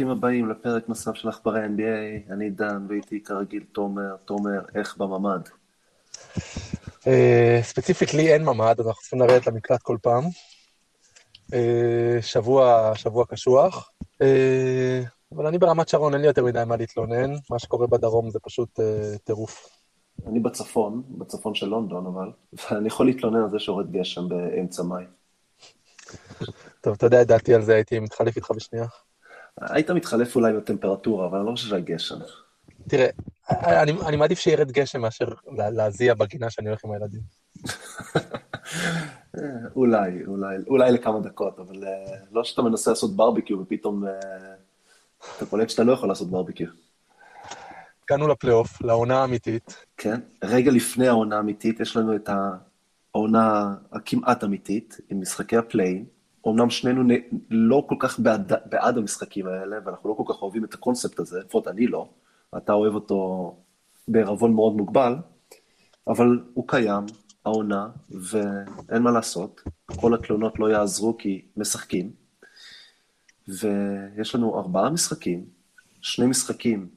ברוכים 0.00 0.18
הבאים 0.18 0.50
לפרק 0.50 0.88
נוסף 0.88 1.14
של 1.14 1.28
עכברי 1.28 1.66
NBA, 1.66 2.32
אני 2.32 2.50
דן, 2.50 2.86
ואיתי 2.88 3.22
כרגיל 3.22 3.64
תומר, 3.72 4.16
תומר, 4.24 4.60
איך 4.74 4.96
בממ"ד? 4.96 5.40
ספציפית 7.62 8.14
לי 8.14 8.32
אין 8.32 8.44
ממ"ד, 8.44 8.80
אז 8.80 8.86
אנחנו 8.86 9.00
צריכים 9.00 9.20
לרדת 9.20 9.46
למקלט 9.46 9.82
כל 9.82 9.96
פעם. 10.02 10.24
אה, 11.54 12.18
שבוע, 12.22 12.92
שבוע 12.94 13.24
קשוח, 13.26 13.90
אה, 14.22 15.02
אבל 15.34 15.46
אני 15.46 15.58
ברמת 15.58 15.88
שרון, 15.88 16.12
אין 16.12 16.20
לי 16.20 16.26
יותר 16.26 16.44
מדי 16.44 16.62
מה 16.66 16.76
להתלונן, 16.76 17.30
מה 17.50 17.58
שקורה 17.58 17.86
בדרום 17.86 18.30
זה 18.30 18.38
פשוט 18.42 18.80
אה, 18.80 19.18
טירוף. 19.24 19.68
אני 20.26 20.40
בצפון, 20.40 21.02
בצפון 21.08 21.54
של 21.54 21.66
לונדון, 21.66 22.06
אבל, 22.06 22.30
ואני 22.52 22.86
יכול 22.86 23.06
להתלונן 23.06 23.42
על 23.42 23.50
זה 23.50 23.58
שיורד 23.58 23.92
גשם 23.92 24.28
באמצע 24.28 24.82
מאי. 24.82 25.04
טוב, 26.80 26.94
אתה 26.94 27.06
יודע 27.06 27.22
את 27.22 27.26
דעתי 27.26 27.54
על 27.54 27.62
זה, 27.62 27.74
הייתי 27.74 27.98
מתחלף 27.98 28.36
איתך 28.36 28.50
בשנייה. 28.50 28.86
היית 29.60 29.90
מתחלף 29.90 30.36
אולי 30.36 30.52
בטמפרטורה, 30.52 31.26
אבל 31.26 31.38
אני 31.38 31.46
לא 31.46 31.52
חושב 31.52 31.68
שהיה 31.68 31.80
גשם. 31.80 32.16
תראה, 32.88 33.08
אני, 33.50 33.92
אני 34.06 34.16
מעדיף 34.16 34.38
שירד 34.38 34.72
גשם 34.72 35.00
מאשר 35.00 35.26
להזיע 35.56 36.14
בגינה 36.14 36.50
שאני 36.50 36.68
הולך 36.68 36.84
עם 36.84 36.92
הילדים. 36.92 37.20
אולי, 39.76 40.24
אולי, 40.26 40.56
אולי 40.66 40.92
לכמה 40.92 41.20
דקות, 41.20 41.58
אבל 41.58 41.84
אה, 41.84 42.16
לא 42.32 42.44
שאתה 42.44 42.62
מנסה 42.62 42.90
לעשות 42.90 43.16
ברביקיו 43.16 43.60
ופתאום 43.60 44.06
אה, 44.06 44.12
אתה 45.36 45.46
קולט 45.46 45.70
שאתה 45.70 45.84
לא 45.84 45.92
יכול 45.92 46.08
לעשות 46.08 46.30
ברביקיו. 46.30 46.66
הגענו 48.04 48.28
לפלייאוף, 48.28 48.82
לעונה 48.82 49.20
האמיתית. 49.20 49.76
כן, 49.96 50.20
רגע 50.44 50.70
לפני 50.70 51.08
העונה 51.08 51.36
האמיתית, 51.36 51.80
יש 51.80 51.96
לנו 51.96 52.16
את 52.16 52.28
העונה 53.14 53.74
הכמעט 53.92 54.44
אמיתית, 54.44 55.00
עם 55.10 55.20
משחקי 55.20 55.56
ה 55.56 55.61
play-in. 55.61 56.04
אמנם 56.46 56.70
שנינו 56.70 57.14
לא 57.50 57.86
כל 57.88 57.96
כך 57.98 58.20
בעד, 58.20 58.52
בעד 58.66 58.98
המשחקים 58.98 59.46
האלה, 59.46 59.76
ואנחנו 59.84 60.08
לא 60.08 60.14
כל 60.14 60.34
כך 60.34 60.42
אוהבים 60.42 60.64
את 60.64 60.74
הקונספט 60.74 61.20
הזה, 61.20 61.40
לפחות 61.40 61.68
אני 61.68 61.86
לא. 61.86 62.08
אתה 62.56 62.72
אוהב 62.72 62.94
אותו 62.94 63.56
בערבון 64.08 64.54
מאוד 64.54 64.72
מוגבל, 64.72 65.14
אבל 66.08 66.44
הוא 66.54 66.68
קיים, 66.68 67.04
העונה, 67.44 67.88
ואין 68.10 69.02
מה 69.02 69.10
לעשות. 69.10 69.60
כל 69.86 70.14
התלונות 70.14 70.58
לא 70.58 70.70
יעזרו 70.70 71.18
כי 71.18 71.44
משחקים. 71.56 72.10
ויש 73.48 74.34
לנו 74.34 74.58
ארבעה 74.58 74.90
משחקים, 74.90 75.44
שני 76.00 76.26
משחקים 76.26 76.88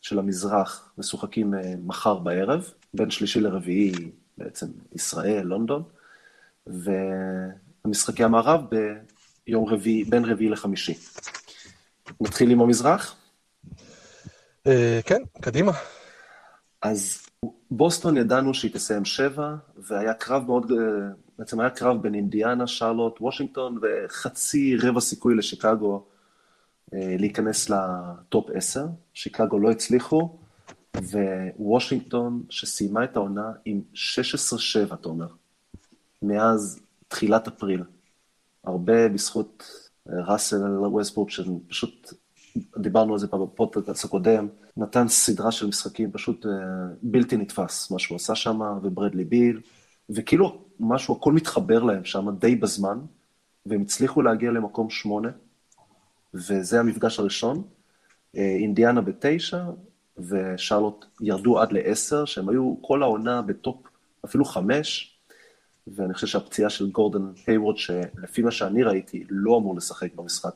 של 0.00 0.18
המזרח 0.18 0.92
משוחקים 0.98 1.54
אה, 1.54 1.74
מחר 1.84 2.18
בערב, 2.18 2.72
בין 2.94 3.10
שלישי 3.10 3.40
לרביעי, 3.40 4.10
בעצם 4.38 4.66
ישראל, 4.92 5.42
לונדון, 5.46 5.82
ומשחקי 7.84 8.24
המערב 8.24 8.60
ביום 9.46 9.68
רביעי, 9.68 10.04
בין 10.04 10.24
רביעי 10.24 10.50
לחמישי. 10.50 10.94
נתחיל 12.20 12.50
עם 12.50 12.60
המזרח? 12.60 13.16
אה, 14.66 15.00
כן, 15.06 15.22
קדימה. 15.40 15.72
אז 16.82 17.26
בוסטון 17.70 18.16
ידענו 18.16 18.54
שהיא 18.54 18.72
תסיים 18.72 19.04
שבע, 19.04 19.54
והיה 19.76 20.14
קרב 20.14 20.46
מאוד, 20.46 20.72
אה, 20.72 20.76
בעצם 21.38 21.60
היה 21.60 21.70
קרב 21.70 22.02
בין 22.02 22.14
אינדיאנה, 22.14 22.66
שרלוט, 22.66 23.20
וושינגטון, 23.20 23.78
וחצי 23.82 24.76
רבע 24.76 25.00
סיכוי 25.00 25.34
לשיקגו 25.34 26.04
אה, 26.94 27.16
להיכנס 27.18 27.70
לטופ 27.70 28.50
עשר. 28.54 28.86
שיקגו 29.14 29.58
לא 29.58 29.70
הצליחו, 29.70 30.38
ווושינגטון, 31.58 32.42
שסיימה 32.50 33.04
את 33.04 33.16
העונה 33.16 33.52
עם 33.64 33.80
16-7, 33.94 34.94
אתה 34.94 35.08
אומר, 35.08 35.26
מאז 36.22 36.81
תחילת 37.12 37.48
אפריל. 37.48 37.82
הרבה 38.64 39.08
בזכות 39.08 39.64
ראסל 40.06 40.56
ווסטבורג, 40.78 41.30
שפשוט 41.30 42.12
דיברנו 42.78 43.12
על 43.12 43.18
זה 43.18 43.26
בפודקאסט 43.26 44.04
הקודם, 44.04 44.48
נתן 44.76 45.08
סדרה 45.08 45.52
של 45.52 45.66
משחקים 45.66 46.12
פשוט 46.12 46.46
uh, 46.46 46.48
בלתי 47.02 47.36
נתפס, 47.36 47.90
מה 47.90 47.98
שהוא 47.98 48.16
עשה 48.16 48.34
שם, 48.34 48.60
וברדלי 48.82 49.24
ביל, 49.24 49.60
וכאילו 50.10 50.64
משהו, 50.80 51.16
הכל 51.16 51.32
מתחבר 51.32 51.82
להם 51.82 52.04
שם 52.04 52.26
די 52.38 52.56
בזמן, 52.56 52.98
והם 53.66 53.82
הצליחו 53.82 54.22
להגיע 54.22 54.50
למקום 54.50 54.90
שמונה, 54.90 55.30
וזה 56.34 56.80
המפגש 56.80 57.18
הראשון. 57.18 57.62
אה, 58.36 58.38
אינדיאנה 58.38 59.00
בתשע, 59.00 59.64
ושרלוט 60.18 61.04
ירדו 61.20 61.60
עד 61.60 61.72
לעשר, 61.72 62.24
שהם 62.24 62.48
היו 62.48 62.74
כל 62.82 63.02
העונה 63.02 63.42
ב 63.42 63.51
top 63.51 63.76
אפילו 64.24 64.44
חמש, 64.44 65.11
ואני 65.86 66.14
חושב 66.14 66.26
שהפציעה 66.26 66.70
של 66.70 66.90
גורדון 66.90 67.34
היוורד, 67.46 67.76
שלפי 67.76 68.42
מה 68.42 68.50
שאני 68.50 68.82
ראיתי, 68.82 69.24
לא 69.30 69.56
אמור 69.56 69.76
לשחק 69.76 70.14
במשחק 70.14 70.54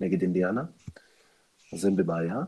נגד 0.00 0.22
אינדיאנה. 0.22 0.62
אז 1.72 1.84
הם 1.84 1.96
בבעיה. 1.96 2.40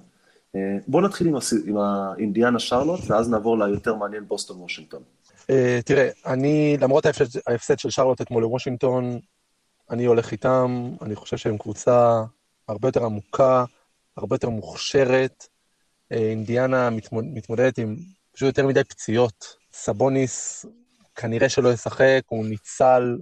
אה, 0.57 0.77
בואו 0.87 1.03
נתחיל 1.03 1.27
עם, 1.27 1.37
הס... 1.37 1.53
עם 1.67 1.77
האינדיאנה 1.77 2.59
שרלוט, 2.59 3.01
ואז 3.07 3.31
נעבור 3.31 3.59
ליותר 3.59 3.95
מעניין 3.95 4.29
בוסטון 4.29 4.57
וושינגטון. 4.57 5.03
אה, 5.43 5.51
תראה, 5.85 6.09
אני, 6.27 6.77
למרות 6.81 7.07
ההפסד, 7.47 7.79
של 7.79 7.91
שרלוט 7.91 8.21
אתמול 8.21 8.43
לוושינגטון, 8.43 9.19
אני 9.91 10.05
הולך 10.05 10.33
איתם, 10.33 10.91
אני 11.03 11.17
חושב 11.17 11.37
שהם 11.37 11.59
קבוצה 11.59 12.23
הרבה 12.69 12.89
יותר 12.89 13.05
עמוקה, 13.05 13.65
הרבה 14.17 14.35
יותר 14.35 14.49
מוכשרת. 14.49 15.47
Uh, 16.13 16.17
אינדיאנה 16.17 16.91
מתמוד, 16.91 17.25
מתמודדת 17.25 17.79
עם 17.79 17.97
פשוט 18.33 18.47
יותר 18.47 18.67
מדי 18.67 18.85
פציעות. 18.85 19.57
סבוניס 19.73 20.67
כנראה 21.21 21.49
שלא 21.49 21.73
ישחק, 21.73 22.21
הוא 22.27 22.47
ניצל 22.47 23.19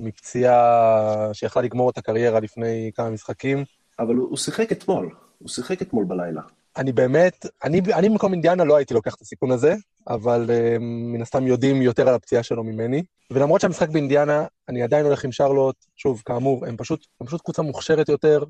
מפציעה 0.00 1.30
שיכלה 1.32 1.62
לגמור 1.62 1.90
את 1.90 1.98
הקריירה 1.98 2.40
לפני 2.40 2.90
כמה 2.94 3.10
משחקים. 3.10 3.64
אבל 3.98 4.14
הוא, 4.14 4.28
הוא 4.28 4.36
שיחק 4.36 4.72
אתמול. 4.72 5.10
הוא 5.38 5.48
שיחק 5.48 5.82
אתמול 5.82 6.04
בלילה. 6.04 6.40
אני 6.76 6.92
באמת, 6.92 7.46
אני, 7.64 7.80
אני 7.94 8.08
במקום 8.08 8.32
אינדיאנה 8.32 8.64
לא 8.64 8.76
הייתי 8.76 8.94
לוקח 8.94 9.14
את 9.14 9.20
הסיכון 9.20 9.50
הזה, 9.50 9.74
אבל 10.08 10.46
uh, 10.46 10.78
מן 10.80 11.22
הסתם 11.22 11.46
יודעים 11.46 11.82
יותר 11.82 12.08
על 12.08 12.14
הפציעה 12.14 12.42
שלו 12.42 12.64
ממני. 12.64 13.02
ולמרות 13.30 13.60
שהמשחק 13.60 13.88
באינדיאנה, 13.88 14.46
אני 14.68 14.82
עדיין 14.82 15.06
הולך 15.06 15.24
עם 15.24 15.32
שרלוט, 15.32 15.76
שוב, 15.96 16.22
כאמור, 16.24 16.66
הם 16.66 16.76
פשוט, 16.76 17.06
הם 17.20 17.26
פשוט 17.26 17.40
קבוצה 17.40 17.62
מוכשרת 17.62 18.08
יותר, 18.08 18.44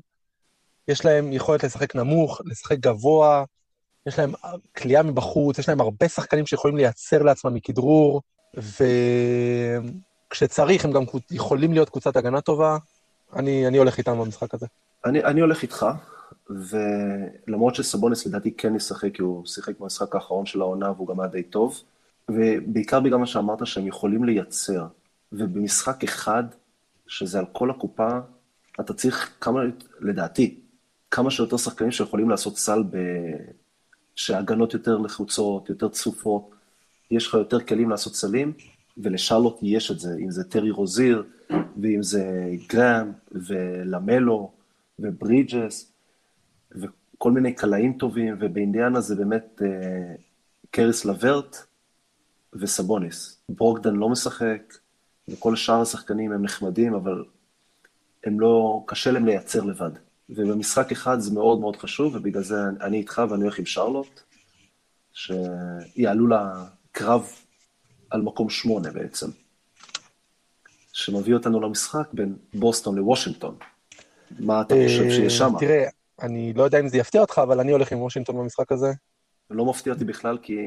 יש 0.87 1.05
להם 1.05 1.33
יכולת 1.33 1.63
לשחק 1.63 1.95
נמוך, 1.95 2.41
לשחק 2.45 2.77
גבוה, 2.79 3.43
יש 4.05 4.19
להם 4.19 4.33
כליאה 4.77 5.03
מבחוץ, 5.03 5.59
יש 5.59 5.69
להם 5.69 5.81
הרבה 5.81 6.09
שחקנים 6.09 6.45
שיכולים 6.45 6.77
לייצר 6.77 7.23
לעצמם 7.23 7.53
מכדרור, 7.53 8.21
וכשצריך 10.31 10.85
הם 10.85 10.91
גם 10.91 11.03
יכולים 11.31 11.73
להיות 11.73 11.89
קבוצת 11.89 12.15
הגנה 12.15 12.41
טובה, 12.41 12.77
אני, 13.35 13.67
אני 13.67 13.77
הולך 13.77 13.97
איתם 13.97 14.19
במשחק 14.19 14.53
הזה. 14.53 14.65
אני, 15.05 15.23
אני 15.23 15.41
הולך 15.41 15.61
איתך, 15.61 15.85
ולמרות 16.49 17.75
שסבוניס 17.75 18.25
לדעתי 18.25 18.51
כן 18.51 18.75
ישחק, 18.75 19.09
כי 19.13 19.21
הוא 19.21 19.45
שיחק 19.45 19.79
במשחק 19.79 20.15
האחרון 20.15 20.45
של 20.45 20.61
העונה 20.61 20.91
והוא 20.91 21.07
גם 21.07 21.19
היה 21.19 21.29
די 21.29 21.43
טוב, 21.43 21.81
ובעיקר 22.29 22.99
בגלל 22.99 23.17
מה 23.17 23.25
שאמרת 23.25 23.67
שהם 23.67 23.87
יכולים 23.87 24.23
לייצר, 24.23 24.87
ובמשחק 25.31 26.03
אחד, 26.03 26.43
שזה 27.07 27.39
על 27.39 27.45
כל 27.51 27.71
הקופה, 27.71 28.09
אתה 28.79 28.93
צריך 28.93 29.33
כמה, 29.41 29.61
לדעתי, 29.99 30.59
כמה 31.11 31.31
שיותר 31.31 31.57
שחקנים 31.57 31.91
שיכולים 31.91 32.29
לעשות 32.29 32.57
סל 32.57 32.83
ב... 32.83 32.97
שהגנות 34.15 34.73
יותר 34.73 34.97
לחוצות, 34.97 35.69
יותר 35.69 35.89
צפופות, 35.89 36.54
יש 37.11 37.27
לך 37.27 37.33
יותר 37.33 37.59
כלים 37.59 37.89
לעשות 37.89 38.15
סלים, 38.15 38.53
ולשרלוט 38.97 39.59
יש 39.61 39.91
את 39.91 39.99
זה, 39.99 40.15
אם 40.19 40.31
זה 40.31 40.43
טרי 40.43 40.71
רוזיר, 40.71 41.23
ואם 41.81 42.03
זה 42.03 42.51
גראם, 42.67 43.11
ולמלו, 43.31 44.51
וברידג'ס, 44.99 45.91
וכל 46.71 47.31
מיני 47.31 47.53
קלעים 47.53 47.93
טובים, 47.93 48.35
ובאינדיאנה 48.39 49.01
זה 49.01 49.15
באמת 49.15 49.61
אה, 49.65 50.15
קריס 50.71 51.05
לברט 51.05 51.57
וסבוניס. 52.53 53.37
ברוקדן 53.49 53.95
לא 53.95 54.09
משחק, 54.09 54.73
וכל 55.27 55.55
שאר 55.55 55.81
השחקנים 55.81 56.31
הם 56.31 56.43
נחמדים, 56.43 56.93
אבל 56.93 57.23
הם 58.23 58.39
לא, 58.39 58.83
קשה 58.87 59.11
להם 59.11 59.25
לייצר 59.25 59.63
לבד. 59.63 59.91
ובמשחק 60.29 60.91
אחד 60.91 61.19
זה 61.19 61.33
מאוד 61.33 61.59
מאוד 61.59 61.75
חשוב, 61.75 62.15
ובגלל 62.15 62.43
זה 62.43 62.55
אני 62.81 62.97
איתך 62.97 63.21
ואני 63.29 63.43
הולך 63.43 63.59
עם 63.59 63.65
שרלוט, 63.65 64.21
שיעלו 65.13 66.27
לקרב 66.95 67.31
על 68.09 68.21
מקום 68.21 68.49
שמונה 68.49 68.91
בעצם, 68.91 69.27
שמביא 70.93 71.33
אותנו 71.33 71.61
למשחק 71.61 72.07
בין 72.13 72.35
בוסטון 72.53 72.95
לוושינגטון. 72.95 73.57
מה 74.39 74.61
אתה 74.61 74.75
חושב 74.85 75.09
שיש 75.09 75.37
שם? 75.37 75.53
תראה, 75.59 75.85
אני 76.21 76.53
לא 76.53 76.63
יודע 76.63 76.79
אם 76.79 76.87
זה 76.87 76.97
יפתיע 76.97 77.21
אותך, 77.21 77.41
אבל 77.43 77.59
אני 77.59 77.71
הולך 77.71 77.91
עם 77.91 78.01
וושינגטון 78.01 78.37
במשחק 78.37 78.71
הזה. 78.71 78.87
לא 79.49 79.65
מפתיע 79.65 79.93
אותי 79.93 80.05
בכלל, 80.05 80.37
כי 80.41 80.57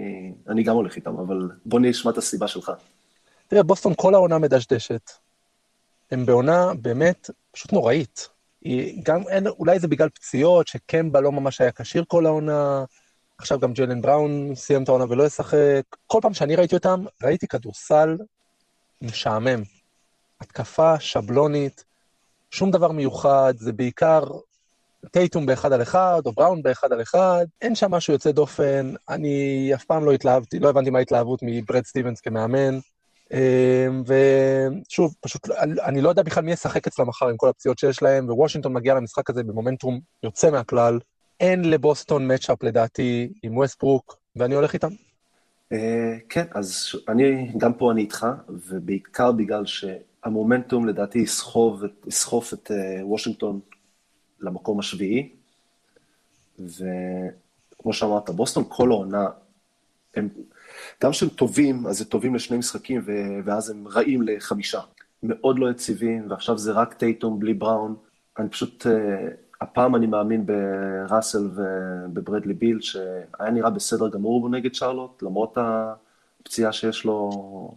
אני 0.49 0.63
גם 0.63 0.75
הולך 0.75 0.97
איתם, 0.97 1.19
אבל 1.19 1.51
בוא 1.67 1.81
נשמע 1.81 2.11
את 2.11 2.19
הסיבה 2.19 2.49
שלך. 2.49 2.73
תראה, 3.49 3.63
בוסטון 3.63 3.93
כל 3.97 4.15
העונה 4.15 4.39
מדשדשת. 4.39 5.11
הם 6.11 6.27
בעונה 6.27 6.75
באמת 6.75 7.31
פשוט 7.51 7.73
נוראית. 7.73 8.29
גם 9.03 9.23
אין, 9.29 9.47
אולי 9.47 9.79
זה 9.79 9.89
בגלל 9.89 10.09
פציעות, 10.09 10.69
שקמבה 10.69 11.21
לא 11.21 11.33
ממש 11.33 11.61
היה 11.61 11.73
כשיר 11.73 12.05
כל 12.09 12.27
העונה, 12.27 12.85
עכשיו 13.38 13.58
גם 13.61 13.73
ג'לן 13.73 14.02
בראון 14.02 14.55
סיים 14.55 14.82
את 14.82 14.88
העונה 14.88 15.05
ולא 15.08 15.25
ישחק. 15.25 15.82
כל 16.06 16.19
פעם 16.23 16.35
שאני 16.35 16.56
ראיתי 16.56 16.75
אותם, 16.75 17.05
ראיתי 17.23 17.46
כדורסל 17.46 18.17
משעמם. 19.02 19.62
התקפה 20.40 21.00
שבלונית, 21.00 21.85
שום 22.50 22.70
דבר 22.70 22.93
מיוחד, 22.93 23.55
זה 23.56 23.73
בעיקר 23.73 24.23
טייטום 25.11 25.46
באחד 25.46 25.73
על 25.73 25.82
אחד, 25.82 26.23
או 26.26 26.32
בראון 26.32 26.62
באחד 26.62 26.93
על 26.93 27.02
אחד, 27.02 27.46
אין 27.62 27.75
שם 27.75 27.90
משהו 27.90 28.12
יוצא 28.12 28.32
דופן, 28.32 28.94
אני 29.08 29.70
אף 29.75 29.85
פעם 29.85 30.05
לא 30.05 30.12
התלהבתי, 30.12 30.58
לא 30.58 30.69
הבנתי 30.69 30.90
מה 30.90 30.99
ההתלהבות 30.99 31.40
מברד 31.43 31.85
סטיבנס 31.85 32.20
כמאמן. 32.20 32.79
אמ, 33.32 34.02
ושוב, 34.06 35.14
פשוט, 35.20 35.50
אני 35.87 36.00
לא 36.00 36.08
יודע 36.08 36.23
בכלל 36.23 36.44
מי 36.44 36.52
ישחק 36.52 36.87
אצלם 36.87 37.08
מחר 37.08 37.29
עם 37.29 37.37
כל 37.37 37.49
הפציעות 37.49 37.79
שיש 37.79 38.02
להם, 38.02 38.29
ווושינגטון 38.31 38.73
מגיע 38.73 38.94
למשחק 38.94 39.31
הזה 39.31 39.43
במומנטום 39.43 40.00
יוצא 40.23 40.50
מהכלל. 40.50 40.99
אין 41.40 41.70
לבוסטון 41.70 42.32
matchup 42.33 42.62
לדעתי 42.62 43.32
עם 43.43 43.56
ווסטברוק, 43.56 44.19
ואני 44.37 44.55
הולך 44.55 44.75
איתם. 44.75 44.88
אה, 45.73 46.17
כן, 46.29 46.44
אז 46.55 46.93
אני, 47.08 47.52
גם 47.58 47.75
פה 47.75 47.93
אני 47.93 48.00
איתך, 48.00 48.26
ובעיקר 48.49 49.32
בגלל 49.32 49.64
שהמומנטום 49.67 50.87
לדעתי 50.87 51.19
יסחוף 52.06 52.52
את 52.55 52.70
אה, 52.70 53.06
וושינגטון 53.06 53.61
למקום 54.40 54.79
השביעי, 54.79 55.29
וכמו 56.58 57.93
שאמרת, 57.93 58.31
בוסטון 58.31 58.64
כל 58.69 58.90
העונה, 58.90 59.26
הם, 60.17 60.29
גם 61.02 61.11
כשהם 61.11 61.29
טובים, 61.29 61.87
אז 61.87 62.00
הם 62.00 62.06
טובים 62.06 62.35
לשני 62.35 62.58
משחקים, 62.58 63.02
ואז 63.44 63.70
הם 63.70 63.88
רעים 63.88 64.23
לחמישה. 64.23 64.81
מאוד 65.23 65.58
לא 65.58 65.70
יציבים, 65.70 66.31
ועכשיו 66.31 66.58
זה 66.58 66.73
רק 66.73 66.94
טייטום 66.94 67.40
בלי 67.40 67.55
בראון. 67.55 67.96
אני 68.38 68.49
פשוט, 68.49 68.87
אה, 68.87 69.29
הפעם 69.61 69.97
אני 69.97 70.07
מאמין 70.07 70.47
בראסל 70.47 71.51
ובברדלי 71.55 72.55
ביל, 72.55 72.81
שהיה 72.81 73.51
נראה 73.53 73.71
בסדר 73.71 74.09
גמור 74.09 74.49
נגד 74.49 74.75
שרלוט, 74.75 75.23
למרות 75.23 75.59
הפציעה 75.61 76.73
שיש 76.73 77.05
לו 77.05 77.31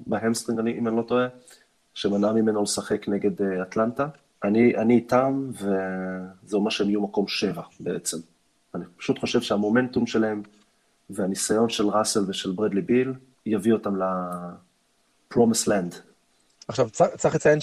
ב 0.08 0.13
hamstring, 0.13 0.60
אם 0.60 0.88
אני 0.88 0.98
לא 0.98 1.02
טועה, 1.02 1.28
שמנעה 1.94 2.34
ממנו 2.34 2.64
לשחק 2.64 3.08
נגד 3.08 3.42
אה, 3.42 3.62
אטלנטה. 3.62 4.08
אני, 4.44 4.78
אני 4.78 4.96
איתם, 4.96 5.50
וזה 5.52 6.58
אומר 6.58 6.70
שהם 6.70 6.90
יהיו 6.90 7.02
מקום 7.02 7.28
שבע 7.28 7.62
בעצם. 7.80 8.18
אני 8.76 8.86
פשוט 8.98 9.20
חושב 9.20 9.42
שהמומנטום 9.42 10.08
שלהם 10.08 10.44
והניסיון 11.10 11.70
של 11.70 11.88
ראסל 11.88 12.20
ושל 12.28 12.52
ברדלי 12.52 12.82
ביל 12.82 13.14
יביא 13.46 13.74
אותם 13.74 13.96
ל-Promised 13.96 15.68
Land. 15.68 15.96
עכשיו, 16.68 16.90
צריך 16.90 17.36
לציין 17.36 17.60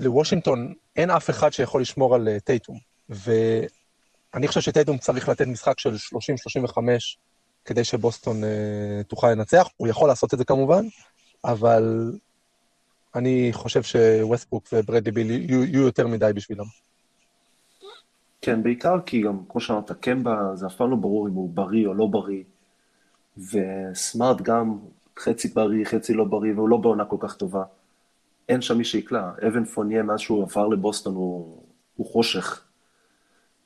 שלוושינגטון 0.00 0.74
אין 0.96 1.10
אף 1.10 1.30
אחד 1.30 1.52
שיכול 1.52 1.80
לשמור 1.80 2.14
על 2.14 2.28
אה, 2.28 2.40
טייטום. 2.40 2.89
ואני 3.10 4.48
חושב 4.48 4.60
שטייטום 4.60 4.98
צריך 4.98 5.28
לתת 5.28 5.46
משחק 5.46 5.78
של 5.78 5.94
30-35 5.94 6.78
כדי 7.64 7.84
שבוסטון 7.84 8.44
uh, 8.44 8.46
תוכל 9.08 9.30
לנצח. 9.30 9.68
הוא 9.76 9.88
יכול 9.88 10.08
לעשות 10.08 10.34
את 10.34 10.38
זה 10.38 10.44
כמובן, 10.44 10.84
אבל 11.44 12.12
אני 13.14 13.48
חושב 13.52 13.82
שווסטבוק 13.82 14.64
וברדי 14.72 15.10
ביל 15.10 15.30
יהיו, 15.30 15.64
יהיו 15.64 15.82
יותר 15.82 16.06
מדי 16.06 16.30
בשבילם. 16.34 16.64
כן, 18.42 18.62
בעיקר 18.62 19.00
כי 19.06 19.22
גם, 19.22 19.38
כמו 19.48 19.60
שאמרת, 19.60 19.92
קמבה, 19.92 20.36
זה 20.54 20.66
אף 20.66 20.74
פעם 20.74 20.90
לא 20.90 20.96
ברור 20.96 21.28
אם 21.28 21.32
הוא 21.32 21.50
בריא 21.54 21.86
או 21.86 21.94
לא 21.94 22.06
בריא, 22.06 22.42
וסמארט 23.38 24.40
גם 24.40 24.78
חצי 25.18 25.48
בריא, 25.48 25.84
חצי 25.84 26.14
לא 26.14 26.24
בריא, 26.24 26.52
והוא 26.54 26.68
לא 26.68 26.76
בעונה 26.76 27.04
כל 27.04 27.16
כך 27.20 27.36
טובה. 27.36 27.62
אין 28.48 28.62
שם 28.62 28.78
מי 28.78 28.84
שיקלע. 28.84 29.30
אבן 29.48 29.64
פוניה, 29.64 30.02
מאז 30.02 30.20
שהוא 30.20 30.42
עבר 30.42 30.66
לבוסטון, 30.66 31.14
הוא, 31.14 31.62
הוא 31.96 32.06
חושך. 32.06 32.64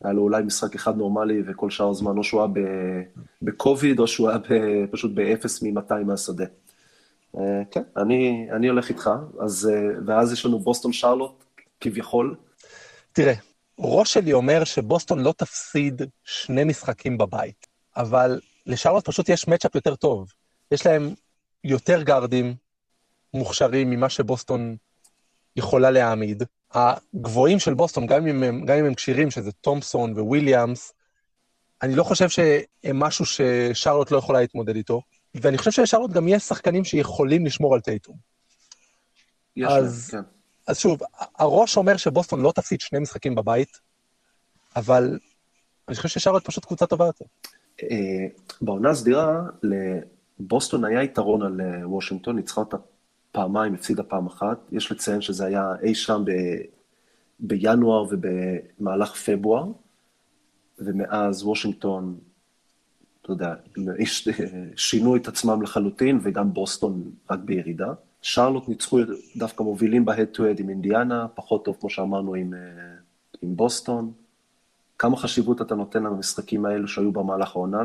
היה 0.05 0.13
לו 0.13 0.23
אולי 0.23 0.43
משחק 0.43 0.75
אחד 0.75 0.97
נורמלי, 0.97 1.43
וכל 1.47 1.71
שאר 1.71 1.91
הזמן, 1.91 2.19
או 2.19 2.25
שהוא 2.25 2.41
היה 2.41 2.51
בקוביד, 3.43 3.99
או 3.99 4.07
שהוא 4.07 4.29
היה 4.29 4.39
פשוט 4.91 5.15
באפס 5.15 5.63
מ-200 5.63 5.95
מהשדה. 6.07 6.45
אה, 7.39 7.63
כן, 7.71 7.83
אני, 7.97 8.49
אני 8.53 8.69
הולך 8.69 8.89
איתך, 8.89 9.11
אז, 9.41 9.71
אה, 9.73 10.01
ואז 10.07 10.33
יש 10.33 10.47
לנו 10.47 10.59
בוסטון 10.59 10.93
שרלוט, 10.93 11.45
כביכול. 11.81 12.37
תראה, 13.13 13.35
ראש 13.79 14.13
שלי 14.13 14.33
אומר 14.33 14.65
שבוסטון 14.65 15.21
לא 15.21 15.35
תפסיד 15.37 16.03
שני 16.25 16.65
משחקים 16.65 17.19
בבית, 17.19 17.67
אבל 17.97 18.41
לשרלוט 18.67 19.09
פשוט 19.09 19.29
יש 19.29 19.49
מצ'אפ 19.49 19.75
יותר 19.75 19.95
טוב. 19.95 20.33
יש 20.71 20.87
להם 20.87 21.15
יותר 21.65 22.03
גארדים 22.03 22.55
מוכשרים 23.35 23.91
ממה 23.91 24.09
שבוסטון 24.09 24.77
יכולה 25.57 25.91
להעמיד. 25.91 26.43
הגבוהים 26.75 27.59
של 27.59 27.75
בוסטון, 27.75 28.07
גם 28.07 28.27
אם 28.27 28.43
הם, 28.43 28.65
גם 28.65 28.79
אם 28.79 28.85
הם 28.85 28.95
כשירים, 28.95 29.31
שזה 29.31 29.53
תומפסון 29.53 30.21
וויליאמס, 30.21 30.93
אני 31.83 31.95
לא 31.95 32.05
חושב 32.05 32.29
שהם 32.29 32.99
משהו 32.99 33.25
ששרלוט 33.27 34.11
לא 34.11 34.19
יכולה 34.19 34.41
להתמודד 34.41 34.77
איתו, 34.77 35.03
ואני 35.35 35.59
חושב 35.59 35.71
שלשרלוט 35.71 36.11
גם 36.11 36.29
יש 36.29 36.43
שחקנים 36.43 36.85
שיכולים 36.85 37.47
לשמור 37.47 37.75
על 37.75 37.81
טייטום. 37.81 38.17
יש 39.57 39.73
אז, 39.73 40.09
כן. 40.11 40.23
אז 40.67 40.79
שוב, 40.79 41.01
הראש 41.39 41.77
אומר 41.77 41.97
שבוסטון 41.97 42.41
לא 42.41 42.53
תפסיד 42.53 42.81
שני 42.81 42.99
משחקים 42.99 43.35
בבית, 43.35 43.79
אבל 44.77 45.19
אני 45.89 45.97
חושב 45.97 46.09
ששרלוט 46.09 46.47
פשוט 46.47 46.65
קבוצה 46.65 46.87
טובה 46.87 47.07
יותר. 47.07 47.25
אה, 47.83 48.27
בעונה 48.61 48.91
הסדירה, 48.91 49.43
לבוסטון 49.63 50.85
היה 50.85 51.03
יתרון 51.03 51.43
על 51.43 51.61
אה, 51.61 51.89
וושינגטון, 51.89 52.37
ניצחה 52.37 52.61
אותה 52.61 52.77
פעמיים, 53.35 53.75
הפסידה 53.75 54.03
פעם 54.03 54.27
אחת. 54.27 54.59
יש 54.73 54.93
לציין 54.93 55.21
שזה 55.21 55.45
היה 55.45 55.73
אי 55.83 55.95
שם 55.95 56.23
ב... 56.27 56.31
בינואר 57.41 58.05
ובמהלך 58.11 59.15
פברואר, 59.15 59.65
ומאז 60.79 61.43
וושינגטון, 61.43 62.19
אתה 63.23 63.33
יודע, 63.33 63.55
שינו 64.77 65.17
את 65.17 65.29
עצמם 65.29 65.63
לחלוטין, 65.63 66.21
וגם 66.23 66.53
בוסטון 66.53 67.11
רק 67.31 67.39
בירידה. 67.39 67.93
שרלוט 68.23 68.69
ניצחו 68.69 68.99
דווקא 69.37 69.63
מובילים 69.63 70.09
head 70.09 70.41
עם 70.59 70.69
אינדיאנה, 70.69 71.27
פחות 71.35 71.65
טוב, 71.65 71.77
כמו 71.81 71.91
שאמרנו, 71.91 72.35
עם, 72.35 72.55
אה, 72.55 72.59
עם 73.43 73.57
בוסטון. 73.57 74.13
כמה 74.99 75.17
חשיבות 75.17 75.63
אתה 75.63 75.75
נותן 75.75 76.03
למשחקים 76.03 76.65
האלו 76.65 76.89
שהיו 76.89 77.13
במהלך 77.13 77.57
העונה 77.57 77.79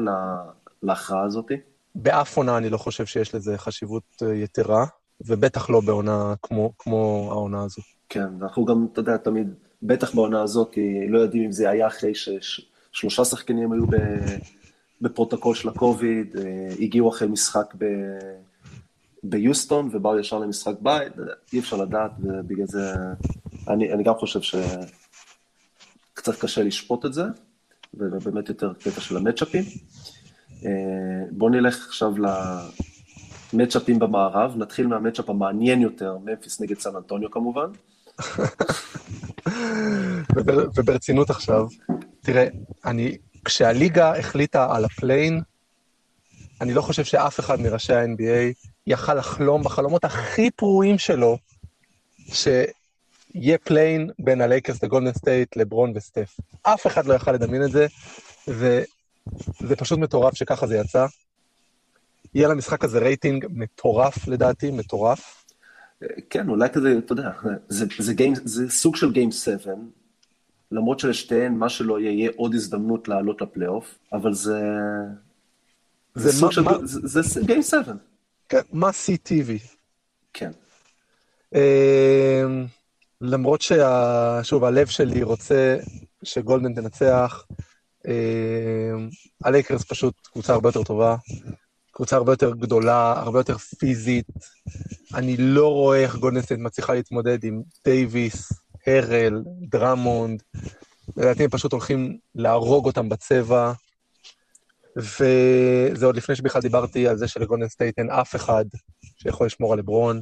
להכרעה 0.84 1.24
הזאתי? 1.24 1.54
באף 1.96 2.38
עונה 2.38 2.58
אני 2.58 2.70
לא 2.70 2.78
חושב 2.78 3.06
שיש 3.06 3.36
לזה 3.36 3.58
חשיבות 3.58 4.04
אה, 4.22 4.36
יתרה. 4.36 4.86
ובטח 5.22 5.70
לא 5.70 5.80
בעונה 5.80 6.34
כמו, 6.44 6.72
כמו 6.80 7.28
העונה 7.32 7.64
הזו. 7.64 7.82
כן, 8.10 8.28
אנחנו 8.42 8.66
גם, 8.66 8.88
אתה 8.94 9.00
יודע, 9.00 9.18
תמיד, 9.18 9.54
בטח 9.84 10.16
בעונה 10.16 10.42
הזאת, 10.42 10.78
לא 11.10 11.20
יודעים 11.20 11.44
אם 11.44 11.52
זה 11.52 11.70
היה 11.70 11.88
אחרי 11.88 12.14
ששלושה 12.16 13.26
שחקנים 13.26 13.72
היו 13.72 13.84
בפרוטוקול 15.02 15.56
של 15.56 15.70
הקוביד, 15.70 16.38
אה, 16.38 16.70
הגיעו 16.80 17.10
אחרי 17.10 17.28
משחק 17.28 17.74
ב... 17.78 17.86
ביוסטון 19.24 19.90
ובאו 19.92 20.20
ישר 20.20 20.40
למשחק 20.40 20.76
בית, 20.82 21.14
אי 21.54 21.60
אפשר 21.60 21.78
לדעת, 21.78 22.12
ובגלל 22.20 22.66
זה 22.66 22.94
אני, 23.68 23.94
אני 23.94 24.04
גם 24.04 24.14
חושב 24.16 24.40
שקצת 24.42 26.40
קשה 26.40 26.64
לשפוט 26.64 27.06
את 27.06 27.14
זה, 27.14 27.24
ובאמת 27.94 28.50
יותר 28.50 28.74
קטע 28.74 29.02
של 29.02 29.18
המאצ'אפים. 29.18 29.64
אה, 30.66 30.72
בואו 31.32 31.50
נלך 31.50 31.88
עכשיו 31.88 32.14
מאצ'אפים 33.54 34.00
במערב, 34.00 34.54
נתחיל 34.58 34.88
מה 34.88 34.97
matchup 34.97 35.30
המעניין 35.30 35.82
יותר, 35.82 36.18
ממפיס 36.26 36.62
נגד 36.62 36.80
סן 36.80 36.96
אנטוניו 36.96 37.32
כמובן. 37.32 37.72
וברצינות 40.76 41.30
עכשיו, 41.30 41.68
תראה, 42.22 42.48
אני, 42.86 43.18
כשהליגה 43.46 44.18
החליטה 44.20 44.76
על 44.76 44.86
ה 44.86 44.92
play-in, 44.92 45.42
אני 46.62 46.74
לא 46.74 46.82
חושב 46.82 47.04
שאף 47.04 47.40
אחד 47.40 47.62
מראשי 47.62 47.94
ה-NBA 47.94 48.70
יכל 48.88 49.14
לחלום 49.14 49.64
בחלומות 49.64 50.06
הכי 50.06 50.52
פרועים 50.52 50.98
שלו, 50.98 51.38
שיהיה 52.34 53.58
play-in 53.64 54.10
בין 54.20 54.42
הלייקרס 54.42 54.84
לגולדן 54.84 55.14
סטייט, 55.14 55.56
לברון 55.56 55.92
וסטף. 55.96 56.38
אף 56.64 56.88
אחד 56.88 57.06
לא 57.06 57.14
יכל 57.14 57.32
לדמיין 57.32 57.64
את 57.64 57.72
זה, 57.72 57.88
וזה 58.48 59.76
פשוט 59.78 60.00
מטורף 60.00 60.36
שככה 60.36 60.68
זה 60.68 60.78
יצא. 60.78 61.06
יהיה 62.34 62.48
למשחק 62.48 62.84
הזה 62.84 63.00
רייטינג 63.00 63.46
מטורף 63.50 64.28
לדעתי, 64.28 64.72
מטורף. 64.72 65.46
כן, 66.30 66.50
אולי 66.50 66.70
כזה, 66.70 66.98
אתה 66.98 67.14
יודע, 67.14 67.32
זה, 67.68 67.86
זה, 68.00 68.14
game, 68.14 68.40
זה 68.44 68.70
סוג 68.70 68.96
של 68.96 69.12
גיים 69.12 69.32
7, 69.32 69.74
למרות 70.72 71.00
שלשתיהן, 71.00 71.54
מה 71.54 71.70
שלא 71.70 72.00
יהיה, 72.00 72.12
יהיה 72.12 72.32
עוד 72.36 72.54
הזדמנות 72.54 73.08
לעלות 73.08 73.42
לפלייאוף, 73.42 73.96
אבל 74.14 74.34
זה... 74.34 74.62
זה, 76.16 76.30
זה 76.30 76.46
מה, 76.46 76.52
של... 76.52 76.62
מה... 76.62 76.72
זה, 76.84 77.22
זה 77.22 77.42
גיים 77.46 77.62
7. 77.62 77.94
כן, 78.50 78.62
מה 78.72 78.90
CTV. 78.90 79.76
כן. 80.34 80.52
Uh, 81.56 81.58
למרות 83.22 83.62
ששוב, 83.62 84.64
הלב 84.64 84.88
שלי 84.88 85.24
רוצה 85.24 85.78
שגולדן 86.24 86.74
תנצח, 86.74 87.46
אה, 88.04 88.10
הלייקרס 89.44 89.84
פשוט 89.84 90.28
קבוצה 90.32 90.54
הרבה 90.54 90.70
יותר 90.70 90.84
טובה. 90.84 91.16
קבוצה 92.00 92.16
הרבה 92.16 92.34
יותר 92.34 92.52
גדולה, 92.52 93.14
הרבה 93.18 93.40
יותר 93.40 93.58
פיזית. 93.58 94.26
אני 95.14 95.38
לא 95.38 95.68
רואה 95.68 95.98
איך 95.98 96.16
גולדן 96.16 96.38
סטייט 96.38 96.60
מצליחה 96.60 96.94
להתמודד 96.94 97.44
עם 97.44 97.62
דייוויס, 97.86 98.54
הרל, 98.88 99.44
דרמונד. 99.70 100.44
לדעתי 101.18 101.44
הם 101.44 101.50
פשוט 101.50 101.72
הולכים 101.72 102.18
להרוג 102.36 102.86
אותם 102.86 103.10
בצבע. 103.10 103.74
וזה 104.96 106.06
עוד 106.06 106.16
לפני 106.16 106.36
שבכלל 106.36 106.62
דיברתי 106.62 107.08
על 107.08 107.18
זה 107.18 107.28
שלגולדן 107.28 107.72
סטייט 107.72 108.00
אין 108.00 108.10
אף 108.10 108.36
אחד 108.36 108.66
שיכול 109.16 109.48
לשמור 109.48 109.74
על 109.74 109.80
לברון. 109.80 110.22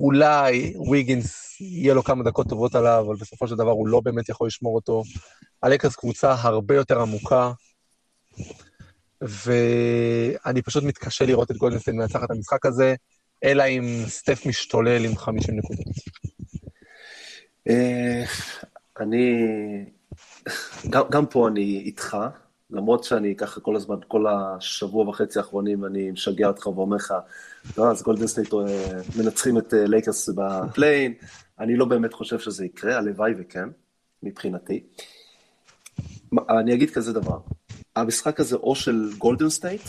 אולי 0.00 0.74
ויגינס 0.90 1.60
יהיה 1.60 1.94
לו 1.94 2.04
כמה 2.04 2.24
דקות 2.24 2.48
טובות 2.48 2.74
עליו, 2.74 3.04
אבל 3.06 3.16
בסופו 3.16 3.48
של 3.48 3.56
דבר 3.56 3.70
הוא 3.70 3.88
לא 3.88 4.00
באמת 4.00 4.28
יכול 4.28 4.46
לשמור 4.46 4.74
אותו. 4.74 5.02
הלייקרס 5.62 5.96
קבוצה 5.96 6.34
הרבה 6.38 6.74
יותר 6.74 7.00
עמוקה, 7.00 7.52
ואני 9.20 10.62
פשוט 10.62 10.84
מתקשה 10.84 11.26
לראות 11.26 11.50
את 11.50 11.56
גולדן 11.56 11.76
סטייט 11.76 11.96
מנצח 11.96 12.24
את 12.24 12.30
המשחק 12.30 12.66
הזה, 12.66 12.94
אלא 13.44 13.62
אם 13.62 13.84
סטף 14.06 14.46
משתולל 14.46 15.04
עם 15.04 15.16
50 15.16 15.56
נקודות. 15.58 15.86
אה, 17.68 18.24
אני, 19.00 19.44
גם, 20.90 21.26
פה 21.26 21.48
אני 21.48 21.82
איתך, 21.86 22.16
למרות 22.70 23.04
שאני 23.04 23.36
ככה 23.36 23.60
כל 23.60 23.76
הזמן, 23.76 23.96
כל 24.08 24.26
השבוע 24.26 25.08
וחצי 25.08 25.38
האחרונים, 25.38 25.84
אני 25.84 26.10
משגע 26.10 26.48
אותך 26.48 26.66
ואומר 26.66 26.96
לך, 26.96 27.14
לא, 27.78 27.90
אז 27.90 28.02
גולדן 28.02 28.26
סטייט 28.26 28.54
אה, 28.54 29.00
מנצחים 29.18 29.58
את 29.58 29.74
לייקרס 29.76 30.28
ב 30.28 30.38
play-in, 30.38 31.14
אני 31.58 31.76
לא 31.76 31.84
באמת 31.84 32.12
חושב 32.12 32.38
שזה 32.38 32.64
יקרה, 32.64 32.96
הלוואי 32.96 33.32
וכן, 33.38 33.68
מבחינתי. 34.22 34.86
אני 36.48 36.74
אגיד 36.74 36.90
כזה 36.90 37.12
דבר, 37.12 37.38
המשחק 38.00 38.40
הזה 38.40 38.56
או 38.56 38.74
של 38.74 39.10
גולדן 39.18 39.48
סטייט, 39.48 39.82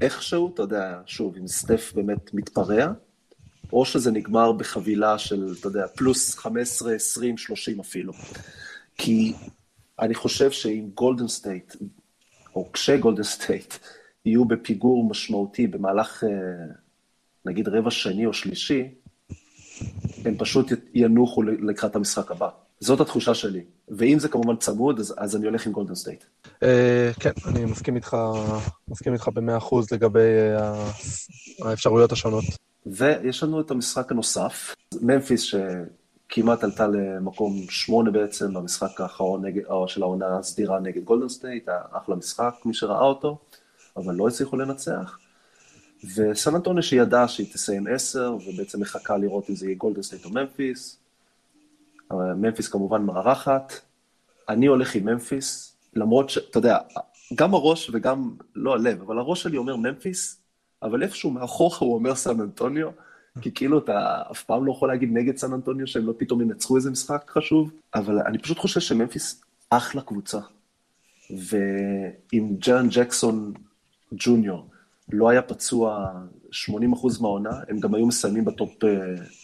איכשהו, 0.00 0.54
אתה 0.54 0.62
יודע, 0.62 1.00
שוב, 1.06 1.36
אם 1.36 1.48
סטף 1.48 1.92
באמת 1.94 2.34
מתפרע, 2.34 2.92
או 3.72 3.84
שזה 3.84 4.10
נגמר 4.10 4.52
בחבילה 4.52 5.18
של, 5.18 5.54
אתה 5.60 5.68
יודע, 5.68 5.86
פלוס 5.86 6.34
15, 6.34 6.94
20, 6.94 7.38
30 7.38 7.80
אפילו. 7.80 8.12
כי 8.98 9.34
אני 10.00 10.14
חושב 10.14 10.50
שאם 10.50 10.88
גולדן 10.94 11.28
סטייט, 11.28 11.76
או 12.54 12.72
כשגולדן 12.72 13.22
סטייט, 13.22 13.74
יהיו 14.24 14.44
בפיגור 14.44 15.08
משמעותי 15.08 15.66
במהלך, 15.66 16.24
אה, 16.24 16.28
נגיד, 17.44 17.68
רבע 17.68 17.90
שני 17.90 18.26
או 18.26 18.32
שלישי, 18.32 18.94
הם 20.24 20.38
פשוט 20.38 20.72
ינוחו 20.94 21.42
לקראת 21.42 21.96
המשחק 21.96 22.30
הבא. 22.30 22.48
זאת 22.80 23.00
התחושה 23.00 23.34
שלי. 23.34 23.64
ואם 23.88 24.18
זה 24.18 24.28
כמובן 24.28 24.56
צמוד, 24.56 24.98
אז, 24.98 25.14
אז 25.18 25.36
אני 25.36 25.46
הולך 25.46 25.66
עם 25.66 25.72
גולדן 25.72 25.94
סטייט. 25.94 26.24
אה, 26.46 26.58
כן, 27.20 27.32
אני 27.48 27.64
מסכים 27.64 27.96
איתך, 27.96 28.16
מסכים 28.88 29.12
איתך 29.12 29.28
במאה 29.34 29.56
אחוז 29.56 29.92
לגבי 29.92 30.20
אה, 30.58 31.66
האפשרויות 31.66 32.12
השונות. 32.12 32.44
ויש 32.86 33.42
לנו 33.42 33.60
את 33.60 33.70
המשחק 33.70 34.12
הנוסף, 34.12 34.74
ממפיס 35.02 35.40
שכמעט 35.40 36.64
עלתה 36.64 36.86
למקום 36.86 37.66
שמונה 37.70 38.10
בעצם 38.10 38.54
במשחק 38.54 39.00
האחרון 39.00 39.42
של 39.86 40.02
העונה 40.02 40.38
הסדירה 40.38 40.80
נגד 40.80 41.04
גולדן 41.04 41.28
סטייט, 41.28 41.68
אחלה 41.92 42.16
משחק, 42.16 42.54
מי 42.64 42.74
שראה 42.74 43.04
אותו, 43.04 43.38
אבל 43.96 44.14
לא 44.14 44.28
הצליחו 44.28 44.56
לנצח. 44.56 45.18
וסן 46.16 46.54
אנטוניו 46.54 46.82
שידעה 46.82 47.28
שהיא 47.28 47.52
תסיים 47.52 47.86
עשר, 47.86 48.36
ובעצם 48.46 48.80
מחכה 48.80 49.16
לראות 49.16 49.50
אם 49.50 49.56
זה 49.56 49.66
יהיה 49.66 49.76
גולדן 49.76 50.02
סטייט 50.02 50.24
או 50.24 50.30
ממפיס. 50.30 50.98
ממפיס 52.12 52.68
כמובן 52.68 53.02
מארחת. 53.02 53.72
אני 54.48 54.66
הולך 54.66 54.94
עם 54.94 55.04
ממפיס, 55.04 55.76
למרות 55.94 56.30
שאתה 56.30 56.58
יודע, 56.58 56.78
גם 57.34 57.54
הראש 57.54 57.90
וגם, 57.92 58.30
לא 58.54 58.74
הלב, 58.74 59.02
אבל 59.02 59.18
הראש 59.18 59.42
שלי 59.42 59.56
אומר 59.56 59.76
ממפיס, 59.76 60.40
אבל 60.82 61.02
איפשהו 61.02 61.30
מאחורה 61.30 61.78
הוא 61.78 61.94
אומר 61.94 62.14
סן 62.14 62.40
אנטוניו, 62.40 62.88
כי 63.40 63.54
כאילו 63.54 63.78
אתה 63.78 64.22
אף 64.30 64.42
פעם 64.42 64.66
לא 64.66 64.72
יכול 64.72 64.88
להגיד 64.88 65.12
נגד 65.12 65.36
סן 65.36 65.52
אנטוניו 65.52 65.86
שהם 65.86 66.06
לא 66.06 66.12
פתאום 66.18 66.40
ינצחו 66.40 66.76
איזה 66.76 66.90
משחק 66.90 67.30
חשוב, 67.30 67.70
אבל 67.94 68.18
אני 68.18 68.38
פשוט 68.38 68.58
חושב 68.58 68.80
שממפיס 68.80 69.42
אחלה 69.70 70.02
קבוצה. 70.02 70.38
ואם 71.30 72.56
ג'רן 72.58 72.88
ג'קסון 72.90 73.52
ג'וניור 74.12 74.66
לא 75.12 75.28
היה 75.28 75.42
פצוע 75.42 76.12
80% 76.52 77.20
מהעונה, 77.20 77.60
הם 77.68 77.80
גם 77.80 77.94
היו 77.94 78.06
מסיימים 78.06 78.44
ב 78.44 78.52
top, 78.52 78.84
אה, 78.84 78.88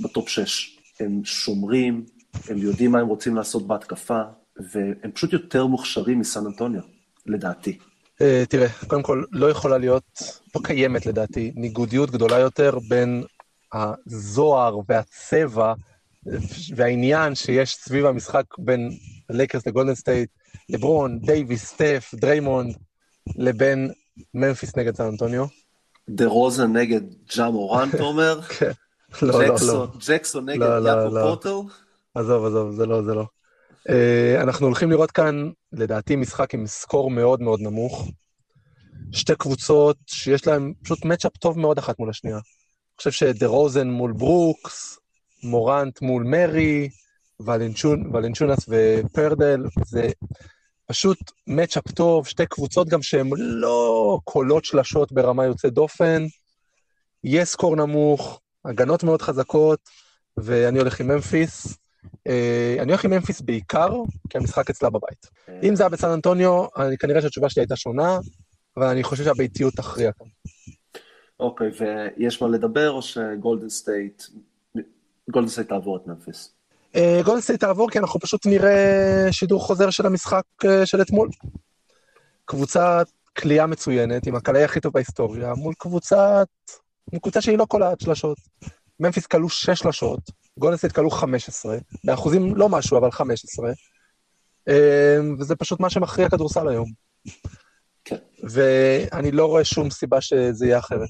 ב 0.00 0.07
top 0.07 0.28
6. 0.28 0.78
הם 1.00 1.24
שומרים, 1.24 2.04
הם 2.48 2.58
יודעים 2.58 2.92
מה 2.92 2.98
הם 2.98 3.06
רוצים 3.06 3.36
לעשות 3.36 3.66
בהתקפה, 3.66 4.20
והם 4.56 5.12
פשוט 5.12 5.32
יותר 5.32 5.66
מוכשרים 5.66 6.20
מסן 6.20 6.46
אנטוניו, 6.46 6.82
לדעתי. 7.26 7.78
אה, 8.18 8.46
תראה, 8.48 8.68
קודם 8.86 9.02
כל, 9.02 9.24
לא 9.32 9.50
יכולה 9.50 9.78
להיות, 9.78 10.22
לא 10.54 10.60
קיימת 10.64 11.06
לדעתי, 11.06 11.52
ניגודיות 11.54 12.10
גדולה 12.10 12.38
יותר 12.38 12.78
בין 12.88 13.24
הזוהר 13.72 14.78
והצבע 14.88 15.72
והעניין 16.76 17.34
שיש 17.34 17.74
סביב 17.74 18.06
המשחק 18.06 18.44
בין 18.58 18.90
לייקרס 19.30 19.66
לגולדן 19.66 19.94
סטייט, 19.94 20.30
לברון, 20.68 21.18
דייוויס, 21.18 21.64
סטף, 21.64 22.14
דריימונד, 22.14 22.76
לבין 23.36 23.90
ממפיס 24.34 24.76
נגד 24.76 24.96
סן 24.96 25.04
אנטוניו. 25.04 25.44
דה 26.08 26.26
רוזן 26.26 26.72
נגד 26.76 27.00
ג'ה 27.36 27.50
מורן, 27.50 27.88
אתה 27.94 28.02
אומר? 28.02 28.40
כן. 28.58 28.70
לא, 29.22 29.44
לא, 29.44 29.54
לא. 29.66 29.86
ג'קסון 30.06 30.48
נגד 30.48 30.62
לא, 30.62 30.88
יאקוב 30.88 31.20
פורטל? 31.22 31.72
עזוב, 32.14 32.44
עזוב, 32.44 32.72
זה 32.72 32.86
לא, 32.86 33.02
זה 33.02 33.14
לא. 33.14 33.24
אה, 33.88 34.42
אנחנו 34.42 34.66
הולכים 34.66 34.90
לראות 34.90 35.10
כאן, 35.10 35.50
לדעתי, 35.72 36.16
משחק 36.16 36.54
עם 36.54 36.66
score 36.66 37.10
מאוד 37.10 37.42
מאוד 37.42 37.60
נמוך. 37.60 38.08
שתי 39.12 39.34
קבוצות 39.36 39.96
שיש 40.06 40.46
להן 40.46 40.72
פשוט 40.82 41.04
matchup 41.04 41.36
טוב 41.36 41.58
מאוד 41.58 41.78
אחת 41.78 41.98
מול 41.98 42.10
השנייה. 42.10 42.36
אני 42.36 42.96
חושב 42.96 43.10
שדה 43.10 43.46
רוזן 43.46 43.88
מול 43.88 44.12
ברוקס, 44.12 44.98
מורנט 45.42 46.02
מול 46.02 46.24
מרי, 46.24 46.88
ולנצ'ונס 48.12 48.68
ופרדל, 48.68 49.62
זה 49.84 50.10
פשוט 50.86 51.18
מצ'אפ 51.46 51.90
טוב, 51.90 52.26
שתי 52.26 52.46
קבוצות 52.46 52.88
גם 52.88 53.02
שהן 53.02 53.30
לא 53.36 54.18
קולות 54.24 54.64
שלשות 54.64 55.12
ברמה 55.12 55.44
יוצאת 55.44 55.72
דופן. 55.72 56.26
יהיה 57.24 57.44
סקור 57.44 57.76
נמוך, 57.76 58.40
הגנות 58.64 59.04
מאוד 59.04 59.22
חזקות, 59.22 59.80
ואני 60.36 60.78
הולך 60.78 61.00
עם 61.00 61.08
ממפיס. 61.08 61.81
אה, 62.26 62.76
אני 62.78 62.92
הולך 62.92 63.04
עם 63.04 63.10
ממפיס 63.10 63.40
בעיקר, 63.40 63.88
כי 64.30 64.38
המשחק 64.38 64.70
אצלה 64.70 64.90
בבית. 64.90 65.26
אם 65.62 65.76
זה 65.76 65.82
היה 65.82 65.90
בסן 65.90 66.08
אנטוניו, 66.08 66.66
אני, 66.76 66.98
כנראה 66.98 67.22
שהתשובה 67.22 67.50
שלי 67.50 67.62
הייתה 67.62 67.76
שונה, 67.76 68.18
אבל 68.76 68.86
אני 68.86 69.02
חושב 69.02 69.24
שהביתיות 69.24 69.74
תכריע 69.74 70.12
כאן. 70.12 70.26
אוקיי, 71.40 71.70
ויש 71.80 72.42
מה 72.42 72.48
לדבר, 72.48 72.90
או 72.90 73.02
שגולדן 73.02 73.68
סטייט, 73.68 74.22
גולדן 75.30 75.48
סטייט 75.48 75.68
תעבור 75.68 75.96
את 75.96 76.06
ממפיס? 76.06 76.54
גולדן 77.24 77.40
סטייט 77.40 77.60
תעבור, 77.60 77.90
כי 77.90 77.98
אנחנו 77.98 78.20
פשוט 78.20 78.46
נראה 78.46 79.28
שידור 79.30 79.60
חוזר 79.60 79.90
של 79.90 80.06
המשחק 80.06 80.44
אה, 80.64 80.86
של 80.86 81.02
אתמול. 81.02 81.28
קבוצת 82.44 83.06
קליעה 83.38 83.66
מצוינת, 83.66 84.26
עם 84.26 84.34
הקלעי 84.34 84.64
הכי 84.64 84.80
טוב 84.80 84.92
בהיסטוריה, 84.92 85.54
מול 85.54 85.74
קבוצת... 85.78 86.48
קבוצה 87.22 87.40
שהיא 87.40 87.58
לא 87.58 87.64
קולעת 87.64 88.00
שלשות. 88.00 88.38
ממפיס 89.00 89.26
קלעו 89.26 89.48
6 89.48 89.70
שלשות, 89.70 90.20
גולדן 90.58 90.75
סטייט 90.75 90.92
קלעו 90.92 91.10
15, 91.10 91.78
באחוזים 92.04 92.56
לא 92.56 92.68
משהו, 92.68 92.98
אבל 92.98 93.10
15, 93.10 93.72
אמ, 94.68 95.36
וזה 95.38 95.56
פשוט 95.56 95.80
מה 95.80 95.90
שמכריע 95.90 96.28
כדורסל 96.28 96.68
היום. 96.68 96.88
כן. 98.04 98.16
ואני 98.42 99.30
לא 99.30 99.46
רואה 99.46 99.64
שום 99.64 99.90
סיבה 99.90 100.20
שזה 100.20 100.66
יהיה 100.66 100.78
אחרת. 100.78 101.08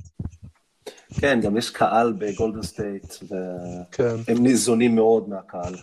כן, 1.20 1.40
גם 1.42 1.56
יש 1.56 1.70
קהל 1.70 2.12
בגולדן 2.18 2.62
סטייט, 2.62 3.14
והם 3.28 3.84
כן. 4.26 4.34
ניזונים 4.38 4.94
מאוד 4.94 5.28
מהקהל. 5.28 5.74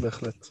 בהחלט. 0.00 0.46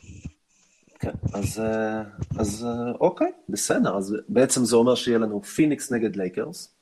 כן, 1.00 1.12
אז, 1.34 1.60
אה, 1.60 2.04
אז 2.40 2.66
אה, 2.66 2.92
אוקיי, 3.00 3.32
בסדר, 3.50 3.98
אז 3.98 4.16
בעצם 4.30 4.66
זה 4.66 4.76
אומר 4.76 4.96
שיהיה 4.96 5.18
לנו 5.18 5.44
פיניקס 5.44 5.92
נגד 5.92 6.16
לייקרס, 6.16 6.75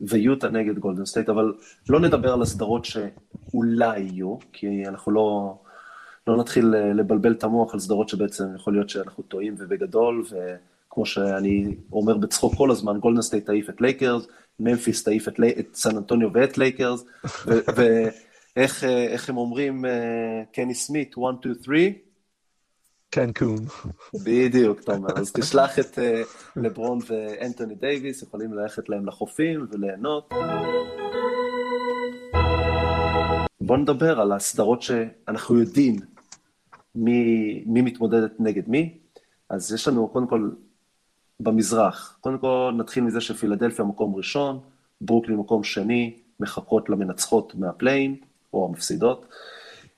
ויוטה 0.00 0.48
נגד 0.48 0.78
גולדן 0.78 1.04
סטייט, 1.04 1.28
אבל 1.28 1.52
לא 1.88 2.00
נדבר 2.00 2.32
על 2.32 2.42
הסדרות 2.42 2.84
שאולי 2.84 4.00
יהיו, 4.00 4.36
כי 4.52 4.88
אנחנו 4.88 5.12
לא, 5.12 5.58
לא 6.26 6.36
נתחיל 6.36 6.74
אה, 6.74 6.92
לבלבל 6.92 7.32
את 7.32 7.44
המוח 7.44 7.74
על 7.74 7.80
סדרות 7.80 8.08
שבעצם 8.08 8.44
יכול 8.54 8.72
להיות 8.72 8.88
שאנחנו 8.88 9.22
טועים 9.22 9.54
ובגדול, 9.58 10.24
וכמו 10.30 11.06
שאני 11.06 11.74
אומר 11.92 12.16
בצחוק 12.16 12.54
כל 12.56 12.70
הזמן, 12.70 12.98
גולדן 12.98 13.22
סטייט 13.22 13.46
תעיף 13.46 13.70
את 13.70 13.80
לייקרס, 13.80 14.26
ממפיס 14.60 15.04
תעיף 15.04 15.28
את, 15.28 15.40
את 15.58 15.74
סן 15.74 15.96
אנטוניו 15.96 16.28
ואת 16.32 16.58
לייקרס, 16.58 17.04
ואיך 18.56 18.84
אה, 18.84 19.16
הם 19.28 19.36
אומרים, 19.36 19.84
אה, 19.84 20.42
קני 20.52 20.74
סמית, 20.74 21.14
1, 21.14 21.20
2, 21.40 21.54
3, 21.62 21.80
קנקון. 23.14 23.56
בדיוק, 24.24 24.80
תומר. 24.80 25.08
אז 25.16 25.32
תשלח 25.32 25.78
את 25.78 25.98
אה, 25.98 26.22
לברון 26.56 26.98
ואנטוני 27.06 27.74
דייוויס, 27.74 28.22
יכולים 28.22 28.54
ללכת 28.54 28.88
להם 28.88 29.06
לחופים 29.06 29.66
וליהנות. 29.70 30.32
בואו 33.60 33.78
נדבר 33.78 34.20
על 34.20 34.32
הסדרות 34.32 34.82
שאנחנו 34.82 35.60
יודעים 35.60 35.96
מי, 36.94 37.62
מי 37.66 37.82
מתמודדת 37.82 38.32
נגד 38.38 38.68
מי. 38.68 38.98
אז 39.48 39.72
יש 39.72 39.88
לנו, 39.88 40.08
קודם 40.08 40.26
כל, 40.26 40.50
במזרח, 41.40 42.18
קודם 42.20 42.38
כל 42.38 42.72
נתחיל 42.76 43.04
מזה 43.04 43.20
שפילדלפיה 43.20 43.84
מקום 43.84 44.14
ראשון, 44.14 44.60
ברוקלין 45.00 45.36
מקום 45.36 45.64
שני, 45.64 46.16
מחכות 46.40 46.88
למנצחות 46.88 47.54
מהפליין, 47.54 48.16
או 48.52 48.66
המפסידות, 48.68 49.26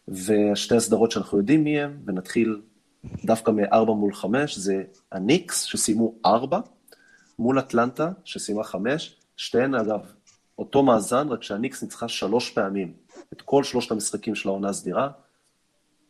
ושתי 0.09 0.77
הסדרות 0.77 1.11
שאנחנו 1.11 1.39
יודעים 1.39 1.65
מי 1.65 1.81
הם, 1.81 1.97
ונתחיל 2.07 2.61
דווקא 3.25 3.51
מ-4 3.51 3.91
מול 3.91 4.15
5, 4.15 4.59
זה 4.59 4.83
הניקס, 5.13 5.63
שסיימו 5.63 6.15
4, 6.27 6.61
מול 7.39 7.59
אטלנטה, 7.59 8.11
שסיימה 8.25 8.65
5, 8.65 9.17
שתיהן 9.37 9.75
אגב, 9.75 10.01
אותו 10.59 10.83
מאזן, 10.83 11.29
רק 11.29 11.43
שהניקס 11.43 11.83
ניצחה 11.83 12.09
שלוש 12.09 12.51
פעמים, 12.51 12.93
את 13.33 13.43
כל 13.43 13.65
שלושת 13.65 13.91
המשחקים 13.91 14.35
של 14.35 14.49
העונה 14.49 14.69
הסדירה. 14.69 15.09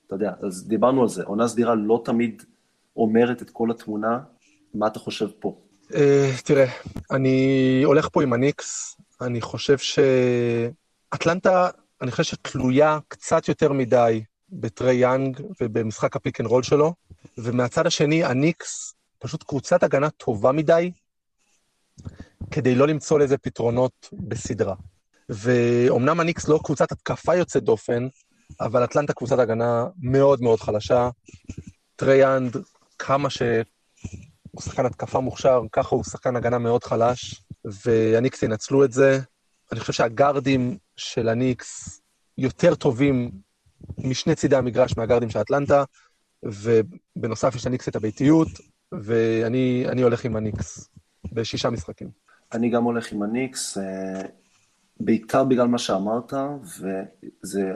אתה 0.06 0.14
יודע, 0.14 0.32
אז 0.42 0.68
דיברנו 0.68 1.02
על 1.02 1.08
זה, 1.08 1.24
עונה 1.24 1.48
סדירה 1.48 1.74
לא 1.74 2.02
תמיד 2.04 2.42
אומרת 2.96 3.42
את 3.42 3.50
כל 3.50 3.70
התמונה. 3.70 4.18
מה 4.74 4.86
אתה 4.86 4.98
חושב 4.98 5.28
פה? 5.38 5.60
אה, 5.90 5.94
תראה, 6.44 6.66
אני 7.10 7.82
הולך 7.84 8.08
פה 8.12 8.22
עם 8.22 8.32
הניקס, 8.32 8.96
אני 9.20 9.40
חושב 9.40 9.76
שאטלנטה, 9.78 11.68
אני 12.02 12.10
חושב 12.10 12.24
שתלויה 12.24 12.98
קצת 13.08 13.48
יותר 13.48 13.72
מדי 13.72 14.24
בטרי 14.60 14.94
יאנג 14.94 15.40
ובמשחק 15.60 16.16
ה 16.16 16.21
pick 16.21 16.40
and 16.40 16.48
roll 16.48 16.62
שלו, 16.62 16.94
ומהצד 17.38 17.86
השני, 17.86 18.24
הניקס 18.24 18.94
פשוט 19.18 19.42
קבוצת 19.42 19.82
הגנה 19.82 20.10
טובה 20.10 20.52
מדי, 20.52 20.90
כדי 22.50 22.74
לא 22.74 22.86
למצוא 22.86 23.18
לזה 23.18 23.38
פתרונות 23.38 24.08
בסדרה. 24.12 24.74
ואומנם 25.28 26.20
הניקס 26.20 26.48
לא 26.48 26.60
קבוצת 26.64 26.92
התקפה 26.92 27.34
יוצאת 27.34 27.62
דופן, 27.62 28.08
אבל 28.60 28.84
אטלנטה 28.84 29.12
קבוצת 29.12 29.38
הגנה 29.38 29.86
מאוד 29.98 30.42
מאוד 30.42 30.60
חלשה. 30.60 31.10
טרי 31.96 32.19
יאנג, 32.19 32.56
כמה 32.98 33.30
שהוא 33.30 33.64
שחקן 34.60 34.86
התקפה 34.86 35.20
מוכשר, 35.20 35.60
ככה 35.72 35.96
הוא 35.96 36.04
שחקן 36.04 36.36
הגנה 36.36 36.58
מאוד 36.58 36.84
חלש, 36.84 37.42
והניקס 37.64 38.42
ינצלו 38.42 38.84
את 38.84 38.92
זה. 38.92 39.20
אני 39.72 39.80
חושב 39.80 39.92
שהגארדים 39.92 40.78
של 40.96 41.28
הניקס 41.28 42.00
יותר 42.38 42.74
טובים 42.74 43.30
משני 43.98 44.34
צידי 44.34 44.56
המגרש 44.56 44.96
מהגארדים 44.96 45.30
של 45.30 45.40
אטלנטה, 45.40 45.84
ובנוסף 46.42 47.54
יש 47.54 47.66
לניקס 47.66 47.88
את 47.88 47.96
הביתיות, 47.96 48.48
ואני 48.92 50.02
הולך 50.02 50.24
עם 50.24 50.36
הניקס 50.36 50.88
בשישה 51.32 51.70
משחקים. 51.70 52.08
אני 52.52 52.70
גם 52.70 52.84
הולך 52.84 53.12
עם 53.12 53.22
הניקס, 53.22 53.78
אה, 53.78 54.22
בעיקר 55.00 55.44
בגלל 55.44 55.66
מה 55.66 55.78
שאמרת, 55.78 56.32
וזה, 56.62 57.72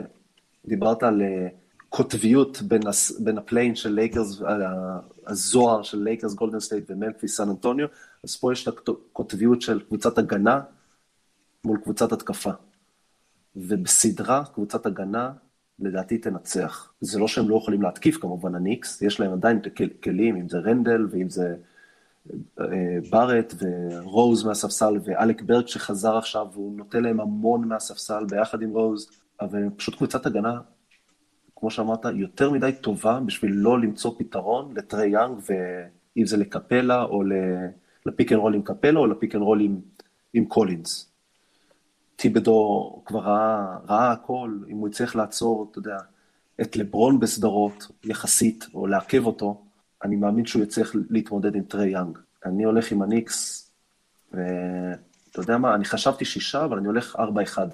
דיברת 0.65 1.03
על 1.03 1.21
אה, 1.21 1.47
קוטביות 1.89 2.61
בין, 2.61 2.87
הס, 2.87 3.19
בין 3.19 3.37
ה 3.37 3.43
flair 3.43 3.75
של 3.75 3.89
לייקרס, 3.89 4.41
הזוהר 5.27 5.83
של 5.83 5.97
לייקרס, 5.97 6.33
גולדן 6.33 6.59
סטייט 6.59 6.83
וממפיס, 6.89 7.37
סן 7.37 7.49
אנטוניו, 7.49 7.87
אז 8.23 8.35
פה 8.35 8.53
יש 8.53 8.67
את 8.67 8.89
הקוטביות 8.89 9.61
של 9.61 9.79
קבוצת 9.87 10.17
הגנה 10.17 10.61
מול 11.65 11.79
קבוצת 11.83 12.11
התקפה. 12.11 12.51
ובסדרה, 13.55 14.43
קבוצת 14.53 14.85
הגנה, 14.85 15.31
לדעתי 15.81 16.17
תנצח. 16.17 16.93
זה 17.01 17.19
לא 17.19 17.27
שהם 17.27 17.49
לא 17.49 17.55
יכולים 17.55 17.81
להתקיף 17.81 18.17
כמובן, 18.17 18.55
הניקס, 18.55 19.01
יש 19.01 19.19
להם 19.19 19.31
עדיין 19.31 19.59
כלים, 20.03 20.35
אם 20.35 20.49
זה 20.49 20.59
רנדל 20.59 21.07
ואם 21.11 21.29
זה 21.29 21.55
אה, 22.59 22.65
בארט 23.09 23.53
ורוז 23.59 24.43
מהספסל 24.43 24.93
ואלק 25.03 25.41
ברקס 25.41 25.67
שחזר 25.67 26.17
עכשיו, 26.17 26.47
והוא 26.53 26.77
נותן 26.77 27.03
להם 27.03 27.19
המון 27.19 27.67
מהספסל 27.67 28.25
ביחד 28.29 28.61
עם 28.61 28.69
רוז, 28.69 29.09
אבל 29.41 29.69
פשוט 29.75 29.95
קבוצת 29.95 30.25
הגנה, 30.25 30.59
כמו 31.55 31.71
שאמרת, 31.71 32.05
יותר 32.13 32.51
מדי 32.51 32.71
טובה 32.81 33.19
בשביל 33.19 33.51
לא 33.53 33.79
למצוא 33.79 34.11
פתרון 34.17 34.73
לטרי 34.75 35.09
יאנג, 35.09 35.37
ואם 35.49 36.25
זה 36.25 36.37
לקפלה 36.37 37.03
או 37.03 37.23
ל 38.05 38.10
pick 38.10 38.31
and 38.31 38.41
roll 38.41 38.55
עם 38.55 38.61
קפלה 38.61 38.99
או 38.99 39.07
ל 39.07 39.13
pick 39.13 39.35
and 39.35 39.43
roll 39.43 39.61
עם, 39.61 39.79
עם 40.33 40.45
קולינס. 40.45 41.10
טיבודו 42.21 43.01
כבר 43.05 43.19
ראה, 43.19 43.77
ראה 43.87 44.11
הכל, 44.11 44.57
אם 44.67 44.77
הוא 44.77 44.87
יצטרך 44.87 45.15
לעצור, 45.15 45.67
אתה 45.71 45.79
יודע, 45.79 45.97
את 46.61 46.75
לברון 46.75 47.19
בסדרות 47.19 47.87
יחסית, 48.03 48.67
או 48.73 48.87
לעכב 48.87 49.25
אותו, 49.25 49.61
אני 50.03 50.15
מאמין 50.15 50.45
שהוא 50.45 50.63
יצטרך 50.63 50.95
להתמודד 51.09 51.55
עם 51.55 51.63
טרי 51.63 51.89
יאנג. 51.89 52.17
אני 52.45 52.63
הולך 52.63 52.91
עם 52.91 53.01
הניקס, 53.01 53.67
ואתה 54.31 55.39
יודע 55.39 55.57
מה, 55.57 55.75
אני 55.75 55.85
חשבתי 55.85 56.25
שישה, 56.25 56.65
אבל 56.65 56.77
אני 56.77 56.87
הולך 56.87 57.15
ארבע 57.19 57.43
אחד. 57.43 57.67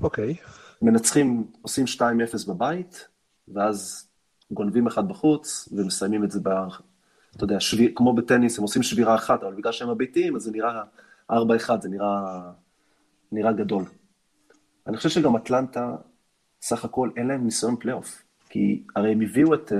אוקיי. 0.00 0.34
Okay. 0.34 0.50
מנצחים, 0.82 1.46
עושים 1.62 1.84
2-0 1.96 2.00
בבית, 2.48 3.08
ואז 3.48 4.08
גונבים 4.50 4.86
אחד 4.86 5.08
בחוץ, 5.08 5.68
ומסיימים 5.72 6.24
את 6.24 6.30
זה 6.30 6.40
ב... 6.42 6.48
אתה 7.36 7.44
יודע, 7.44 7.60
שביר, 7.60 7.90
כמו 7.94 8.12
בטניס, 8.12 8.58
הם 8.58 8.62
עושים 8.62 8.82
שבירה 8.82 9.14
אחת, 9.14 9.42
אבל 9.42 9.54
בגלל 9.54 9.72
שהם 9.72 9.88
הביתיים, 9.88 10.36
אז 10.36 10.42
זה 10.42 10.50
נראה 10.50 10.82
4-1, 11.32 11.34
זה 11.80 11.88
נראה, 11.88 12.40
נראה 13.32 13.52
גדול. 13.52 13.84
אני 14.86 14.96
חושב 14.96 15.08
שגם 15.08 15.36
אטלנטה, 15.36 15.96
סך 16.62 16.84
הכל 16.84 17.10
אין 17.16 17.26
להם 17.26 17.44
ניסיון 17.44 17.76
פלייאוף. 17.76 18.22
כי 18.48 18.82
הרי 18.96 19.12
הם 19.12 19.20
הביאו 19.20 19.54
את 19.54 19.72
אה, 19.72 19.74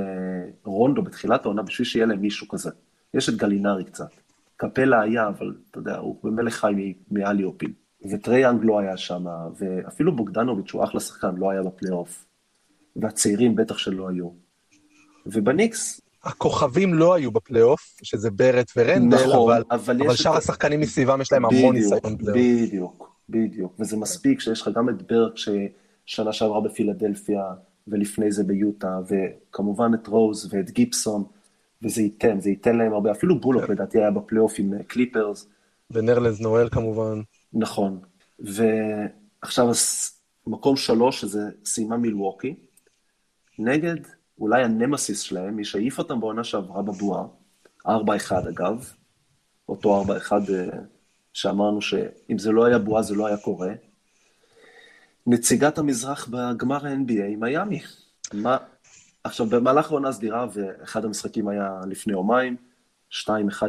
רונדו 0.65 1.03
בתחילת 1.03 1.45
העונה 1.45 1.63
בשביל 1.63 1.87
שיהיה 1.87 2.07
להם 2.07 2.21
מישהו 2.21 2.49
כזה. 2.49 2.71
יש 3.15 3.29
את 3.29 3.37
גלינרי 3.37 3.85
קצת. 3.85 4.11
קפלה 4.57 5.01
היה, 5.01 5.29
אבל 5.29 5.55
אתה 5.71 5.79
יודע, 5.79 5.97
הוא 5.97 6.17
ממילא 6.23 6.55
חי 6.55 6.95
מאליופים. 7.11 7.73
וטרי 8.11 8.36
יאנג 8.36 8.61
לא 8.65 8.79
היה 8.79 8.97
שם, 8.97 9.25
ואפילו 9.59 10.17
בוגדנוביץ' 10.17 10.73
הוא 10.73 10.85
אחלה 10.85 11.01
שחקן, 11.01 11.37
לא 11.37 11.51
היה 11.51 11.63
בפלייאוף. 11.63 12.27
והצעירים 12.97 13.57
בטח 13.57 13.79
שלא 13.79 14.09
היו. 14.09 14.31
ובניקס... 15.27 16.01
הכוכבים 16.25 16.95
לא 16.95 17.15
היו 17.15 17.31
בפלייאוף, 17.31 17.81
שזה 18.03 18.31
בארט 18.31 18.73
ורנדל, 18.77 19.17
נכון, 19.17 19.53
אבל, 19.53 19.65
אבל, 19.71 20.03
אבל 20.03 20.15
שאר 20.17 20.33
את... 20.33 20.39
השחקנים 20.39 20.81
מסביבם 20.81 21.21
יש 21.21 21.33
להם 21.33 21.45
המון 21.45 21.75
ניסיון 21.75 22.17
פלייאוף. 22.19 22.37
בדיוק, 22.37 23.10
בדיוק. 23.31 23.75
וזה 23.79 23.97
מספיק 23.97 24.41
שיש 24.41 24.61
לך 24.61 24.71
גם 24.75 24.89
את 24.89 25.13
ברט 25.13 25.33
ששנה 25.37 26.33
שעברה 26.33 26.61
בפילדלפיה, 26.61 27.45
ולפני 27.89 28.33
זה 28.33 28.45
ביוטה, 28.45 28.99
וכמובן 29.09 29.95
את 29.95 30.07
רוז 30.07 30.55
ואת 30.55 30.71
גיפסון, 30.71 31.25
וזה 31.83 32.03
ייתן, 32.03 32.41
זה 32.41 32.51
ייתן 32.51 32.77
להם 32.77 32.93
הרבה, 32.93 33.11
אפילו 33.11 33.41
בולוק 33.41 33.65
כן. 33.65 33.73
לדעתי 33.73 33.99
היה 33.99 34.11
בפלייאוף 34.11 34.55
עם 34.59 34.83
קליפרס. 34.83 35.49
ונרלז 35.91 36.41
נואל 36.41 36.69
כמובן. 36.69 37.21
נכון, 37.53 38.01
ועכשיו 38.39 39.69
מקום 40.47 40.77
שלוש, 40.77 41.21
שזה 41.21 41.41
סיימה 41.65 41.97
מילווקי, 41.97 42.55
נגד 43.59 43.97
אולי 44.39 44.65
הנמסיס 44.65 45.21
שלהם, 45.21 45.57
מי 45.57 45.65
שהעיף 45.65 45.99
אותם 45.99 46.21
בעונה 46.21 46.45
שעברה 46.45 46.83
בבועה, 46.83 47.25
4-1 47.87 47.91
אגב, 48.49 48.93
אותו 49.69 50.05
4-1 50.05 50.33
אה, 50.33 50.79
שאמרנו 51.33 51.83
שאם 51.83 52.39
זה 52.39 52.53
לא 52.53 52.65
היה 52.65 52.79
בועה 52.79 53.03
זה 53.03 53.15
לא 53.15 53.27
היה 53.27 53.37
קורה. 53.37 53.73
נציגת 55.27 55.79
המזרח 55.79 56.29
בגמר 56.29 56.87
ה-NBA, 56.87 57.37
מיאמי. 57.37 57.81
מה... 58.33 58.57
עכשיו, 59.25 59.47
במהלך 59.47 59.91
העונה 59.91 60.09
הסדירה, 60.09 60.47
ואחד 60.53 61.05
המשחקים 61.05 61.49
היה 61.49 61.81
לפני 61.87 62.13
יומיים, 62.13 62.57
2-1 63.13 63.23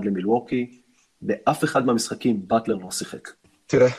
למילווקי, 0.04 0.82
באף 1.22 1.64
אחד 1.64 1.86
מהמשחקים 1.86 2.48
באטלר 2.48 2.76
לא 2.76 2.92
שיחק. 2.92 3.30
תראה, 3.68 3.90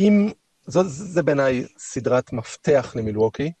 אם... 0.00 0.28
זו, 0.66 0.84
זה 0.84 1.22
בעיניי 1.22 1.64
סדרת 1.78 2.32
מפתח 2.32 2.92
למילווקי. 2.96 3.52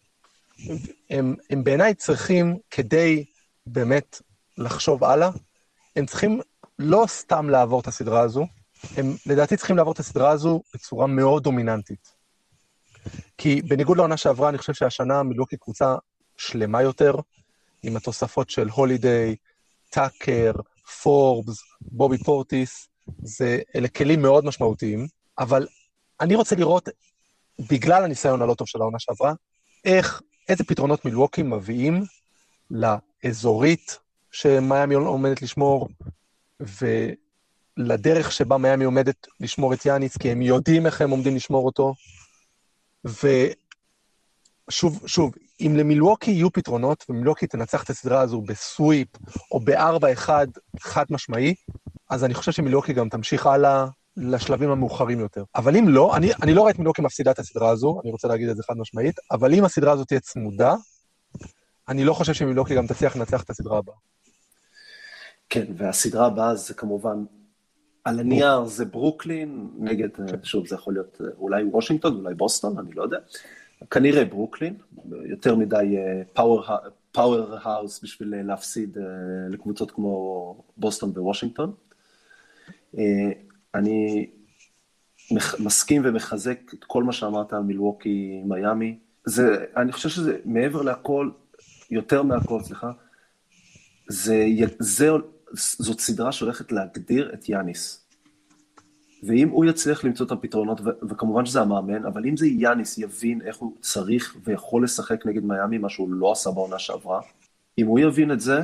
הם, 1.10 1.34
הם 1.50 1.64
בעיניי 1.64 1.94
צריכים, 1.94 2.58
כדי 2.70 3.24
באמת 3.66 4.20
לחשוב 4.58 5.04
הלאה, 5.04 5.30
הם 5.96 6.06
צריכים 6.06 6.40
לא 6.78 7.04
סתם 7.08 7.50
לעבור 7.50 7.80
את 7.80 7.86
הסדרה 7.86 8.20
הזו, 8.20 8.46
הם 8.96 9.16
לדעתי 9.26 9.56
צריכים 9.56 9.76
לעבור 9.76 9.92
את 9.92 9.98
הסדרה 9.98 10.30
הזו 10.30 10.62
בצורה 10.74 11.06
מאוד 11.06 11.42
דומיננטית. 11.42 12.14
כי 13.38 13.62
בניגוד 13.62 13.96
לעונה 13.96 14.16
שעברה, 14.16 14.48
אני 14.48 14.58
חושב 14.58 14.74
שהשנה 14.74 15.22
מילואוקי 15.22 15.56
קבוצה 15.56 15.94
שלמה 16.36 16.82
יותר, 16.82 17.14
עם 17.82 17.96
התוספות 17.96 18.50
של 18.50 18.68
הולידיי, 18.68 19.36
טאקר, 19.90 20.52
פורבס, 21.02 21.62
בובי 21.80 22.18
פורטיס, 22.18 22.88
זה, 23.22 23.58
אלה 23.76 23.88
כלים 23.88 24.22
מאוד 24.22 24.44
משמעותיים, 24.44 25.06
אבל 25.38 25.66
אני 26.20 26.34
רוצה 26.34 26.56
לראות, 26.56 26.88
בגלל 27.70 28.04
הניסיון 28.04 28.42
הלא 28.42 28.54
טוב 28.54 28.68
של 28.68 28.80
העונה 28.80 28.98
שעברה, 28.98 29.32
איך, 29.84 30.22
איזה 30.48 30.64
פתרונות 30.64 31.04
מילואוקי 31.04 31.42
מביאים 31.42 32.02
לאזורית 32.70 33.98
שמיאמי 34.30 34.94
עומדת 34.94 35.42
לשמור, 35.42 35.88
ולדרך 37.78 38.32
שבה 38.32 38.58
מיאמי 38.58 38.84
עומדת 38.84 39.26
לשמור 39.40 39.74
את 39.74 39.86
יאניס, 39.86 40.16
כי 40.16 40.30
הם 40.30 40.42
יודעים 40.42 40.86
איך 40.86 41.00
הם 41.00 41.10
עומדים 41.10 41.36
לשמור 41.36 41.66
אותו, 41.66 41.94
ושוב, 43.04 45.02
שוב, 45.06 45.34
אם 45.60 45.74
למילווקי 45.76 46.30
יהיו 46.30 46.52
פתרונות, 46.52 47.04
ומילווקי 47.08 47.46
תנצח 47.46 47.82
את 47.82 47.90
הסדרה 47.90 48.20
הזו 48.20 48.40
בסוויפ, 48.40 49.08
או 49.52 49.60
ב-4-1 49.60 50.28
חד 50.80 51.04
משמעי, 51.10 51.54
אז 52.10 52.24
אני 52.24 52.34
חושב 52.34 52.52
שמילווקי 52.52 52.92
גם 52.92 53.08
תמשיך 53.08 53.46
הלאה 53.46 53.86
לשלבים 54.16 54.70
המאוחרים 54.70 55.20
יותר. 55.20 55.44
אבל 55.54 55.76
אם 55.76 55.88
לא, 55.88 56.16
אני, 56.16 56.30
אני 56.42 56.54
לא 56.54 56.60
רואה 56.60 56.72
את 56.72 56.78
מילווקי 56.78 57.02
מפסידה 57.02 57.30
את 57.30 57.38
הסדרה 57.38 57.70
הזו, 57.70 58.00
אני 58.04 58.12
רוצה 58.12 58.28
להגיד 58.28 58.48
את 58.48 58.56
זה 58.56 58.62
חד 58.62 58.74
משמעית, 58.76 59.16
אבל 59.30 59.54
אם 59.54 59.64
הסדרה 59.64 59.92
הזו 59.92 60.04
תהיה 60.04 60.20
צמודה, 60.20 60.74
אני 61.88 62.04
לא 62.04 62.14
חושב 62.14 62.32
שמילווקי 62.32 62.74
גם 62.74 62.86
תצליח 62.86 63.16
לנצח 63.16 63.42
את 63.42 63.50
הסדרה 63.50 63.78
הבאה. 63.78 63.94
כן, 65.48 65.64
והסדרה 65.76 66.26
הבאה 66.26 66.54
זה 66.54 66.74
כמובן 66.74 67.24
על 68.04 68.20
הנייר 68.20 68.64
זה 68.64 68.84
ברוקלין, 68.84 69.68
נגד, 69.78 70.08
שוב, 70.42 70.66
זה 70.66 70.74
יכול 70.74 70.94
להיות 70.94 71.20
אולי 71.38 71.64
וושינגטון, 71.64 72.16
אולי 72.16 72.34
בוסטון, 72.34 72.78
אני 72.78 72.94
לא 72.94 73.02
יודע. 73.02 73.18
כנראה 73.90 74.24
ברוקלין, 74.24 74.74
יותר 75.24 75.56
מדי 75.56 75.96
פאוור 77.12 77.56
האוס 77.62 78.02
בשביל 78.02 78.42
להפסיד 78.42 78.98
לקבוצות 79.50 79.90
כמו 79.90 80.64
בוסטון 80.76 81.12
ווושינגטון. 81.16 81.72
אני 83.74 84.30
מסכים 85.58 86.02
ומחזק 86.04 86.58
את 86.74 86.84
כל 86.84 87.02
מה 87.02 87.12
שאמרת 87.12 87.52
על 87.52 87.62
מילווקי 87.62 88.42
מיאמי. 88.44 88.98
זה, 89.24 89.64
אני 89.76 89.92
חושב 89.92 90.08
שזה 90.08 90.38
מעבר 90.44 90.82
לכל, 90.82 91.30
יותר 91.90 92.22
מהכל, 92.22 92.60
סליחה, 92.60 92.90
זה, 94.08 94.46
זה, 94.78 95.08
זאת 95.56 96.00
סדרה 96.00 96.32
שהולכת 96.32 96.72
להגדיר 96.72 97.30
את 97.34 97.48
יאניס. 97.48 98.04
ואם 99.26 99.48
הוא 99.48 99.64
יצליח 99.64 100.04
למצוא 100.04 100.26
את 100.26 100.30
הפתרונות, 100.30 100.80
ו- 100.80 101.08
וכמובן 101.08 101.46
שזה 101.46 101.60
המאמן, 101.60 102.06
אבל 102.06 102.26
אם 102.26 102.36
זה 102.36 102.46
יאניס 102.46 102.98
יבין 102.98 103.42
איך 103.42 103.56
הוא 103.56 103.76
צריך 103.80 104.36
ויכול 104.44 104.84
לשחק 104.84 105.26
נגד 105.26 105.44
מיאמי, 105.44 105.78
מה 105.78 105.88
שהוא 105.88 106.10
לא 106.10 106.32
עשה 106.32 106.50
בעונה 106.50 106.78
שעברה, 106.78 107.20
אם 107.78 107.86
הוא 107.86 107.98
יבין 107.98 108.32
את 108.32 108.40
זה, 108.40 108.60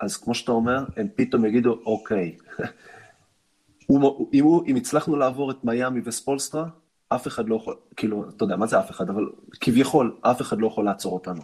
אז 0.00 0.16
כמו 0.16 0.34
שאתה 0.34 0.52
אומר, 0.52 0.84
הם 0.96 1.08
פתאום 1.14 1.44
יגידו, 1.44 1.80
אוקיי, 1.86 2.36
אם, 4.32 4.42
הוא, 4.42 4.66
אם 4.66 4.76
הצלחנו 4.76 5.16
לעבור 5.16 5.50
את 5.50 5.64
מיאמי 5.64 6.00
וספולסטרה, 6.04 6.66
אף 7.08 7.26
אחד 7.26 7.48
לא 7.48 7.56
יכול, 7.56 7.74
כאילו, 7.96 8.28
אתה 8.28 8.44
יודע, 8.44 8.56
מה 8.56 8.66
זה 8.66 8.80
אף 8.80 8.90
אחד, 8.90 9.10
אבל 9.10 9.26
כביכול, 9.60 10.16
אף 10.20 10.40
אחד 10.40 10.58
לא 10.58 10.66
יכול 10.66 10.84
לעצור 10.84 11.12
אותנו. 11.12 11.42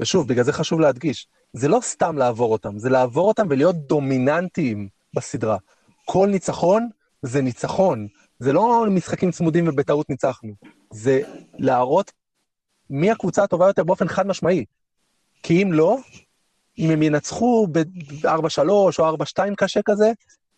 ושוב, 0.00 0.28
בגלל 0.28 0.44
זה 0.44 0.52
חשוב 0.52 0.80
להדגיש, 0.80 1.28
זה 1.56 1.68
לא 1.68 1.78
סתם 1.82 2.18
לעבור 2.18 2.52
אותם, 2.52 2.78
זה 2.78 2.90
לעבור 2.90 3.28
אותם 3.28 3.46
ולהיות 3.50 3.76
דומיננטיים 3.76 4.88
בסדרה. 5.14 5.56
כל 6.04 6.28
ניצחון 6.30 6.88
זה 7.22 7.42
ניצחון, 7.42 8.08
זה 8.38 8.52
לא 8.52 8.86
משחקים 8.90 9.30
צמודים 9.30 9.68
ובטעות 9.68 10.10
ניצחנו, 10.10 10.52
זה 10.92 11.20
להראות 11.58 12.12
מי 12.90 13.10
הקבוצה 13.10 13.42
הטובה 13.42 13.66
יותר 13.66 13.84
באופן 13.84 14.08
חד 14.08 14.26
משמעי. 14.26 14.64
כי 15.42 15.62
אם 15.62 15.72
לא, 15.72 15.96
אם 16.78 16.90
הם 16.90 17.02
ינצחו 17.02 17.66
ב-4-3 17.72 18.28
או 18.68 18.90
4-2 18.90 19.54
קשה 19.56 19.80
כזה, 19.84 20.12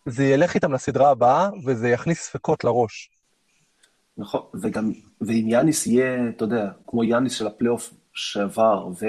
זה 0.05 0.23
ילך 0.23 0.55
איתם 0.55 0.73
לסדרה 0.73 1.09
הבאה, 1.09 1.49
וזה 1.65 1.89
יכניס 1.89 2.21
ספקות 2.21 2.63
לראש. 2.63 3.09
נכון, 4.17 4.41
וגם, 4.61 4.91
ואם 5.21 5.45
יאניס 5.47 5.87
יהיה, 5.87 6.29
אתה 6.29 6.43
יודע, 6.43 6.71
כמו 6.87 7.03
יאניס 7.03 7.33
של 7.33 7.47
הפלייאוף 7.47 7.93
שעבר, 8.13 8.87
ו... 8.87 9.05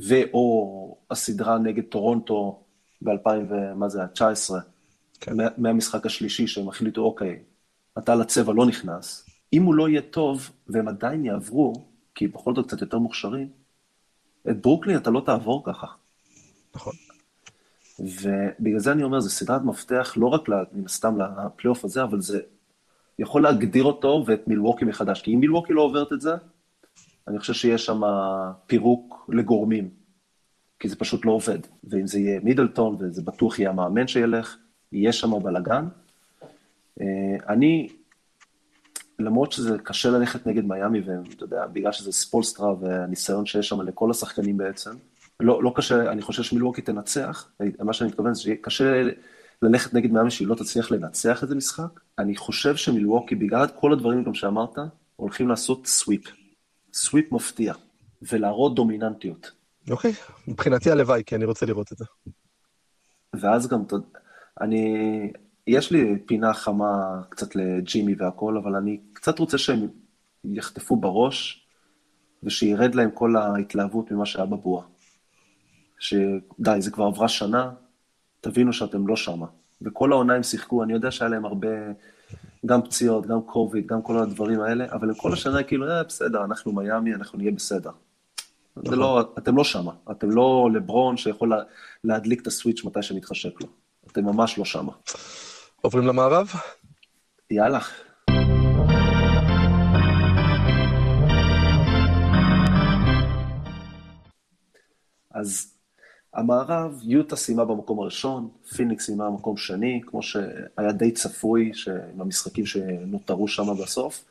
ו/או 0.00 0.96
הסדרה 1.10 1.58
נגד 1.58 1.84
טורונטו 1.84 2.62
ב-2000 3.02 3.28
ומה 3.48 3.88
זה, 3.88 4.06
19, 4.06 4.60
כן. 5.20 5.36
מה, 5.36 5.44
מהמשחק 5.58 6.06
השלישי, 6.06 6.46
שהם 6.46 6.68
החליטו, 6.68 7.02
אוקיי, 7.02 7.38
אתה 7.98 8.14
לצבע 8.14 8.52
לא 8.52 8.66
נכנס, 8.66 9.26
אם 9.52 9.62
הוא 9.62 9.74
לא 9.74 9.88
יהיה 9.88 10.02
טוב, 10.02 10.50
והם 10.68 10.88
עדיין 10.88 11.24
יעברו, 11.24 11.72
כי 12.14 12.28
בכל 12.28 12.54
זאת 12.54 12.66
קצת 12.66 12.80
יותר 12.80 12.98
מוכשרים, 12.98 13.48
את 14.50 14.62
ברוקלין 14.62 14.96
אתה 14.96 15.10
לא 15.10 15.22
תעבור 15.26 15.62
ככה. 15.64 15.86
נכון. 16.74 16.92
ובגלל 17.98 18.78
זה 18.78 18.92
אני 18.92 19.02
אומר, 19.02 19.20
זו 19.20 19.30
סדרת 19.30 19.62
מפתח 19.62 20.14
לא 20.16 20.26
רק, 20.26 20.48
מן 20.48 20.84
הסתם, 20.84 21.18
לפלייאוף 21.20 21.84
הזה, 21.84 22.02
אבל 22.02 22.20
זה 22.20 22.40
יכול 23.18 23.42
להגדיר 23.42 23.84
אותו 23.84 24.24
ואת 24.26 24.48
מילווקי 24.48 24.84
מחדש. 24.84 25.22
כי 25.22 25.34
אם 25.34 25.40
מילווקי 25.40 25.72
לא 25.72 25.82
עוברת 25.82 26.12
את 26.12 26.20
זה, 26.20 26.34
אני 27.28 27.38
חושב 27.38 27.52
שיש 27.52 27.86
שם 27.86 28.00
פירוק 28.66 29.30
לגורמים, 29.32 29.90
כי 30.78 30.88
זה 30.88 30.96
פשוט 30.96 31.24
לא 31.24 31.32
עובד. 31.32 31.58
ואם 31.84 32.06
זה 32.06 32.18
יהיה 32.18 32.40
מידלטון, 32.40 32.96
וזה 33.00 33.22
בטוח 33.22 33.58
יהיה 33.58 33.70
המאמן 33.70 34.06
שילך, 34.06 34.56
יהיה 34.92 35.12
שם 35.12 35.42
בלאגן. 35.42 35.84
אה, 37.00 37.06
אני, 37.48 37.88
למרות 39.18 39.52
שזה 39.52 39.78
קשה 39.78 40.10
ללכת 40.10 40.46
נגד 40.46 40.64
מיאמי, 40.64 41.00
ואתה 41.00 41.44
יודע, 41.44 41.66
בגלל 41.66 41.92
שזה 41.92 42.12
ספולסטרה 42.12 42.74
והניסיון 42.80 43.46
שיש 43.46 43.68
שם 43.68 43.80
לכל 43.80 44.10
השחקנים 44.10 44.56
בעצם, 44.56 44.90
לא, 45.40 45.62
לא 45.62 45.72
קשה, 45.76 46.12
אני 46.12 46.22
חושב 46.22 46.42
שמילווקי 46.42 46.82
תנצח, 46.82 47.50
מה 47.80 47.92
שאני 47.92 48.10
מתכוון 48.10 48.34
זה 48.34 48.42
שיהיה 48.42 48.56
קשה 48.60 49.02
ללכת 49.62 49.94
נגד 49.94 50.12
מיאמי 50.12 50.30
שהיא 50.30 50.48
לא 50.48 50.54
תצליח 50.54 50.90
לנצח 50.90 51.42
איזה 51.42 51.54
משחק. 51.54 52.00
אני 52.18 52.36
חושב 52.36 52.76
שמילווקי, 52.76 53.34
בגלל 53.34 53.66
כל 53.80 53.92
הדברים 53.92 54.24
גם 54.24 54.34
שאמרת, 54.34 54.78
הולכים 55.16 55.48
לעשות 55.48 55.86
סוויפ. 55.86 56.41
סוויפ 56.92 57.32
מפתיע, 57.32 57.74
ולהראות 58.22 58.74
דומיננטיות. 58.74 59.50
אוקיי, 59.90 60.12
okay. 60.12 60.40
מבחינתי 60.48 60.90
הלוואי, 60.90 61.22
כי 61.26 61.34
אני 61.34 61.44
רוצה 61.44 61.66
לראות 61.66 61.92
את 61.92 61.98
זה. 61.98 62.04
ואז 63.34 63.68
גם, 63.68 63.82
אני, 64.60 65.32
יש 65.66 65.90
לי 65.90 66.18
פינה 66.26 66.54
חמה 66.54 67.22
קצת 67.28 67.56
לג'ימי 67.56 68.14
והכל, 68.18 68.56
אבל 68.56 68.76
אני 68.76 69.00
קצת 69.12 69.38
רוצה 69.38 69.58
שהם 69.58 69.88
יחטפו 70.44 70.96
בראש, 70.96 71.66
ושירד 72.42 72.94
להם 72.94 73.10
כל 73.10 73.36
ההתלהבות 73.36 74.10
ממה 74.10 74.26
שהיה 74.26 74.46
בבועה. 74.46 74.86
שדי, 75.98 76.76
זה 76.78 76.90
כבר 76.90 77.04
עברה 77.04 77.28
שנה, 77.28 77.70
תבינו 78.40 78.72
שאתם 78.72 79.06
לא 79.06 79.16
שמה. 79.16 79.46
וכל 79.82 80.12
העונה 80.12 80.34
הם 80.34 80.42
שיחקו, 80.42 80.82
אני 80.82 80.92
יודע 80.92 81.10
שהיה 81.10 81.28
להם 81.28 81.44
הרבה, 81.44 81.68
גם 82.66 82.82
פציעות, 82.82 83.26
גם 83.26 83.42
קוביד, 83.42 83.86
גם 83.86 84.02
כל 84.02 84.18
הדברים 84.18 84.60
האלה, 84.60 84.86
אבל 84.92 85.08
הם 85.08 85.14
כל 85.14 85.32
השנה 85.32 85.62
כאילו, 85.62 85.90
אה, 85.90 86.02
בסדר, 86.02 86.44
אנחנו 86.44 86.72
מיאמי, 86.72 87.14
אנחנו 87.14 87.38
נהיה 87.38 87.52
בסדר. 87.52 87.90
נכון. 88.76 88.98
לא, 88.98 89.32
אתם 89.38 89.56
לא 89.56 89.64
שמה, 89.64 89.92
אתם 90.10 90.30
לא 90.30 90.68
לברון 90.74 91.16
שיכול 91.16 91.50
לה, 91.50 91.56
להדליק 92.04 92.42
את 92.42 92.46
הסוויץ' 92.46 92.84
מתי 92.84 93.02
שמתחשק 93.02 93.60
לו. 93.60 93.66
אתם 94.12 94.24
ממש 94.24 94.58
לא 94.58 94.64
שמה. 94.64 94.92
עוברים 95.80 96.06
למערב? 96.06 96.50
יאללה. 97.50 97.80
אז 105.30 105.71
המערב, 106.34 107.00
יוטה 107.02 107.36
סיימה 107.36 107.64
במקום 107.64 108.00
הראשון, 108.00 108.48
פיניקס 108.76 109.06
סיימה 109.06 109.30
במקום 109.30 109.56
שני, 109.56 110.00
כמו 110.06 110.22
שהיה 110.22 110.92
די 110.92 111.10
צפוי 111.10 111.72
עם 112.14 112.20
המשחקים 112.20 112.66
שנותרו 112.66 113.48
שם 113.48 113.66
בסוף. 113.82 114.24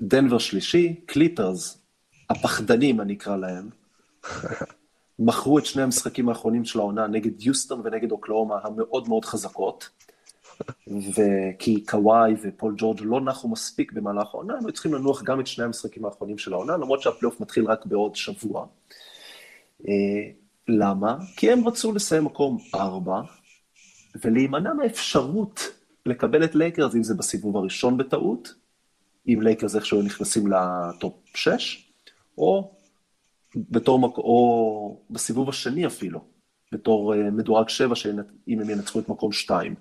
ודנבר 0.00 0.38
שלישי, 0.38 0.94
קליפרס, 1.06 1.78
הפחדנים 2.30 3.00
אני 3.00 3.14
אקרא 3.14 3.36
להם, 3.36 3.68
מכרו 5.18 5.58
את 5.58 5.66
שני 5.66 5.82
המשחקים 5.82 6.28
האחרונים 6.28 6.64
של 6.64 6.78
העונה 6.78 7.06
נגד 7.06 7.42
יוסטון 7.42 7.80
ונגד 7.84 8.10
אוקלאומה 8.10 8.58
המאוד 8.64 9.08
מאוד 9.08 9.24
חזקות, 9.24 9.88
וכי 10.88 11.84
קוואי 11.84 12.34
ופול 12.42 12.74
ג'ורג' 12.76 13.00
לא 13.02 13.20
נחו 13.20 13.48
מספיק 13.48 13.92
במהלך 13.92 14.34
העונה, 14.34 14.54
הם 14.54 14.66
היו 14.66 14.72
צריכים 14.72 14.94
לנוח 14.94 15.22
גם 15.22 15.40
את 15.40 15.46
שני 15.46 15.64
המשחקים 15.64 16.04
האחרונים 16.04 16.38
של 16.38 16.52
העונה, 16.52 16.76
למרות 16.76 17.02
שהפלייאוף 17.02 17.40
מתחיל 17.40 17.64
רק 17.66 17.86
בעוד 17.86 18.16
שבוע. 18.16 18.66
אה, 19.88 20.30
למה? 20.68 21.16
כי 21.36 21.52
הם 21.52 21.68
רצו 21.68 21.92
לסיים 21.92 22.24
מקום 22.24 22.58
ארבע, 22.74 23.20
ולהימנע 24.24 24.74
מהאפשרות 24.74 25.60
לקבל 26.06 26.44
את 26.44 26.54
לייקרס, 26.54 26.94
אם 26.94 27.02
זה 27.02 27.14
בסיבוב 27.14 27.56
הראשון 27.56 27.96
בטעות, 27.96 28.54
אם 29.28 29.38
לייקרס 29.42 29.76
איכשהו 29.76 30.02
נכנסים 30.02 30.44
ל 30.46 30.63
top 30.63 31.14
6, 31.34 31.90
או 32.38 32.72
בתור. 33.56 34.14
או 34.16 35.00
בסיבוב 35.10 35.48
השני 35.48 35.86
אפילו, 35.86 36.20
בתור 36.72 37.14
uh, 37.14 37.16
מדורג 37.16 37.68
7, 37.68 37.94
שאם 37.94 38.18
הם 38.60 38.70
ינצחו 38.70 39.00
את 39.00 39.08
מקום 39.08 39.32
2. 39.32 39.74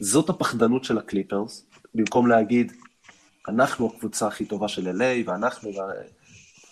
זאת 0.00 0.28
הפחדנות 0.28 0.84
של 0.84 0.98
הקליפרס, 0.98 1.66
במקום 1.94 2.26
להגיד, 2.26 2.72
אנחנו 3.48 3.86
הקבוצה 3.86 4.26
הכי 4.26 4.44
טובה 4.44 4.68
של 4.68 4.88
LA, 4.88 5.28
ואנחנו, 5.30 5.70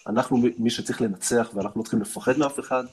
אנחנו 0.06 0.38
מי 0.58 0.70
שצריך 0.70 1.02
לנצח, 1.02 1.50
ואנחנו 1.54 1.80
לא 1.80 1.82
צריכים 1.82 2.00
לפחד 2.00 2.38
מאף 2.38 2.60
אחד, 2.60 2.84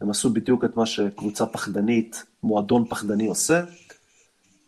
הם 0.00 0.10
עשו 0.10 0.30
בדיוק 0.30 0.64
את 0.64 0.76
מה 0.76 0.86
שקבוצה 0.86 1.46
פחדנית, 1.46 2.24
מועדון 2.42 2.84
פחדני 2.88 3.26
עושה, 3.26 3.64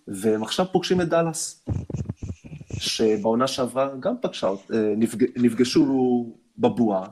והם 0.09 0.42
עכשיו 0.42 0.66
פוגשים 0.72 1.00
את 1.00 1.09
דאלאס, 1.09 1.64
שבעונה 2.78 3.46
שעברה 3.46 3.96
גם 4.00 4.14
פגשה, 4.22 4.46
אה, 4.46 4.94
נפג... 4.96 5.24
נפגשו 5.37 6.26
בבועה, 6.59 7.07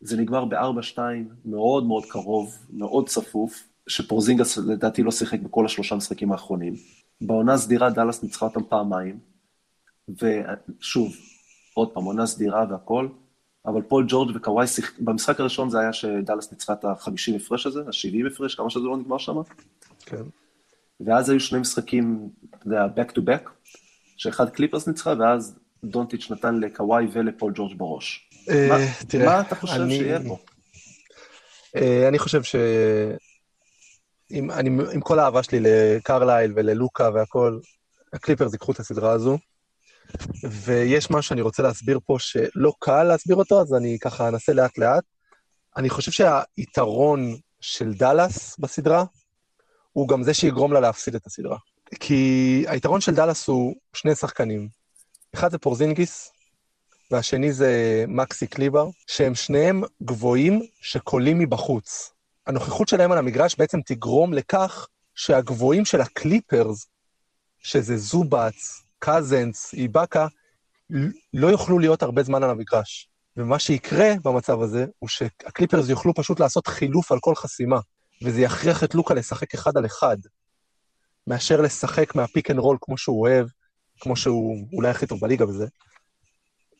זה 0.00 0.16
נגמר 0.16 0.44
ב-4-2, 0.44 0.98
מאוד 1.44 1.86
מאוד 1.86 2.04
קרוב, 2.06 2.58
מאוד 2.70 3.08
צפוף, 3.08 3.68
שפורזינגס 3.88 4.58
לדעתי 4.58 5.02
לא 5.02 5.10
שיחק 5.10 5.40
בכל 5.40 5.66
השלושה 5.66 5.94
משחקים 5.94 6.32
האחרונים. 6.32 6.74
בעונה 7.20 7.58
סדירה 7.58 7.90
דאלאס 7.90 8.22
ניצחה 8.22 8.46
אותם 8.46 8.60
פעמיים, 8.68 9.18
ושוב, 10.08 11.16
עוד 11.74 11.90
פעם, 11.92 12.04
עונה 12.04 12.26
סדירה 12.26 12.64
והכל, 12.70 13.08
אבל 13.66 13.82
פול 13.82 14.04
ג'ורג' 14.08 14.36
וקוואי 14.36 14.66
שיחק, 14.66 14.98
במשחק 14.98 15.40
הראשון 15.40 15.70
זה 15.70 15.80
היה 15.80 15.92
שדאלאס 15.92 16.52
ניצחה 16.52 16.72
את 16.72 16.84
ה-50 16.84 17.36
הפרש 17.36 17.66
הזה, 17.66 17.80
ה-70 17.80 18.32
הפרש, 18.32 18.54
כמה 18.54 18.70
שזה 18.70 18.84
לא 18.84 18.96
נגמר 18.96 19.18
שם. 19.18 19.34
כן. 20.06 20.22
ואז 21.00 21.30
היו 21.30 21.40
שני 21.40 21.58
משחקים, 21.58 22.28
אתה 22.50 22.66
יודע, 22.66 22.86
back 22.96 23.10
to 23.12 23.20
back, 23.20 23.50
שאחד 24.16 24.50
קליפרס 24.50 24.88
ניצחה, 24.88 25.14
ואז 25.18 25.58
דונטיץ' 25.84 26.30
נתן 26.30 26.60
לקוואי 26.60 27.06
ולפול 27.12 27.52
ג'ורג' 27.54 27.78
בראש. 27.78 28.30
אה, 28.50 28.86
מה 29.24 29.40
אתה 29.40 29.54
חושב 29.54 29.88
שיהיה 29.88 30.18
פה? 30.28 30.38
אה, 31.76 32.08
אני 32.08 32.18
חושב 32.18 32.42
ש... 32.42 32.56
עם, 34.30 34.50
אני, 34.50 34.70
עם 34.92 35.00
כל 35.00 35.18
האהבה 35.18 35.42
שלי 35.42 35.58
לקרלייל 35.60 36.52
וללוקה 36.56 37.10
והכל, 37.14 37.58
הקליפרס 38.12 38.52
ייקחו 38.52 38.72
את 38.72 38.80
הסדרה 38.80 39.12
הזו. 39.12 39.38
ויש 40.50 41.10
משהו 41.10 41.22
שאני 41.22 41.40
רוצה 41.40 41.62
להסביר 41.62 42.00
פה 42.06 42.16
שלא 42.18 42.72
קל 42.78 43.02
להסביר 43.02 43.36
אותו, 43.36 43.60
אז 43.60 43.74
אני 43.74 43.98
ככה 44.00 44.28
אנסה 44.28 44.52
לאט-לאט. 44.52 45.04
אני 45.76 45.90
חושב 45.90 46.12
שהיתרון 46.12 47.36
של 47.60 47.94
דאלאס 47.94 48.58
בסדרה, 48.58 49.04
הוא 49.92 50.08
גם 50.08 50.22
זה 50.22 50.34
שיגרום 50.34 50.72
לה 50.72 50.80
להפסיד 50.80 51.14
את 51.14 51.26
הסדרה. 51.26 51.58
כי 52.00 52.64
היתרון 52.68 53.00
של 53.00 53.14
דאלאס 53.14 53.48
הוא 53.48 53.74
שני 53.92 54.14
שחקנים. 54.14 54.68
אחד 55.34 55.50
זה 55.50 55.58
פורזינגיס, 55.58 56.30
והשני 57.10 57.52
זה 57.52 58.04
מקסי 58.08 58.46
קליבר, 58.46 58.88
שהם 59.06 59.34
שניהם 59.34 59.82
גבוהים 60.02 60.62
שקולים 60.80 61.38
מבחוץ. 61.38 62.15
הנוכחות 62.46 62.88
שלהם 62.88 63.12
על 63.12 63.18
המגרש 63.18 63.56
בעצם 63.56 63.80
תגרום 63.86 64.32
לכך 64.32 64.86
שהגבוהים 65.14 65.84
של 65.84 66.00
הקליפרס, 66.00 66.86
שזה 67.58 67.96
זובץ, 67.96 68.82
קזנס, 68.98 69.74
איבאקה, 69.74 70.26
לא 71.34 71.46
יוכלו 71.46 71.78
להיות 71.78 72.02
הרבה 72.02 72.22
זמן 72.22 72.42
על 72.42 72.50
המגרש. 72.50 73.08
ומה 73.36 73.58
שיקרה 73.58 74.08
במצב 74.24 74.62
הזה, 74.62 74.86
הוא 74.98 75.08
שהקליפרס 75.08 75.88
יוכלו 75.88 76.14
פשוט 76.14 76.40
לעשות 76.40 76.66
חילוף 76.66 77.12
על 77.12 77.18
כל 77.20 77.34
חסימה, 77.34 77.80
וזה 78.22 78.40
יכריח 78.40 78.84
את 78.84 78.94
לוקה 78.94 79.14
לשחק 79.14 79.54
אחד 79.54 79.76
על 79.76 79.86
אחד, 79.86 80.16
מאשר 81.26 81.60
לשחק 81.60 82.14
מה 82.14 82.26
pick 82.26 82.50
and 82.50 82.58
roll 82.58 82.78
כמו 82.80 82.98
שהוא 82.98 83.20
אוהב, 83.20 83.46
כמו 84.00 84.16
שהוא 84.16 84.68
אולי 84.72 84.88
הכי 84.88 85.06
טוב 85.06 85.20
בליגה 85.20 85.46
בזה. 85.46 85.66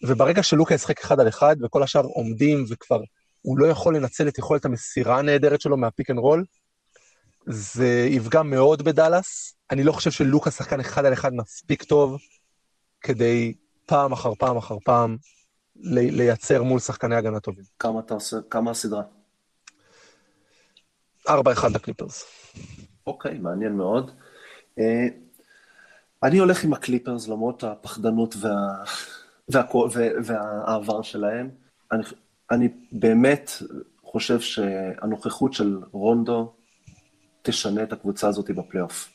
וברגע 0.02 0.42
שלוקה 0.42 0.74
ישחק 0.74 1.00
אחד 1.00 1.20
על 1.20 1.28
אחד, 1.28 1.56
וכל 1.62 1.82
השאר 1.82 2.02
עומדים 2.02 2.64
וכבר 2.68 3.00
הוא 3.46 3.58
לא 3.58 3.66
יכול 3.66 3.96
לנצל 3.96 4.28
את 4.28 4.38
יכולת 4.38 4.64
המסירה 4.64 5.18
הנהדרת 5.18 5.60
שלו 5.60 5.76
מה 5.76 5.88
pick 5.88 6.10
and 6.10 6.18
roll, 6.18 6.44
זה 7.46 8.06
יפגע 8.10 8.42
מאוד 8.42 8.82
בדאלאס. 8.82 9.54
אני 9.70 9.84
לא 9.84 9.92
חושב 9.92 10.10
שלוקה 10.10 10.50
שחקן 10.50 10.80
אחד 10.80 11.04
על 11.04 11.12
אחד 11.12 11.34
מספיק 11.34 11.82
טוב 11.82 12.18
כדי 13.00 13.54
פעם 13.86 14.12
אחר 14.12 14.34
פעם 14.34 14.56
אחר 14.56 14.76
פעם 14.84 15.16
לייצר 15.76 16.62
מול 16.62 16.80
שחקני 16.80 17.16
הגנה 17.16 17.40
טובים. 17.40 17.64
כמה 17.78 18.00
אתה 18.00 18.14
עושה, 18.14 18.36
כמה 18.50 18.70
הסדרה? 18.70 19.02
4-1 21.28 21.32
לקליפרס. 21.74 22.24
אוקיי, 23.06 23.38
מעניין 23.38 23.72
מאוד. 23.72 24.10
אה, 24.78 25.06
אני 26.22 26.38
הולך 26.38 26.64
עם 26.64 26.72
הקליפרס 26.72 27.28
למרות 27.28 27.64
הפחדנות 27.64 28.34
וה... 28.40 28.50
וה... 29.48 29.62
וה... 29.92 30.06
והעבר 30.24 31.02
שלהם. 31.02 31.50
אני, 31.92 32.02
אני 32.50 32.68
באמת 32.92 33.50
חושב 34.02 34.40
שהנוכחות 34.40 35.52
של 35.52 35.80
רונדו 35.92 36.52
תשנה 37.42 37.82
את 37.82 37.92
הקבוצה 37.92 38.28
הזאת 38.28 38.50
בפלייאוף. 38.50 39.12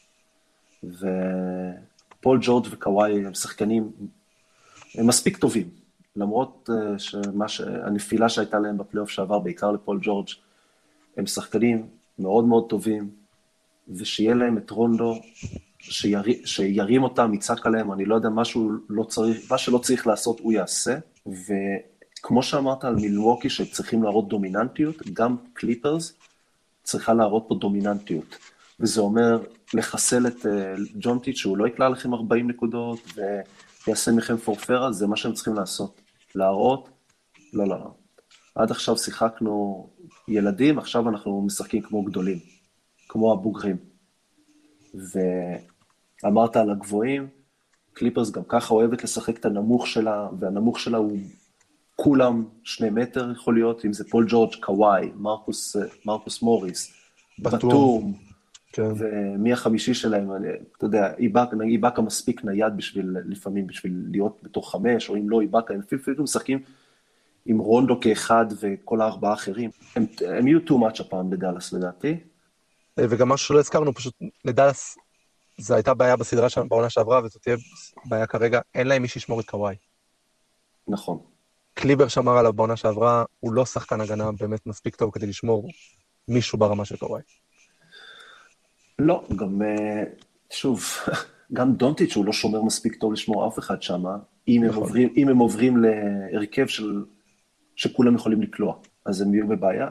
ופול 0.83 2.39
ג'ורג' 2.41 2.67
וקוואי 2.71 3.25
הם 3.25 3.33
שחקנים, 3.33 3.91
הם 4.95 5.07
מספיק 5.07 5.37
טובים. 5.37 5.69
למרות 6.15 6.69
אה, 6.69 6.99
שמה 6.99 7.47
ש... 7.47 7.61
הנפילה 7.61 8.29
שהייתה 8.29 8.59
להם 8.59 8.77
בפלייאוף 8.77 9.09
שעבר, 9.09 9.39
בעיקר 9.39 9.71
לפול 9.71 9.99
ג'ורג', 10.01 10.27
הם 11.17 11.25
שחקנים 11.25 11.87
מאוד 12.19 12.45
מאוד 12.45 12.69
טובים, 12.69 13.09
ושיהיה 13.87 14.33
להם 14.33 14.57
את 14.57 14.69
רונדו, 14.69 15.15
שיר... 15.79 16.21
שירים 16.45 17.03
אותם, 17.03 17.33
יצעק 17.33 17.65
עליהם, 17.65 17.91
אני 17.91 18.05
לא 18.05 18.15
יודע, 18.15 18.29
משהו 18.29 18.71
לא 18.89 19.03
צריך, 19.03 19.51
מה 19.51 19.57
שלא 19.57 19.77
צריך 19.77 20.07
לעשות 20.07 20.39
הוא 20.39 20.53
יעשה, 20.53 20.97
וכמו 22.21 22.43
שאמרת 22.43 22.83
על 22.83 22.95
מילווקי 22.95 23.49
שצריכים 23.49 24.03
להראות 24.03 24.27
דומיננטיות, 24.27 24.95
גם 25.13 25.35
קליפרס 25.53 26.13
צריכה 26.83 27.13
להראות 27.13 27.45
פה 27.47 27.55
דומיננטיות. 27.55 28.37
וזה 28.79 29.01
אומר 29.01 29.43
לחסל 29.73 30.27
את 30.27 30.45
אה, 30.45 30.73
ג'ונטיץ', 30.99 31.37
שהוא 31.37 31.57
לא 31.57 31.67
יקלע 31.67 31.89
לכם 31.89 32.13
40 32.13 32.49
נקודות, 32.49 32.99
ויעשה 33.87 34.11
מכם 34.11 34.37
פורפרה, 34.37 34.91
זה 34.91 35.07
מה 35.07 35.15
שהם 35.15 35.33
צריכים 35.33 35.53
לעשות. 35.53 36.01
להראות, 36.35 36.89
לא, 37.53 37.67
לא, 37.67 37.79
לא. 37.79 37.93
עד 38.55 38.71
עכשיו 38.71 38.97
שיחקנו 38.97 39.87
ילדים, 40.27 40.79
עכשיו 40.79 41.09
אנחנו 41.09 41.41
משחקים 41.41 41.81
כמו 41.81 42.03
גדולים, 42.03 42.39
כמו 43.07 43.33
הבוגרים. 43.33 43.77
ואמרת 46.23 46.55
על 46.55 46.71
הגבוהים, 46.71 47.27
קליפרס 47.93 48.31
גם 48.31 48.43
ככה 48.47 48.73
אוהבת 48.73 49.03
לשחק 49.03 49.37
את 49.37 49.45
הנמוך 49.45 49.87
שלה, 49.87 50.27
והנמוך 50.39 50.79
שלה 50.79 50.97
הוא 50.97 51.17
כולם 51.95 52.45
שני 52.63 52.89
מטר 52.89 53.31
יכול 53.31 53.53
להיות, 53.53 53.85
אם 53.85 53.93
זה 53.93 54.03
פול 54.09 54.25
ג'ורג', 54.29 54.55
קוואי, 54.59 55.11
מרקוס, 55.15 55.75
מרקוס 56.05 56.41
מוריס, 56.41 56.93
בטום, 57.39 58.13
כן. 58.73 58.91
ומי 58.95 59.53
החמישי 59.53 59.93
שלהם, 59.93 60.31
אני, 60.31 60.47
אתה 60.77 60.85
יודע, 60.85 61.13
איבאקה 61.63 62.01
מספיק 62.01 62.43
נייד 62.43 62.77
בשביל, 62.77 63.15
לפעמים 63.25 63.67
בשביל 63.67 64.05
להיות 64.11 64.39
בתוך 64.43 64.71
חמש, 64.71 65.09
או 65.09 65.15
אם 65.15 65.29
לא 65.29 65.41
איבאקה, 65.41 65.73
הם 65.73 65.79
אפילו 65.79 66.23
משחקים 66.23 66.59
עם 67.45 67.57
רונדו 67.57 67.99
כאחד 67.99 68.45
וכל 68.59 69.01
הארבעה 69.01 69.31
האחרים. 69.31 69.69
הם, 69.95 70.05
הם 70.27 70.47
יהיו 70.47 70.59
too 70.59 70.71
much 70.71 71.01
הפעם 71.01 71.29
בדאלאס 71.29 71.73
לדעתי. 71.73 72.17
וגם 72.99 73.29
משהו 73.29 73.47
שלא 73.47 73.59
הזכרנו, 73.59 73.93
פשוט 73.93 74.13
לדאלאס, 74.45 74.97
זו 75.57 75.73
הייתה 75.73 75.93
בעיה 75.93 76.15
בסדרה 76.15 76.49
שלנו 76.49 76.69
בעונה 76.69 76.89
שעברה, 76.89 77.21
וזאת 77.23 77.41
תהיה 77.41 77.55
בעיה 78.05 78.27
כרגע, 78.27 78.59
אין 78.75 78.87
להם 78.87 79.01
מי 79.01 79.07
שישמור 79.07 79.39
את 79.39 79.45
קוואי. 79.45 79.75
נכון. 80.87 81.30
קליבר 81.73 82.07
שמר 82.07 82.37
עליו 82.37 82.53
בעונה 82.53 82.75
שעברה, 82.75 83.23
הוא 83.39 83.53
לא 83.53 83.65
שחקן 83.65 84.01
הגנה 84.01 84.31
באמת 84.39 84.67
מספיק 84.67 84.95
טוב 84.95 85.11
כדי 85.11 85.27
לשמור 85.27 85.69
מישהו 86.27 86.57
ברמה 86.57 86.85
של 86.85 86.97
קוואי. 86.97 87.21
לא, 88.99 89.23
גם, 89.35 89.61
אה, 89.61 90.03
שוב, 90.49 90.83
גם 91.53 91.73
דונטיץ' 91.73 92.15
הוא 92.15 92.25
לא 92.25 92.33
שומר 92.33 92.61
מספיק 92.61 92.95
טוב 92.95 93.13
לשמור 93.13 93.47
אף 93.47 93.59
אחד 93.59 93.81
שם, 93.81 94.03
אם, 94.47 94.63
נכון. 94.67 94.83
עוברים, 94.83 95.13
אם 95.17 95.29
הם 95.29 95.37
עוברים 95.37 95.77
להרכב 95.77 96.67
של, 96.67 97.03
שכולם 97.75 98.15
יכולים 98.15 98.41
לקלוע, 98.41 98.75
אז 99.05 99.21
הם 99.21 99.33
יהיו 99.33 99.47
בבעיה. 99.47 99.87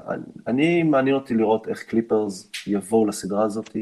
אני, 0.47 0.83
מעניין 0.83 1.15
אותי 1.15 1.35
לראות 1.35 1.69
איך 1.69 1.83
קליפרס 1.83 2.51
יבואו 2.67 3.07
לסדרה 3.07 3.45
הזאת, 3.45 3.77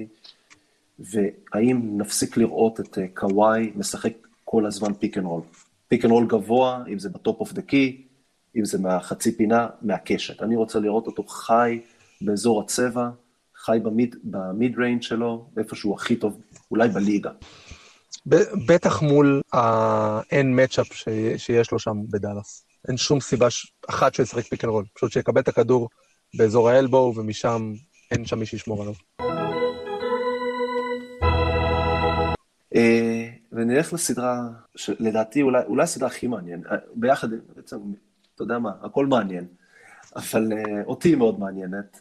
והאם 0.99 1.99
נפסיק 1.99 2.37
לראות 2.37 2.81
את 2.81 2.99
אה, 2.99 3.07
קוואי 3.15 3.73
משחק 3.77 4.13
כל 4.45 4.67
הזמן 4.67 4.95
pick 4.95 5.19
and 5.19 5.27
roll. 5.27 5.43
pick 5.89 6.05
and 6.05 6.13
roll 6.13 6.27
גבוה, 6.27 6.83
אם 6.93 6.99
זה 6.99 7.09
ב 7.09 7.17
top 7.17 7.41
of 7.41 7.53
the 7.53 7.63
key, 7.63 8.03
אם 8.57 8.65
זה 8.65 8.79
מהחצי 8.79 9.37
פינה, 9.37 9.69
מהקשת. 9.83 10.43
אני 10.43 10.57
רוצה 10.57 10.79
לראות 10.79 11.07
אותו 11.07 11.25
חי 11.25 11.81
באזור 12.21 12.61
הצבע, 12.61 13.09
חי 13.57 13.79
ב 13.83 13.89
mid, 13.89 14.17
ב 14.25 14.38
mid 14.38 14.79
range 14.79 15.03
שלו, 15.03 15.47
איפה 15.59 15.77
שהוא 15.77 15.95
הכי 15.95 16.17
טוב, 16.17 16.41
אולי 16.71 16.89
בליגה. 16.89 17.31
בטח 18.67 19.03
מול 19.03 19.43
האין 19.53 20.61
matchup 20.65 20.93
שיש 21.37 21.73
לו 21.73 21.79
שם 21.79 21.97
בדאלאס. 22.11 22.65
אין 22.89 22.97
שום 22.97 23.21
סיבה 23.21 23.49
אחת 23.89 24.15
שהוא 24.15 24.25
ישחק 24.25 24.45
pick 24.45 24.65
and 24.65 24.73
roll, 24.73 24.85
פשוט 24.95 25.13
שיקבל 25.13 25.41
את 25.41 25.49
הכדור 25.49 25.89
באזור 26.35 26.69
ה 26.69 26.75
elbow, 26.75 27.13
ומשם 27.17 27.73
אין 28.11 28.27
שם 28.27 28.39
מי 28.39 28.47
שישמור 28.47 28.83
עליו. 28.83 28.95
אה, 33.53 33.59
ונלך 33.59 33.93
לסדרה, 33.93 34.49
שלדעתי 34.77 35.43
אולי, 35.43 35.63
אולי 35.67 35.83
הסדרה 35.83 36.09
הכי 36.09 36.27
מעניין, 36.27 36.63
אה, 36.71 36.77
ביחד, 36.95 37.29
בעצם, 37.57 37.77
אתה 38.35 38.43
יודע 38.43 38.59
מה, 38.59 38.71
הכל 38.83 39.07
מעניין, 39.07 39.47
אבל 40.17 40.53
uh, 40.53 40.85
אותי 40.87 41.09
היא 41.09 41.17
מאוד 41.17 41.41
מעניינת, 41.41 42.01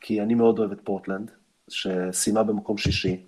כי 0.00 0.20
אני 0.20 0.34
מאוד 0.34 0.58
אוהב 0.58 0.72
את 0.72 0.80
פורטלנד, 0.84 1.30
שסיימה 1.68 2.42
במקום 2.42 2.78
שישי, 2.78 3.26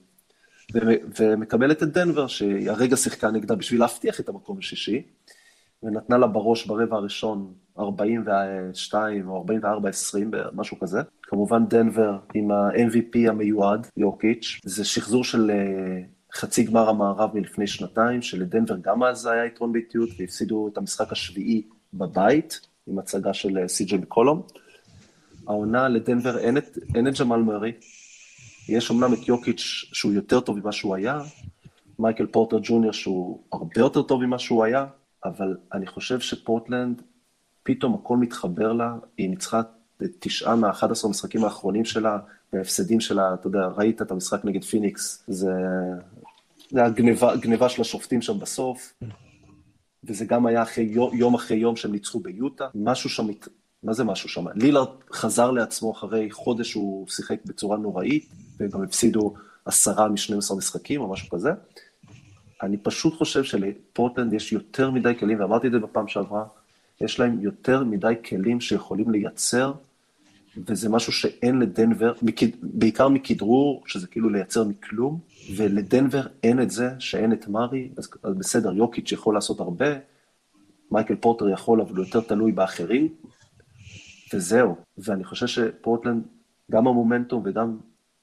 ומקבלת 1.18 1.82
את 1.82 1.92
דנבר, 1.92 2.26
שהיא 2.26 2.70
הרגע 2.70 2.96
שיחקה 2.96 3.30
נגדה 3.30 3.54
בשביל 3.54 3.80
להבטיח 3.80 4.20
את 4.20 4.28
המקום 4.28 4.58
השישי, 4.58 5.02
ונתנה 5.82 6.18
לה 6.18 6.26
בראש 6.26 6.66
ברבע 6.66 6.96
הראשון 6.96 7.54
42 7.78 9.28
או 9.28 9.46
44-20, 9.46 9.72
משהו 10.52 10.80
כזה. 10.80 11.00
כמובן 11.22 11.66
דנבר 11.66 12.18
עם 12.34 12.50
ה-MVP 12.50 13.28
המיועד, 13.28 13.86
יוקיץ', 13.96 14.60
זה 14.64 14.84
שחזור 14.84 15.24
של 15.24 15.50
חצי 16.34 16.64
גמר 16.64 16.88
המערב 16.88 17.30
מלפני 17.34 17.66
שנתיים, 17.66 18.22
שלדנבר 18.22 18.76
גם 18.76 19.02
אז 19.02 19.26
היה 19.26 19.46
יתרון 19.46 19.72
באיטיות, 19.72 20.08
והפסידו 20.18 20.68
את 20.68 20.78
המשחק 20.78 21.12
השביעי 21.12 21.62
בבית, 21.94 22.60
עם 22.86 22.98
הצגה 22.98 23.34
של 23.34 23.58
אה, 23.58 23.68
סי.ג'יי 23.68 23.98
מקולום. 23.98 24.42
העונה 25.46 25.88
לדנבר 25.88 26.38
אין 26.38 26.56
את, 26.56 26.78
אין 26.94 27.08
את 27.08 27.20
ג'מאל 27.20 27.40
מרי, 27.40 27.72
יש 28.68 28.90
אמנם 28.90 29.14
את 29.14 29.28
יוקיץ' 29.28 29.60
שהוא 29.92 30.12
יותר 30.12 30.40
טוב 30.40 30.58
ממה 30.58 30.72
שהוא 30.72 30.94
היה, 30.94 31.20
מייקל 31.98 32.26
פורטר 32.26 32.58
ג'וניור 32.62 32.92
שהוא 32.92 33.42
הרבה 33.52 33.80
יותר 33.80 34.02
טוב 34.02 34.24
ממה 34.24 34.38
שהוא 34.38 34.64
היה, 34.64 34.86
אבל 35.24 35.56
אני 35.72 35.86
חושב 35.86 36.20
שפורטלנד, 36.20 37.02
פתאום 37.62 37.94
הכל 37.94 38.16
מתחבר 38.16 38.72
לה, 38.72 38.94
היא 39.16 39.30
ניצחה 39.30 39.62
תשעה 40.18 40.56
מאחד 40.56 40.92
עשרה 40.92 41.08
המשחקים 41.08 41.44
האחרונים 41.44 41.84
שלה, 41.84 42.18
וההפסדים 42.52 43.00
שלה, 43.00 43.34
אתה 43.34 43.46
יודע, 43.46 43.66
ראית 43.66 44.02
את 44.02 44.10
המשחק 44.10 44.44
נגד 44.44 44.64
פיניקס, 44.64 45.24
זה 45.28 45.52
זה 46.70 46.80
היה 46.80 46.90
גניבה, 46.90 47.36
גניבה 47.36 47.68
של 47.68 47.82
השופטים 47.82 48.22
שם 48.22 48.38
בסוף, 48.38 48.94
וזה 50.04 50.24
גם 50.24 50.46
היה 50.46 50.62
אחרי, 50.62 50.90
יום 51.12 51.34
אחרי 51.34 51.56
יום 51.56 51.76
שהם 51.76 51.92
ניצחו 51.92 52.20
ביוטה, 52.20 52.68
משהו 52.74 53.10
שם, 53.10 53.26
מה 53.82 53.92
זה 53.92 54.04
משהו 54.04 54.28
שם? 54.28 54.44
לילארד 54.54 54.88
חזר 55.12 55.50
לעצמו 55.50 55.92
אחרי 55.92 56.30
חודש 56.30 56.70
שהוא 56.70 57.08
שיחק 57.08 57.36
בצורה 57.44 57.76
נוראית, 57.76 58.26
וגם 58.58 58.82
הפסידו 58.82 59.34
עשרה 59.64 60.08
מ-12 60.08 60.56
משחקים 60.56 61.00
או 61.00 61.12
משהו 61.12 61.28
כזה. 61.28 61.50
אני 62.62 62.76
פשוט 62.76 63.14
חושב 63.14 63.44
שלפורטלנד 63.44 64.32
יש 64.32 64.52
יותר 64.52 64.90
מדי 64.90 65.12
כלים, 65.18 65.40
ואמרתי 65.40 65.66
את 65.66 65.72
זה 65.72 65.78
בפעם 65.78 66.08
שעברה, 66.08 66.44
יש 67.00 67.20
להם 67.20 67.40
יותר 67.40 67.84
מדי 67.84 68.14
כלים 68.28 68.60
שיכולים 68.60 69.10
לייצר, 69.10 69.72
וזה 70.56 70.88
משהו 70.88 71.12
שאין 71.12 71.58
לדנבר, 71.58 72.12
בעיקר 72.62 73.08
מכדרור, 73.08 73.82
שזה 73.86 74.06
כאילו 74.06 74.28
לייצר 74.28 74.64
מכלום, 74.64 75.20
ולדנבר 75.56 76.26
אין 76.42 76.62
את 76.62 76.70
זה, 76.70 76.90
שאין 76.98 77.32
את 77.32 77.48
מארי, 77.48 77.90
אז, 77.96 78.08
אז 78.22 78.34
בסדר, 78.34 78.72
יוקיץ' 78.72 79.12
יכול 79.12 79.34
לעשות 79.34 79.60
הרבה, 79.60 79.86
מייקל 80.90 81.14
פורטר 81.16 81.48
יכול, 81.48 81.80
אבל 81.80 81.96
הוא 81.96 82.04
יותר 82.04 82.20
תלוי 82.20 82.52
באחרים, 82.52 83.08
וזהו. 84.34 84.76
ואני 84.98 85.24
חושב 85.24 85.46
שפורטלנד, 85.46 86.22
גם 86.70 86.86
המומנטום 86.86 87.42
וגם, 87.44 87.78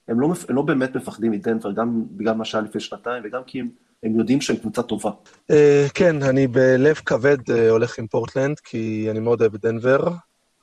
הם 0.07 0.19
לא, 0.19 0.33
הם 0.49 0.55
לא 0.55 0.61
באמת 0.61 0.95
מפחדים 0.95 1.31
מדנבר, 1.31 1.71
גם 1.71 2.03
בגלל 2.11 2.35
מה 2.35 2.45
שהיה 2.45 2.63
לפני 2.63 2.81
שנתיים, 2.81 3.23
וגם 3.25 3.41
כי 3.47 3.59
הם, 3.59 3.69
הם 4.03 4.19
יודעים 4.19 4.41
שהם 4.41 4.55
קבוצה 4.55 4.83
טובה. 4.83 5.11
Uh, 5.51 5.55
כן, 5.93 6.23
אני 6.23 6.47
בלב 6.47 6.95
כבד 6.95 7.37
uh, 7.49 7.53
הולך 7.69 7.99
עם 7.99 8.07
פורטלנד, 8.07 8.59
כי 8.59 9.07
אני 9.11 9.19
מאוד 9.19 9.41
אוהב 9.41 9.53
את 9.53 9.61
דנבר, 9.61 10.07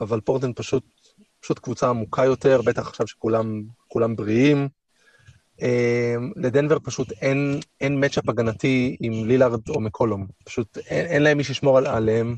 אבל 0.01 0.21
פורטלנד 0.21 0.57
פשוט, 0.57 0.85
פשוט 1.45 1.59
קבוצה 1.59 1.89
עמוקה 1.89 2.25
יותר, 2.25 2.63
בטח 2.63 2.89
עכשיו 2.89 3.07
שכולם 3.07 4.17
בריאים. 4.17 4.69
Uh, 5.61 5.63
לדנבר 6.37 6.79
פשוט 6.85 7.13
אין, 7.13 7.61
אין 7.81 8.05
מצ'אפ 8.05 8.29
הגנתי 8.29 8.97
עם 9.01 9.13
לילארד 9.29 9.69
או 9.69 9.81
מקולום. 9.81 10.27
פשוט 10.45 10.79
אין, 10.79 11.07
אין 11.07 11.23
להם 11.23 11.37
מי 11.37 11.45
שישמור 11.45 11.79
על, 11.79 11.87
עליהם. 11.87 12.37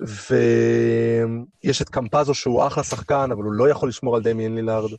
ויש 0.00 1.82
את 1.82 1.88
קמפזו 1.88 2.34
שהוא 2.34 2.66
אחלה 2.66 2.84
שחקן, 2.84 3.30
אבל 3.32 3.44
הוא 3.44 3.52
לא 3.52 3.68
יכול 3.68 3.88
לשמור 3.88 4.16
על 4.16 4.22
דמיאן 4.22 4.54
לילארד. 4.54 4.90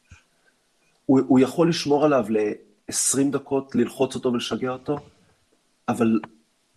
הוא, 1.06 1.22
הוא 1.28 1.40
יכול 1.40 1.70
לשמור 1.70 2.06
עליו 2.06 2.26
ל-20 2.30 3.32
דקות, 3.32 3.76
ללחוץ 3.76 4.16
אותו 4.16 4.34
ולשגע 4.34 4.70
אותו, 4.70 4.98
אבל 5.90 6.20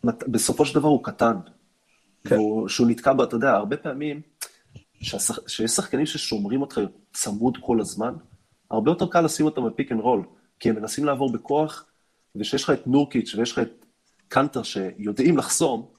בסופו 0.04 0.66
של 0.66 0.74
דבר 0.78 0.88
הוא 0.88 1.04
קטן. 1.04 1.36
כן. 2.28 2.36
שהוא 2.68 2.86
נתקע, 2.88 3.12
אתה 3.22 3.36
יודע, 3.36 3.52
הרבה 3.52 3.76
פעמים, 3.76 4.20
שיש 5.46 5.70
שחקנים 5.70 6.06
ששומרים 6.06 6.60
אותך 6.60 6.80
צמוד 7.12 7.58
כל 7.60 7.80
הזמן, 7.80 8.14
הרבה 8.70 8.90
יותר 8.90 9.06
קל 9.06 9.20
לשים 9.20 9.46
אותם 9.46 9.66
ב 9.66 9.71
pick 9.71 9.92
and 9.92 10.00
roll, 10.00 10.24
כי 10.60 10.68
הם 10.68 10.76
מנסים 10.76 11.04
לעבור 11.04 11.32
בכוח, 11.32 11.84
ושיש 12.36 12.64
לך 12.64 12.70
את 12.70 12.86
נורקיץ' 12.86 13.34
ויש 13.34 13.52
לך 13.52 13.58
את 13.58 13.84
קאנטר 14.28 14.62
שיודעים 14.62 15.38
לחסום, 15.38 15.96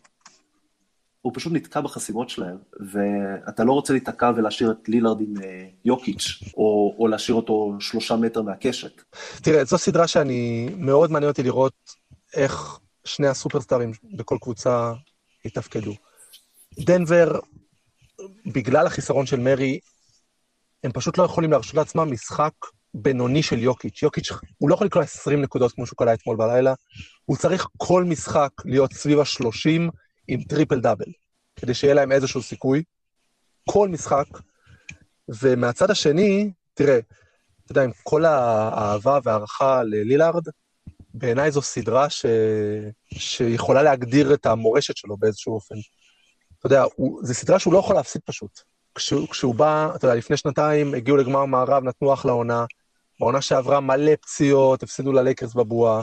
הוא 1.22 1.32
פשוט 1.36 1.54
נתקע 1.54 1.82
בחסימות 1.82 2.30
שלהם, 2.30 2.58
ואתה 2.92 3.64
לא 3.64 3.74
רוצה 3.74 3.94
להיתקע 3.94 4.32
ולהשאיר 4.36 4.72
את 4.72 4.90
לילארד 4.90 5.22
עם 5.22 5.34
אה, 5.44 5.68
יוקיץ', 5.86 6.44
או, 6.58 6.96
או 7.00 7.08
להשאיר 7.08 7.36
אותו 7.36 7.74
שלושה 7.80 8.16
מטר 8.16 8.42
מהקשת. 8.42 9.02
תראה, 9.42 9.64
זו 9.64 9.78
סדרה 9.78 10.08
שאני, 10.08 10.70
מאוד 10.78 11.12
מעניין 11.12 11.32
אותי 11.32 11.44
לראות 11.44 11.74
איך 12.34 12.80
שני 13.06 13.28
הסופרסטארים 13.28 13.92
בכל 14.04 14.38
קבוצה 14.42 14.94
יתפקדו. 15.46 15.94
דנבר, 16.80 17.40
בגלל 18.54 18.88
החיסרון 18.88 19.26
של 19.26 19.40
מרי, 19.40 19.80
הם 20.84 20.92
פשוט 20.92 21.18
לא 21.18 21.24
יכולים 21.24 21.52
להרשות 21.52 21.74
לעצמם 21.74 22.12
משחק 22.12 22.54
בינוני 22.94 23.44
של 23.44 23.60
יוקיץ'. 23.60 24.04
יוקיץ', 24.04 24.30
הוא 24.58 24.70
לא 24.70 24.76
יכול 24.76 24.88
לקלוע 24.88 25.04
20 25.04 25.42
נקודות 25.42 25.72
כמו 25.72 25.86
שהוא 25.86 25.98
קלע 25.98 26.14
אתמול 26.14 26.38
בלילה, 26.38 26.74
הוא 27.26 27.38
צריך 27.38 27.68
כל 27.78 28.04
משחק 28.04 28.52
להיות 28.66 28.94
סביב 28.94 29.20
ה-30 29.20 29.92
עם 30.28 30.44
triple 30.44 30.80
double, 30.80 31.06
כדי 31.56 31.74
שיהיה 31.74 31.94
להם 31.94 32.12
איזשהו 32.12 32.42
סיכוי. 32.42 32.84
כל 33.70 33.90
משחק. 33.90 34.26
ומהצד 35.42 35.92
השני, 35.92 36.52
תראה, 36.74 37.00
אתה 37.64 37.72
יודע, 37.72 37.84
עם 37.84 37.92
כל 38.04 38.26
האהבה 38.26 39.20
והערכה 39.24 39.84
ללילארד, 39.84 40.44
בעיניי 41.14 41.52
זו 41.52 41.62
סדרה 41.62 42.10
ש... 42.10 42.26
שיכולה 43.14 43.84
להגדיר 43.84 44.34
את 44.34 44.46
המורשת 44.46 44.98
שלו 44.98 45.18
באיזשהו 45.18 45.54
אופן. 45.54 45.76
יודע, 46.68 46.84
הוא... 46.96 47.20
זו 47.24 47.34
סדרה 47.34 47.60
שהוא 47.60 47.74
לא 47.74 47.80
יכול 47.80 47.96
להפסיד 47.96 48.22
פשוט. 48.26 48.62
כשהוא, 48.96 49.28
כשהוא 49.28 49.56
בא, 49.56 49.92
אתה 49.96 50.06
יודע, 50.06 50.16
לפני 50.16 50.38
שנתיים 50.38 50.94
הגיעו 50.94 51.18
לגמר 51.18 51.46
מערב, 51.46 51.84
נתנו 51.84 52.14
אחלה 52.14 52.32
עונה. 52.32 52.66
בעונה 53.20 53.42
שעברה 53.42 53.80
מלא 53.80 54.16
פציעות, 54.22 54.84
הפסידו 54.84 55.12
ללייקרס 55.12 55.54
בבועה. 55.54 56.02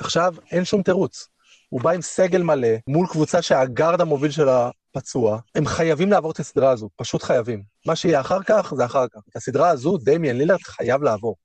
עכשיו, 0.00 0.34
אין 0.50 0.64
שום 0.64 0.82
תירוץ. 0.82 1.28
הוא 1.68 1.80
בא 1.80 1.90
עם 1.90 2.02
סגל 2.02 2.42
מלא, 2.42 2.68
מול 2.86 3.06
קבוצה 3.06 3.42
שהגארד 3.42 4.00
המוביל 4.00 4.30
שלה 4.30 4.70
פצוע. 4.92 5.38
הם 5.54 5.66
חייבים 5.66 6.10
לעבור 6.10 6.30
את 6.30 6.40
הסדרה 6.40 6.70
הזו, 6.70 6.88
פשוט 6.96 7.22
חייבים. 7.22 7.62
מה 7.86 7.96
שיהיה 7.96 8.20
אחר 8.20 8.42
כך, 8.42 8.74
זה 8.76 8.84
אחר 8.84 9.08
כך. 9.08 9.20
את 9.30 9.36
הסדרה 9.36 9.68
הזו, 9.68 9.98
דמיאן 9.98 10.36
לילארד 10.36 10.60
חייב 10.60 11.02
לעבור. 11.02 11.36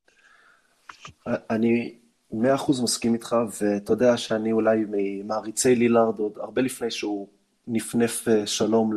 אני 1.28 2.00
מאה 2.32 2.56
אחוז 2.56 2.82
מסכים 2.82 3.14
איתך, 3.14 3.36
ואתה 3.62 3.94
יודע 3.94 4.18
שאני 4.18 4.52
אולי 4.52 4.86
ממעריצי 4.90 5.76
לילארד 5.76 6.20
עוד 6.20 6.32
הרבה 6.38 6.62
לפני 6.62 6.92
שהוא 6.92 7.28
נפנף 7.74 8.28
אה, 8.28 8.48
שלום 8.48 8.92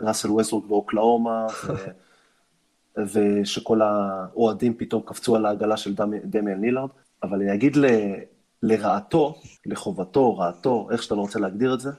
לראסל 0.00 0.30
ווסטרוק 0.30 0.66
באוקלאומה, 0.66 1.46
ו... 1.66 1.72
ושכל 3.12 3.82
האוהדים 3.82 4.74
פתאום 4.74 5.02
קפצו 5.06 5.36
על 5.36 5.46
העגלה 5.46 5.76
של 5.76 5.94
דמיאן 6.24 6.60
לילארד, 6.60 6.88
אבל 7.22 7.42
אני 7.42 7.54
אגיד 7.54 7.76
ל... 7.76 7.86
לרעתו, 8.62 9.34
לחובתו, 9.66 10.36
רעתו, 10.36 10.88
איך 10.90 11.02
שאתה 11.02 11.14
לא 11.14 11.20
רוצה 11.20 11.38
להגדיר 11.38 11.74
את 11.74 11.80
זה, 11.80 11.90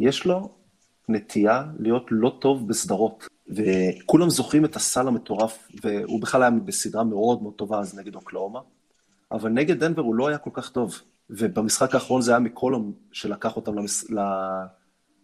יש 0.00 0.26
לו 0.26 0.50
נטייה 1.08 1.64
להיות 1.78 2.06
לא 2.10 2.36
טוב 2.40 2.68
בסדרות. 2.68 3.26
וכולם 3.48 4.30
זוכרים 4.30 4.64
את 4.64 4.76
הסל 4.76 5.08
המטורף, 5.08 5.68
והוא 5.82 6.22
בכלל 6.22 6.42
היה 6.42 6.50
בסדרה 6.50 7.04
מאוד 7.04 7.42
מאוד 7.42 7.54
טובה 7.54 7.80
אז 7.80 7.98
נגד 7.98 8.14
אוקלאומה, 8.14 8.60
אבל 9.32 9.50
נגד 9.50 9.84
דנבר 9.84 10.02
הוא 10.02 10.14
לא 10.14 10.28
היה 10.28 10.38
כל 10.38 10.50
כך 10.52 10.70
טוב. 10.70 11.00
ובמשחק 11.30 11.94
האחרון 11.94 12.22
זה 12.22 12.30
היה 12.30 12.40
מקולום 12.40 12.92
שלקח 13.12 13.56
אותם 13.56 13.74
למס... 13.78 14.04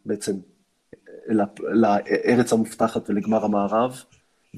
בעצם 0.07 0.33
לארץ 1.59 2.53
המובטחת 2.53 3.11
ולגמר 3.11 3.45
המערב, 3.45 4.03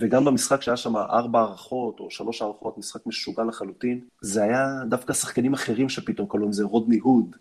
וגם 0.00 0.24
במשחק 0.24 0.62
שהיה 0.62 0.76
שם 0.76 0.96
ארבע 0.96 1.40
הארכות 1.40 2.00
או 2.00 2.10
שלוש 2.10 2.42
הארכות, 2.42 2.78
משחק 2.78 3.06
משוגע 3.06 3.44
לחלוטין, 3.44 4.00
זה 4.20 4.42
היה 4.42 4.66
דווקא 4.88 5.12
שחקנים 5.12 5.54
אחרים 5.54 5.88
שפתאום 5.88 6.26
קולעים, 6.26 6.52
זה 6.52 6.64
רודני 6.64 6.98
הוד 6.98 7.36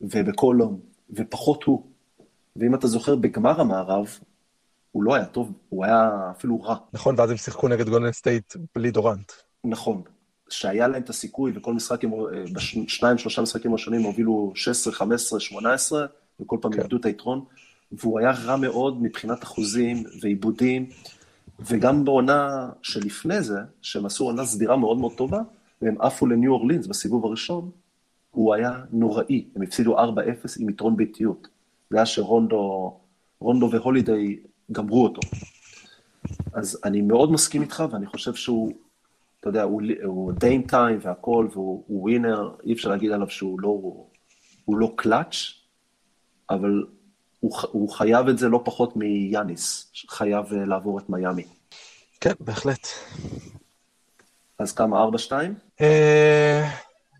ומקולום, 0.00 0.80
ופחות 1.10 1.64
הוא. 1.64 1.86
ואם 2.56 2.74
אתה 2.74 2.86
זוכר, 2.86 3.16
בגמר 3.16 3.60
המערב, 3.60 4.18
הוא 4.92 5.02
לא 5.02 5.14
היה 5.14 5.24
טוב, 5.24 5.52
הוא 5.68 5.84
היה 5.84 6.10
אפילו 6.30 6.62
רע. 6.62 6.76
נכון, 6.92 7.14
ואז 7.18 7.30
הם 7.30 7.36
שיחקו 7.36 7.68
נגד 7.68 7.88
גולדן 7.88 8.12
סטייט 8.12 8.54
בלי 8.74 8.90
דורנט. 8.90 9.32
נכון. 9.64 10.02
שהיה 10.48 10.88
להם 10.88 11.02
את 11.02 11.10
הסיכוי, 11.10 11.52
וכל 11.54 11.74
משחק, 11.74 12.00
בשניים, 12.52 13.18
שלושה 13.18 13.42
משחקים 13.42 13.70
הראשונים 13.70 14.02
הובילו 14.02 14.52
16, 14.54 14.92
15, 14.92 15.40
18, 15.40 16.06
וכל 16.42 16.56
פעם 16.60 16.72
כן. 16.72 16.80
איבדו 16.80 16.96
את 16.96 17.04
היתרון, 17.04 17.44
והוא 17.92 18.18
היה 18.18 18.30
רע 18.30 18.56
מאוד 18.56 19.02
מבחינת 19.02 19.42
אחוזים 19.42 20.04
ועיבודים. 20.20 20.86
וגם 21.66 22.04
בעונה 22.04 22.68
שלפני 22.82 23.42
זה, 23.42 23.58
שהם 23.82 24.06
עשו 24.06 24.24
עונה 24.24 24.44
סדירה 24.44 24.76
מאוד 24.76 24.98
מאוד 24.98 25.12
טובה, 25.16 25.40
והם 25.82 26.00
עפו 26.00 26.26
לניו 26.26 26.52
אורלינס 26.52 26.86
בסיבוב 26.86 27.24
הראשון, 27.24 27.70
הוא 28.30 28.54
היה 28.54 28.80
נוראי, 28.92 29.44
הם 29.56 29.62
הפסידו 29.62 29.98
4-0 29.98 30.00
עם 30.58 30.68
יתרון 30.68 30.96
ביתיות. 30.96 31.48
זה 31.90 31.96
היה 31.96 32.06
שרונדו 32.06 32.94
רונדו 33.40 33.70
והולידיי 33.70 34.38
גמרו 34.72 35.04
אותו. 35.04 35.20
אז 36.52 36.80
אני 36.84 37.00
מאוד 37.00 37.32
מסכים 37.32 37.62
איתך, 37.62 37.84
ואני 37.90 38.06
חושב 38.06 38.34
שהוא, 38.34 38.72
אתה 39.40 39.48
יודע, 39.48 39.62
הוא, 39.62 39.82
הוא 40.04 40.32
דיים 40.32 40.62
טיים 40.62 40.98
והכל, 41.02 41.48
והוא 41.52 41.84
ווינר, 41.88 42.50
אי 42.64 42.72
אפשר 42.72 42.88
להגיד 42.88 43.12
עליו 43.12 43.30
שהוא 43.30 43.60
לא, 43.60 43.68
הוא 44.64 44.78
לא 44.78 44.92
קלאץ', 44.96 45.36
אבל 46.54 46.84
הוא, 47.40 47.52
הוא 47.72 47.90
חייב 47.90 48.28
את 48.28 48.38
זה 48.38 48.48
לא 48.48 48.60
פחות 48.64 48.96
מיאניס, 48.96 49.92
חייב 50.08 50.52
אה, 50.52 50.64
לעבור 50.64 50.98
את 50.98 51.10
מיאמי. 51.10 51.44
כן, 52.20 52.32
בהחלט. 52.40 52.86
אז 54.58 54.72
כמה, 54.72 55.04
4-2? 55.28 55.32
אה, 55.80 56.70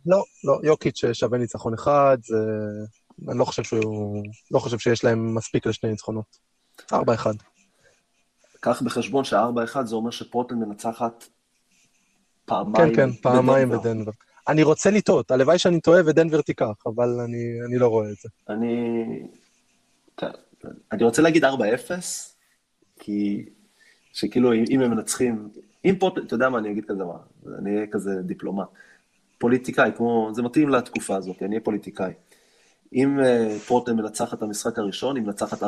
לא, 0.06 0.24
לא, 0.44 0.60
יוקיץ' 0.62 1.00
שווה 1.12 1.38
ניצחון 1.38 1.74
אחד, 1.74 2.18
זה... 2.22 2.36
אני 3.28 3.38
לא 3.38 3.44
חושב 3.44 3.62
שהוא... 3.62 4.22
לא 4.50 4.58
חושב 4.58 4.78
שיש 4.78 5.04
להם 5.04 5.34
מספיק 5.34 5.66
לשני 5.66 5.90
ניצחונות. 5.90 6.38
4-1. 6.92 6.94
קח 8.60 8.82
בחשבון 8.82 9.24
ש-4-1 9.24 9.82
זה 9.84 9.94
אומר 9.94 10.10
שפרוטן 10.10 10.54
מנצחת 10.54 11.24
פעמיים 12.44 12.94
כן, 12.94 13.10
כן, 13.10 13.12
פעמיים 13.12 13.68
בדנבר. 13.68 14.12
אני 14.48 14.62
רוצה 14.62 14.90
לטעות, 14.90 15.30
הלוואי 15.30 15.58
שאני 15.58 15.80
טועה 15.80 16.00
ודנבר 16.06 16.40
תיקח, 16.40 16.86
אבל 16.86 17.08
אני, 17.24 17.58
אני 17.66 17.78
לא 17.78 17.88
רואה 17.88 18.10
את 18.10 18.16
זה. 18.16 18.28
אני... 18.48 18.94
אני 20.92 21.04
רוצה 21.04 21.22
להגיד 21.22 21.44
4-0, 21.44 21.48
כי 23.00 23.44
שכאילו 24.12 24.52
אם 24.52 24.80
הם 24.80 24.90
מנצחים, 24.90 25.48
אם 25.84 25.94
פה, 25.98 26.10
אתה 26.26 26.34
יודע 26.34 26.48
מה, 26.48 26.58
אני 26.58 26.70
אגיד 26.70 26.84
כזה 26.84 27.04
מה, 27.04 27.16
אני 27.58 27.76
אהיה 27.76 27.86
כזה 27.86 28.10
דיפלומט. 28.22 28.66
פוליטיקאי, 29.38 29.90
כמו, 29.96 30.30
זה 30.34 30.42
מתאים 30.42 30.68
לתקופה 30.68 31.16
הזאת, 31.16 31.42
אני 31.42 31.48
אהיה 31.48 31.60
פוליטיקאי. 31.60 32.12
אם 32.94 33.18
uh, 33.70 33.90
מנצחת 33.92 34.38
את 34.38 34.42
המשחק 34.42 34.78
הראשון, 34.78 35.16
היא 35.16 35.24
מנצחת 35.24 35.62
4-0. 35.62 35.66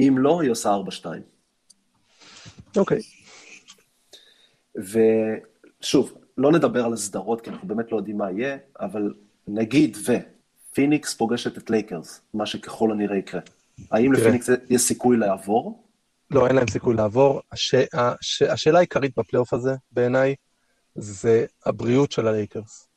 אם 0.00 0.14
לא, 0.18 0.40
היא 0.40 0.50
עושה 0.50 0.76
4-2. 1.02 1.06
אוקיי. 2.76 3.00
ושוב, 5.80 6.14
לא 6.38 6.52
נדבר 6.52 6.84
על 6.84 6.92
הסדרות, 6.92 7.40
כי 7.40 7.50
אנחנו 7.50 7.68
באמת 7.68 7.92
לא 7.92 7.96
יודעים 7.96 8.18
מה 8.18 8.30
יהיה, 8.30 8.56
אבל 8.80 9.14
נגיד 9.48 9.96
ו... 10.06 10.12
פיניקס 10.74 11.14
פוגשת 11.14 11.58
את 11.58 11.70
לייקרס, 11.70 12.20
מה 12.34 12.46
שככל 12.46 12.90
הנראה 12.92 13.16
יקרה. 13.16 13.40
האם 13.90 14.12
לפיניקס 14.12 14.48
יש 14.70 14.82
סיכוי 14.82 15.16
לעבור? 15.16 15.84
לא, 16.30 16.46
אין 16.46 16.56
להם 16.56 16.68
סיכוי 16.68 16.94
לעבור. 16.94 17.40
הש... 17.52 17.74
הש... 17.92 18.42
השאלה 18.42 18.78
העיקרית 18.78 19.18
בפלייאוף 19.18 19.52
הזה, 19.52 19.74
בעיניי, 19.92 20.34
זה 20.94 21.46
הבריאות 21.66 22.12
של 22.12 22.28
הלייקרס. 22.28 22.88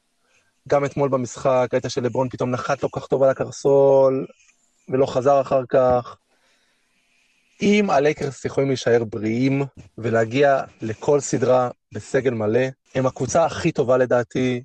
גם 0.68 0.86
אתמול 0.86 1.10
במשחק, 1.10 1.70
ראית 1.74 1.86
שלברון 1.88 2.30
פתאום 2.30 2.52
נחת 2.52 2.84
לו 2.84 2.92
כך 2.92 3.08
טוב 3.08 3.24
על 3.24 3.30
הקרסול, 3.30 4.28
ולא 4.90 5.06
חזר 5.06 5.42
אחר 5.42 5.66
כך. 5.70 6.18
אם 7.62 7.90
הלייקרס 7.90 8.46
יכולים 8.46 8.70
להישאר 8.70 9.04
בריאים 9.04 9.62
ולהגיע 9.98 10.64
לכל 10.82 11.20
סדרה 11.20 11.70
בסגל 11.92 12.34
מלא, 12.34 12.68
הם 12.96 13.06
הקבוצה 13.06 13.46
הכי 13.46 13.72
טובה 13.72 13.98
לדעתי, 13.98 14.62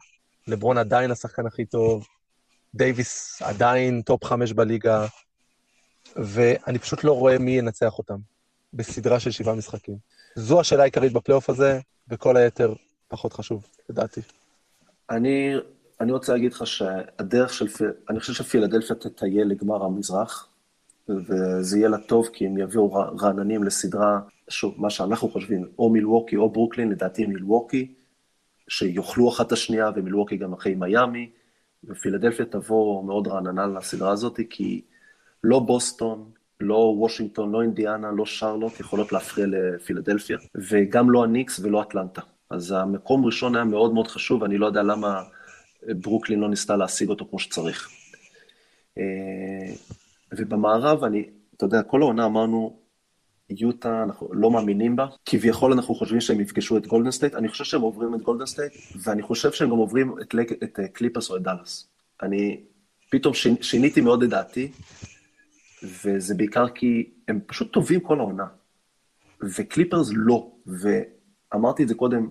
לברון 0.48 0.78
עדיין 0.78 1.10
השחקן 1.10 1.46
הכי 1.46 1.64
טוב, 1.64 2.06
דייוויס 2.74 3.42
עדיין 3.42 4.02
טופ 4.02 4.24
חמש 4.24 4.52
בליגה, 4.52 5.06
ואני 6.16 6.78
פשוט 6.78 7.04
לא 7.04 7.12
רואה 7.12 7.38
מי 7.38 7.50
ינצח 7.50 7.98
אותם 7.98 8.16
בסדרה 8.74 9.20
של 9.20 9.30
שבעה 9.30 9.54
משחקים. 9.54 9.96
זו 10.34 10.60
השאלה 10.60 10.82
העיקרית 10.82 11.12
בפלייאוף 11.12 11.50
הזה, 11.50 11.80
וכל 12.08 12.36
היתר 12.36 12.74
פחות 13.08 13.32
חשוב, 13.32 13.66
לדעתי. 13.88 14.20
אני, 15.10 15.54
אני 16.00 16.12
רוצה 16.12 16.32
להגיד 16.32 16.52
לך 16.52 16.66
שהדרך 16.66 17.52
של, 17.52 17.66
אני 18.10 18.20
חושב 18.20 18.32
שפילדלפיה 18.32 18.96
תטייל 18.96 19.48
לגמר 19.48 19.84
המזרח, 19.84 20.48
וזה 21.08 21.78
יהיה 21.78 21.88
לה 21.88 21.98
טוב, 21.98 22.28
כי 22.32 22.46
הם 22.46 22.58
יביאו 22.58 22.92
רעננים 22.92 23.64
לסדרה, 23.64 24.20
שוב, 24.48 24.74
מה 24.78 24.90
שאנחנו 24.90 25.28
חושבים, 25.28 25.68
או 25.78 25.90
מילווקי 25.90 26.36
או 26.36 26.50
ברוקלין, 26.50 26.90
לדעתי 26.90 27.26
מילווקי, 27.26 27.94
שיאכלו 28.70 29.28
אחת 29.28 29.46
את 29.46 29.52
השנייה, 29.52 29.90
ומילווקי 29.96 30.36
גם 30.36 30.52
אחרי 30.52 30.74
מיאמי, 30.74 31.30
ופילדלפיה 31.84 32.44
תבוא 32.44 33.04
מאוד 33.04 33.28
רעננה 33.28 33.66
לסדרה 33.66 34.12
הזאת, 34.12 34.40
כי 34.50 34.80
לא 35.44 35.58
בוסטון, 35.58 36.30
לא 36.60 36.74
וושינגטון, 36.74 37.52
לא 37.52 37.62
אינדיאנה, 37.62 38.10
לא 38.10 38.26
שרלוט 38.26 38.80
יכולות 38.80 39.12
להפריע 39.12 39.46
לפילדלפיה, 39.48 40.38
וגם 40.70 41.10
לא 41.10 41.24
הניקס 41.24 41.60
ולא 41.60 41.82
אטלנטה. 41.82 42.20
אז 42.50 42.72
המקום 42.72 43.24
ראשון 43.24 43.54
היה 43.54 43.64
מאוד 43.64 43.94
מאוד 43.94 44.08
חשוב, 44.08 44.44
אני 44.44 44.58
לא 44.58 44.66
יודע 44.66 44.82
למה 44.82 45.22
ברוקלין 45.88 46.40
לא 46.40 46.48
ניסתה 46.48 46.76
להשיג 46.76 47.08
אותו 47.08 47.26
כמו 47.30 47.38
שצריך. 47.38 47.88
אה, 48.98 49.74
ובמערב, 50.32 51.04
אני, 51.04 51.24
אתה 51.56 51.64
יודע, 51.64 51.82
כל 51.82 52.02
העונה 52.02 52.26
אמרנו, 52.26 52.79
יוטה, 53.58 54.02
אנחנו 54.02 54.28
לא 54.32 54.50
מאמינים 54.50 54.96
בה, 54.96 55.06
כביכול 55.26 55.72
אנחנו 55.72 55.94
חושבים 55.94 56.20
שהם 56.20 56.40
יפגשו 56.40 56.76
את 56.76 56.86
גולדן 56.86 57.10
סטייט, 57.10 57.34
אני 57.34 57.48
חושב 57.48 57.64
שהם 57.64 57.80
עוברים 57.80 58.14
את 58.14 58.22
גולדן 58.22 58.46
סטייט, 58.46 58.72
ואני 59.02 59.22
חושב 59.22 59.52
שהם 59.52 59.70
גם 59.70 59.76
עוברים 59.76 60.14
את, 60.20 60.34
את 60.64 60.80
קליפרס 60.92 61.30
או 61.30 61.36
את 61.36 61.42
דאלאס. 61.42 61.88
אני 62.22 62.60
פתאום 63.10 63.34
שיניתי 63.60 64.00
מאוד 64.00 64.22
את 64.22 64.28
דעתי, 64.28 64.72
וזה 66.04 66.34
בעיקר 66.34 66.68
כי 66.68 67.10
הם 67.28 67.40
פשוט 67.46 67.72
טובים 67.72 68.00
כל 68.00 68.18
העונה. 68.18 68.46
וקליפרס 69.42 70.10
לא, 70.14 70.50
ואמרתי 70.66 71.82
את 71.82 71.88
זה 71.88 71.94
קודם 71.94 72.30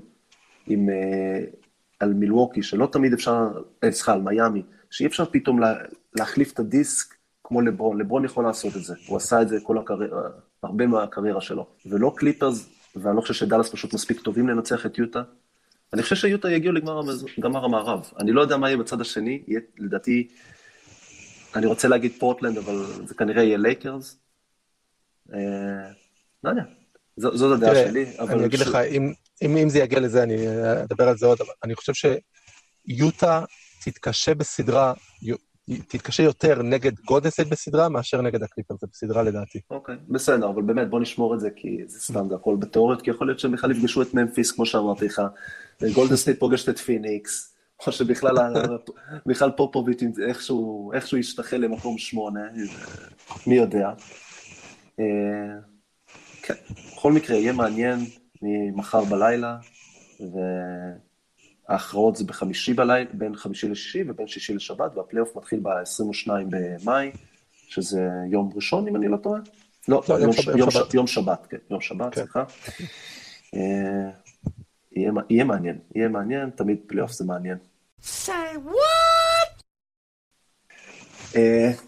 עם, 0.68 0.90
uh, 0.90 1.56
על 2.00 2.14
מילווקי, 2.14 2.64
שלא 2.64 2.90
תמיד 2.92 3.14
אפשר, 3.14 3.48
אה, 3.84 3.92
סליחה, 3.92 4.14
על 4.14 4.22
מיאמי, 4.22 4.64
שאי 4.90 5.06
אפשר 5.06 5.26
פתאום 5.26 5.60
לה, 5.60 5.74
להחליף 6.16 6.54
את 6.54 6.60
הדיסק 6.60 7.16
כמו 7.44 7.62
לברון, 7.62 8.02
לברון 8.02 8.26
יכול 8.26 8.44
לעשות 8.44 8.76
את 8.76 8.84
זה, 8.84 8.94
הוא 9.08 9.18
עשה 9.18 9.42
את 9.42 9.50
זה 9.50 9.58
כל 9.64 9.78
הקריירה, 9.78 10.22
הרבה 10.64 10.88
מהקריירה 10.88 11.42
שלו. 11.42 11.68
ולא 11.86 12.14
קליפרס, 12.16 12.70
ואני 12.96 13.16
לא 13.16 13.22
חושב 13.22 13.34
שדאלאס 13.34 13.70
פשוט 13.70 13.94
מספיק 13.94 14.20
טובים 14.22 14.48
לנצח 14.48 14.86
את 14.86 14.98
יוטה. 14.98 15.22
אני 15.94 16.04
חושב 16.04 16.16
שיוטה 16.16 16.52
יגיעו 16.52 16.74
לגמר 16.74 17.66
המערב. 17.66 18.12
אני 18.20 18.32
לא 18.32 18.42
יודע 18.42 18.58
מה 18.58 18.68
יהיה 18.70 18.78
בצד 18.78 19.02
השני, 19.02 19.44
יהיה, 19.48 19.60
לדעתי, 19.78 20.28
אני 21.56 21.66
רוצה 21.66 21.88
להגיד 21.88 22.12
פורטלנד, 22.20 22.58
אבל 22.58 22.86
זה 23.06 23.16
כנראה 23.16 23.44
יהיה 23.44 23.58
לייקרס. 23.58 24.18
אה, 25.34 25.40
לא 26.44 26.50
יודע, 26.50 26.64
זאת 27.18 27.58
הדעה 27.58 27.76
שלי. 27.76 28.06
אני 28.20 28.46
אגיד 28.46 28.60
לך, 28.60 28.78
אם 29.42 29.70
זה 29.70 29.80
יגיע 29.80 30.00
לזה, 30.00 30.24
אני 30.24 30.36
אדבר 30.84 31.08
על 31.08 31.18
זה 31.18 31.26
עוד, 31.26 31.38
אבל 31.42 31.54
אני 31.64 31.76
חושב 31.76 31.94
שיוטה 32.88 33.44
תתקשה 33.84 34.36
בסדרה, 34.36 34.94
תתקשה 35.78 36.24
יותר 36.24 36.62
נגד 36.64 36.92
גודסט 37.06 37.40
בסדרה 37.40 37.90
מאשר 37.90 38.22
נגד 38.22 38.44
הקליפרס 38.44 38.88
בסדרה 38.92 39.24
לדעתי. 39.24 39.60
אוקיי, 39.70 39.96
בסדר, 40.10 40.50
אבל 40.50 40.62
באמת 40.62 40.90
בוא 40.90 41.00
נשמור 41.00 41.36
את 41.36 41.40
זה, 41.40 41.50
כי 41.56 41.78
זה 41.88 42.00
סתם, 42.00 42.28
זה 42.30 42.36
הכל 42.36 42.56
בתיאוריות, 42.60 43.02
כי 43.02 43.10
יכול 43.10 43.28
להיות 43.28 43.40
שהם 43.40 43.52
בכלל 43.52 43.72
יפגשו 43.72 44.02
את 44.02 44.14
ממפיס, 44.14 44.52
כמו 44.52 44.66
שאמרתי 44.66 45.06
לך, 45.06 45.22
גולדן 45.94 46.17
סטייט 46.17 46.40
פוגשת 46.40 46.70
את 46.70 46.78
פיניקס, 46.78 47.56
או 47.88 47.92
שבכלל 47.92 48.54
בכלל 49.26 49.52
פופוביץ' 49.52 50.02
איכשהו, 50.28 50.92
איכשהו 50.94 51.18
ישתחל 51.18 51.58
למקום 51.58 51.98
שמונה, 51.98 52.42
מי 53.48 53.56
יודע. 53.56 53.90
אה, 55.00 55.06
כן, 56.42 56.54
בכל 56.96 57.14
מקרה, 57.14 57.38
יהיה 57.38 57.54
מעניין 57.54 58.00
ממחר 58.42 59.04
בלילה, 59.04 59.58
וההכרעות 61.70 62.16
זה 62.16 62.24
בחמישי 62.24 62.74
בלילה, 62.74 63.10
בין 63.14 63.36
חמישי 63.36 63.68
לשישי 63.68 64.04
ובין 64.08 64.28
שישי 64.28 64.54
לשבת, 64.54 64.98
והפלייאוף 64.98 65.36
מתחיל 65.36 65.60
ב-22 65.60 66.32
במאי, 66.50 67.12
שזה 67.68 68.10
יום 68.32 68.52
ראשון, 68.56 68.88
אם 68.88 68.96
אני 68.96 69.08
לא 69.08 69.18
טועה. 69.18 69.40
לא, 69.88 70.04
לא 70.10 70.14
יום, 70.14 70.32
יום, 70.48 70.58
יום, 70.58 70.72
שבת. 70.72 70.94
יום 70.94 71.08
שבת, 71.08 71.48
כן, 71.50 71.58
יום 71.70 71.82
שבת, 71.82 72.16
כן. 72.16 72.22
סליחה. 72.22 72.44
אה, 73.56 74.10
יהיה, 74.92 75.12
יהיה 75.30 75.44
מעניין, 75.44 75.80
יהיה 75.96 76.08
מעניין, 76.08 76.50
תמיד 76.50 76.78
פלייאוף 76.88 77.12
זה 77.12 77.26
מעניין. 77.26 77.58
say 78.04 78.56
what? 78.66 79.64
Uh, 81.34 81.36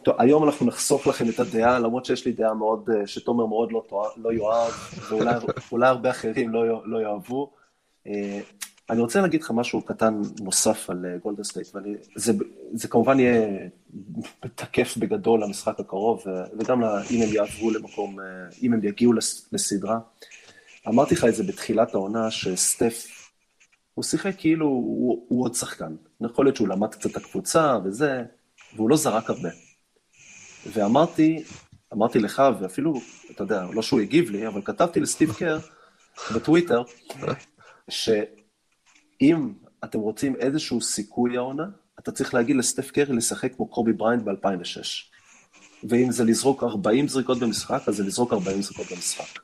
טוב, 0.03 0.15
היום 0.17 0.43
אנחנו 0.43 0.65
נחשוף 0.65 1.07
לכם 1.07 1.29
את 1.29 1.39
הדעה, 1.39 1.79
למרות 1.79 2.05
שיש 2.05 2.25
לי 2.25 2.31
דעה 2.31 2.53
מאוד, 2.53 2.89
uh, 2.89 3.07
שתומר 3.07 3.45
מאוד 3.45 3.71
לא, 3.71 3.83
לא 4.17 4.33
יאהב, 4.33 4.71
ואולי 5.69 5.87
הרבה 5.87 6.09
אחרים 6.09 6.49
לא, 6.49 6.87
לא 6.87 7.01
יאהבו. 7.01 7.51
Uh, 8.07 8.09
אני 8.91 9.01
רוצה 9.01 9.21
להגיד 9.21 9.41
לך 9.41 9.51
משהו 9.51 9.81
קטן 9.81 10.21
נוסף 10.41 10.89
על 10.89 11.05
גולדן 11.23 11.43
סטייט, 11.43 11.67
וזה 12.15 12.87
כמובן 12.87 13.19
יהיה 13.19 13.67
תקף 14.55 14.97
בגדול 14.97 15.43
למשחק 15.43 15.79
הקרוב, 15.79 16.23
וגם 16.59 16.83
אם 16.83 17.21
הם 17.21 17.29
יעברו 17.33 17.71
למקום, 17.71 18.17
אם 18.63 18.73
הם 18.73 18.83
יגיעו 18.83 19.13
לסדרה. 19.51 19.99
אמרתי 20.87 21.15
לך 21.15 21.25
את 21.25 21.35
זה 21.35 21.43
בתחילת 21.43 21.93
העונה, 21.93 22.31
שסטף 22.31 23.07
הוא 23.93 24.03
שיחק 24.03 24.33
כאילו 24.37 24.65
הוא, 24.67 25.25
הוא 25.27 25.43
עוד 25.43 25.55
שחקן. 25.55 25.95
יכול 26.21 26.45
להיות 26.45 26.55
שהוא 26.55 26.67
למד 26.67 26.91
קצת 26.91 27.11
את 27.11 27.17
הקבוצה 27.17 27.77
וזה, 27.83 28.23
והוא 28.75 28.89
לא 28.89 28.97
זרק 28.97 29.29
הרבה. 29.29 29.49
ואמרתי, 30.73 31.43
אמרתי 31.93 32.19
לך, 32.19 32.43
ואפילו, 32.59 32.93
אתה 33.31 33.43
יודע, 33.43 33.65
לא 33.73 33.81
שהוא 33.81 33.99
הגיב 33.99 34.29
לי, 34.29 34.47
אבל 34.47 34.61
כתבתי 34.61 34.99
לסטיב 34.99 35.33
קר 35.33 35.59
בטוויטר, 36.35 36.83
שאם 39.21 39.53
אתם 39.83 39.99
רוצים 39.99 40.35
איזשהו 40.35 40.81
סיכוי 40.81 41.37
העונה, 41.37 41.63
אתה 41.99 42.11
צריך 42.11 42.33
להגיד 42.33 42.55
לסטף 42.55 42.85
קרי 42.85 43.15
לשחק 43.15 43.55
כמו 43.55 43.67
קובי 43.67 43.93
בריינט 43.93 44.25
ב-2006. 44.25 44.81
ואם 45.83 46.11
זה 46.11 46.23
לזרוק 46.23 46.63
40 46.63 47.07
זריקות 47.07 47.39
במשחק, 47.39 47.81
אז 47.87 47.95
זה 47.95 48.03
לזרוק 48.03 48.33
40 48.33 48.61
זריקות 48.61 48.85
במשחק. 48.91 49.39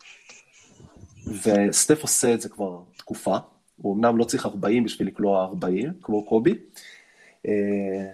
וסטף 1.44 2.02
עושה 2.02 2.34
את 2.34 2.42
זה 2.42 2.50
כבר 2.50 2.80
תקופה, 2.98 3.38
הוא 3.78 3.96
אמנם 3.96 4.18
לא 4.18 4.24
צריך 4.24 4.46
40 4.46 4.84
בשביל 4.84 5.08
לקלוע 5.08 5.44
40, 5.44 5.94
כמו 6.02 6.26
קובי, 6.26 6.56
אה, 7.48 7.54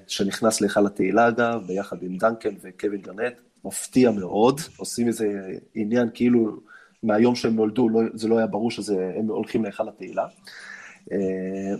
שנכנס 0.08 0.62
להיכל 0.62 0.86
התהילה 0.86 1.28
אגב, 1.28 1.68
ביחד 1.68 2.04
עם 2.04 2.18
דנקן 2.18 2.56
וקווין 2.62 3.02
גארנט, 3.02 3.34
מפתיע 3.66 4.12
מאוד, 4.12 4.62
עושים 4.78 5.08
איזה 5.08 5.28
עניין 5.76 6.10
כאילו 6.14 6.60
מהיום 7.04 7.36
שהם 7.36 7.56
נולדו, 7.56 7.90
לא, 7.90 8.02
זה 8.14 8.28
לא 8.28 8.38
היה 8.38 8.48
ברור 8.48 8.72
שהם 8.72 9.28
הולכים 9.28 9.64
להיכל 9.64 9.90
התהילה. 9.90 10.26
אה, 11.12 11.76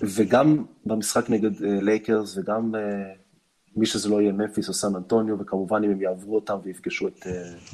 וגם 0.00 0.64
במשחק 0.86 1.30
נגד 1.30 1.64
אה, 1.64 1.80
לייקרס, 1.80 2.36
וגם 2.38 2.72
מי 3.76 3.86
שזה 3.86 4.08
לא 4.08 4.20
יהיה, 4.20 4.32
ממפיס 4.32 4.68
או 4.68 4.74
סן 4.74 4.96
אנטוניו, 4.96 5.38
וכמובן 5.38 5.84
אם 5.84 5.90
הם 5.90 6.02
יעברו 6.02 6.34
אותם 6.34 6.58
ויפגשו 6.62 7.08
את, 7.08 7.26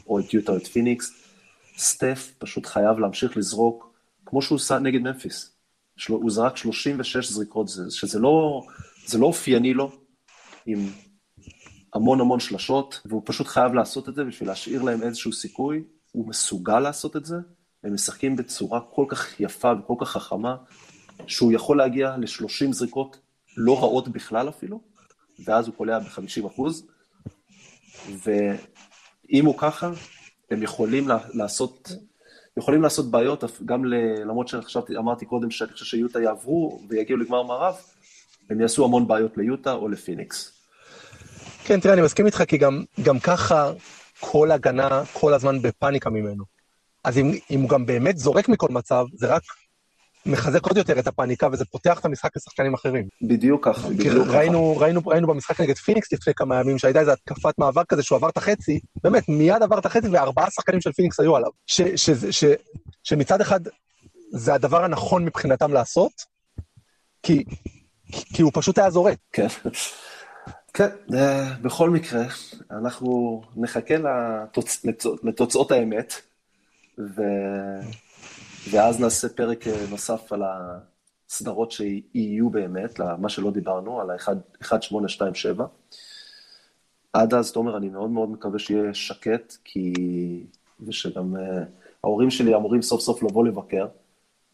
או 0.07 0.19
את 0.19 0.35
יוטה 0.35 0.53
או 0.53 0.57
את 0.57 0.67
פיניקס, 0.67 1.13
סטף 1.79 2.33
פשוט 2.39 2.67
חייב 2.67 2.99
להמשיך 2.99 3.37
לזרוק 3.37 3.95
כמו 4.27 4.43
שהוא 4.43 4.57
עושה 4.57 4.79
נגד 4.79 5.01
ממפיס. 5.01 5.57
הוא 6.09 6.31
זרק 6.31 6.57
36 6.57 7.31
זריקות, 7.31 7.69
שזה 7.91 8.19
לא, 8.19 8.63
זה 9.07 9.19
לא 9.19 9.27
אופייני 9.27 9.75
לו, 9.75 9.93
עם 10.67 10.79
המון 11.95 12.21
המון 12.21 12.41
שלשות, 12.41 13.01
והוא 13.05 13.23
פשוט 13.25 13.47
חייב 13.47 13.75
לעשות 13.75 14.09
את 14.09 14.15
זה 14.15 14.25
בשביל 14.25 14.49
להשאיר 14.49 14.83
להם 14.83 15.03
איזשהו 15.03 15.33
סיכוי. 15.33 15.85
הוא 16.13 16.29
מסוגל 16.29 16.81
לעשות 16.81 17.17
את 17.17 17.25
זה, 17.25 17.37
הם 17.87 17.95
משחקים 17.95 18.37
בצורה 18.37 18.81
כל 18.81 19.05
כך 19.09 19.41
יפה 19.41 19.73
וכל 19.79 19.95
כך 20.01 20.09
חכמה, 20.09 20.57
שהוא 21.27 21.53
יכול 21.53 21.79
להגיע 21.79 22.17
ל-30 22.17 22.73
זריקות 22.73 23.19
לא 23.57 23.79
רעות 23.79 24.09
בכלל 24.09 24.49
אפילו, 24.49 24.81
ואז 25.45 25.67
הוא 25.67 25.75
קולע 25.75 25.99
ב-50 25.99 26.47
אחוז, 26.47 26.87
ואם 28.09 29.47
הוא 29.47 29.55
ככה, 29.59 29.91
הם 30.51 30.63
יכולים 30.63 31.09
לעשות 31.35 31.93
יכולים 32.59 32.83
לעשות 32.83 33.11
בעיות, 33.11 33.45
גם 33.65 33.85
ל... 33.85 33.95
למרות 34.21 34.49
שחשבתי, 34.49 34.97
אמרתי 34.97 35.27
קודם 35.27 35.51
שאני 35.51 35.73
חושב 35.73 35.85
שיוטה 35.85 36.21
יעברו 36.21 36.81
ויגיעו 36.89 37.19
לגמר 37.19 37.43
מערב, 37.43 37.75
הם 38.51 38.61
יעשו 38.61 38.85
המון 38.85 39.09
בעיות 39.09 39.37
ליוטה 39.37 39.73
או 39.73 39.89
לפיניקס. 39.89 40.53
כן, 41.65 41.81
תראה, 41.81 41.95
אני 41.95 42.03
מסכים 42.03 42.27
איתך, 42.27 42.43
כי 42.49 42.59
גם, 42.59 42.85
גם 43.03 43.19
ככה 43.19 43.73
כל 44.21 44.51
הגנה 44.51 45.03
כל 45.13 45.35
הזמן 45.35 45.63
בפאניקה 45.63 46.11
ממנו. 46.11 46.56
אז 47.07 47.19
אם, 47.19 47.31
אם 47.51 47.61
הוא 47.61 47.69
גם 47.69 47.87
באמת 47.87 48.19
זורק 48.19 48.49
מכל 48.49 48.69
מצב, 48.71 49.05
זה 49.15 49.27
רק 49.27 49.43
מחזק 50.27 50.67
עוד 50.67 50.77
יותר 50.77 50.99
את 50.99 51.07
הפאניקה, 51.07 51.49
וזה 51.53 51.65
פותח 51.65 52.01
את 52.01 52.05
המשחק 52.05 52.37
לשחקנים 52.37 52.75
אחרים. 52.75 53.09
בדיוק 53.23 53.69
ככה, 53.69 53.89
בדיוק 53.89 54.27
ככה. 54.27 54.39
ראינו, 54.39 54.77
ראינו, 54.77 55.01
ראינו 55.07 55.27
במשחק 55.27 55.61
נגד 55.61 55.77
פיניקס 55.77 56.13
לפני 56.13 56.35
כמה 56.35 56.61
ימים, 56.61 56.79
שהייתה 56.79 57.01
איזו 57.01 57.13
התקפת 57.13 57.59
מעבר 57.59 57.85
כזה 57.85 58.03
שהוא 58.03 58.17
עבר 58.17 58.29
את 58.29 58.37
החצי, 58.37 58.81
באמת, 59.05 59.29
מיד 59.29 59.63
עבר 59.63 59.79
את 59.79 59.87
החצי 59.87 60.09
וארבעה 60.09 60.51
שחקנים 60.51 60.81
של 60.81 60.93
פיניקס 60.93 61.21
היו 61.21 61.37
עליו. 61.37 61.51
ש, 61.67 61.81
ש, 61.81 62.11
ש, 62.11 62.25
ש, 62.31 62.45
שמצד 63.03 63.41
אחד 63.41 63.61
זה 64.31 64.55
הדבר 64.55 64.85
הנכון 64.85 65.25
מבחינתם 65.25 65.73
לעשות, 65.73 66.13
כי, 67.23 67.45
כי 68.13 68.43
הוא 68.43 68.51
פשוט 68.55 68.79
היה 68.79 68.91
זורק. 68.91 69.19
כן. 69.33 69.47
כן, 70.75 70.89
אה, 71.15 71.55
בכל 71.63 71.91
מקרה, 71.91 72.23
אנחנו 72.71 73.43
נחכה 73.57 73.95
לתוצ... 73.95 74.87
לתוצאות 75.23 75.73
האמת, 75.73 76.15
ו... 76.99 77.23
ואז 78.71 79.01
נעשה 79.01 79.29
פרק 79.29 79.67
אה, 79.67 79.85
נוסף 79.91 80.33
על 80.33 80.43
הסדרות 81.29 81.73
שיהיו 81.73 82.51
באמת, 82.51 83.01
מה 83.19 83.29
שלא 83.29 83.51
דיברנו, 83.51 84.01
על 84.01 84.11
ה-1827. 84.11 85.63
עד 87.13 87.35
אז, 87.35 87.53
תומר, 87.53 87.77
אני 87.77 87.89
מאוד 87.89 88.11
מאוד 88.11 88.31
מקווה 88.31 88.59
שיהיה 88.59 88.95
שקט, 88.95 89.57
כי... 89.65 89.93
ושגם 90.81 91.37
uh, 91.37 91.39
ההורים 92.05 92.31
שלי 92.31 92.55
אמורים 92.55 92.83
סוף 92.83 93.01
סוף 93.01 93.23
לבוא 93.23 93.45
לבקר, 93.47 93.87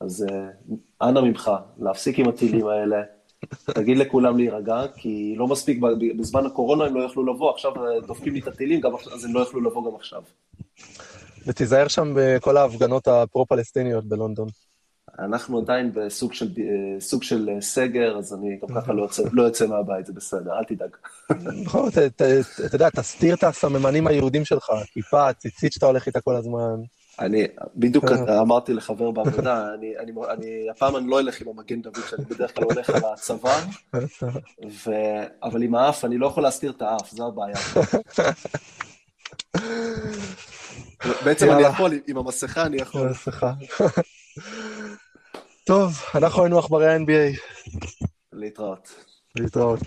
אז 0.01 0.26
uh, 0.28 0.74
אנא 1.03 1.20
ממך, 1.20 1.51
להפסיק 1.78 2.18
עם 2.18 2.28
הטילים 2.28 2.66
האלה. 2.66 3.03
תגיד 3.74 3.97
לכולם 3.97 4.36
להירגע, 4.36 4.82
כי 4.97 5.34
לא 5.36 5.47
מספיק, 5.47 5.78
בזמן 6.18 6.47
הקורונה 6.47 6.84
הם 6.84 6.95
לא 6.95 7.03
יכלו 7.03 7.34
לבוא, 7.34 7.51
עכשיו 7.51 7.72
דופקים 8.07 8.34
לי 8.34 8.40
את 8.40 8.47
הטילים, 8.47 8.80
אז 9.14 9.24
הם 9.24 9.34
לא 9.34 9.40
יכלו 9.40 9.61
לבוא 9.61 9.90
גם 9.90 9.97
עכשיו. 9.97 10.22
ותיזהר 11.47 11.88
שם 11.88 12.12
בכל 12.16 12.57
ההפגנות 12.57 13.09
הפרו-פלסטיניות 13.09 14.05
בלונדון. 14.05 14.49
אנחנו 15.18 15.59
עדיין 15.59 15.93
בסוג 15.95 16.32
של, 16.32 16.49
סוג 17.01 17.22
של 17.22 17.51
סגר, 17.61 18.18
אז 18.18 18.34
אני 18.34 18.59
גם 18.62 18.80
ככה 18.80 18.93
לא 18.93 19.03
יוצא, 19.03 19.22
לא 19.32 19.43
יוצא 19.43 19.66
מהבית, 19.66 20.07
זה 20.07 20.12
בסדר, 20.12 20.59
אל 20.59 20.64
תדאג. 20.64 20.90
נכון, 21.64 21.88
אתה 22.66 22.76
יודע, 22.76 22.90
תסתיר 22.90 23.34
את 23.34 23.45
הסממנים 23.45 24.07
היהודים 24.07 24.45
שלך, 24.45 24.66
כיפה, 24.93 25.32
ציצית 25.32 25.72
שאתה 25.72 25.86
הולך 25.86 26.07
איתה 26.07 26.20
כל 26.20 26.36
הזמן. 26.36 26.80
אני 27.18 27.47
בדיוק 27.76 28.05
אמרתי 28.40 28.74
לחבר 28.74 29.11
בעבודה, 29.11 29.66
אני, 29.74 29.99
אני, 29.99 30.12
אני, 30.30 30.70
הפעם 30.70 30.97
אני 30.97 31.09
לא 31.09 31.20
אלך 31.20 31.40
עם 31.40 31.49
המגן 31.49 31.82
דוד, 31.82 31.97
שאני 32.11 32.24
בדרך 32.24 32.55
כלל 32.55 32.64
הולך 32.64 32.90
על 32.90 33.03
הצוואר, 33.12 33.61
ו... 34.86 34.90
אבל 35.43 35.62
עם 35.62 35.74
האף, 35.74 36.05
אני 36.05 36.18
לא 36.18 36.26
יכול 36.26 36.43
להסתיר 36.43 36.70
את 36.70 36.82
האף, 36.82 37.11
זו 37.11 37.26
הבעיה. 37.26 37.57
בעצם 41.25 41.51
אני 41.51 41.63
יכול, 41.63 41.93
עם 42.07 42.19
המסכה 42.19 42.67
אני 42.67 42.77
יכול. 42.77 43.09
המסכה. 43.09 43.53
טוב, 45.67 46.03
אנחנו 46.15 46.43
היינו 46.43 46.59
עכברי 46.59 46.93
ה-NBA. 46.95 47.39
להתראות. 48.33 48.95
להתראות. 49.37 49.81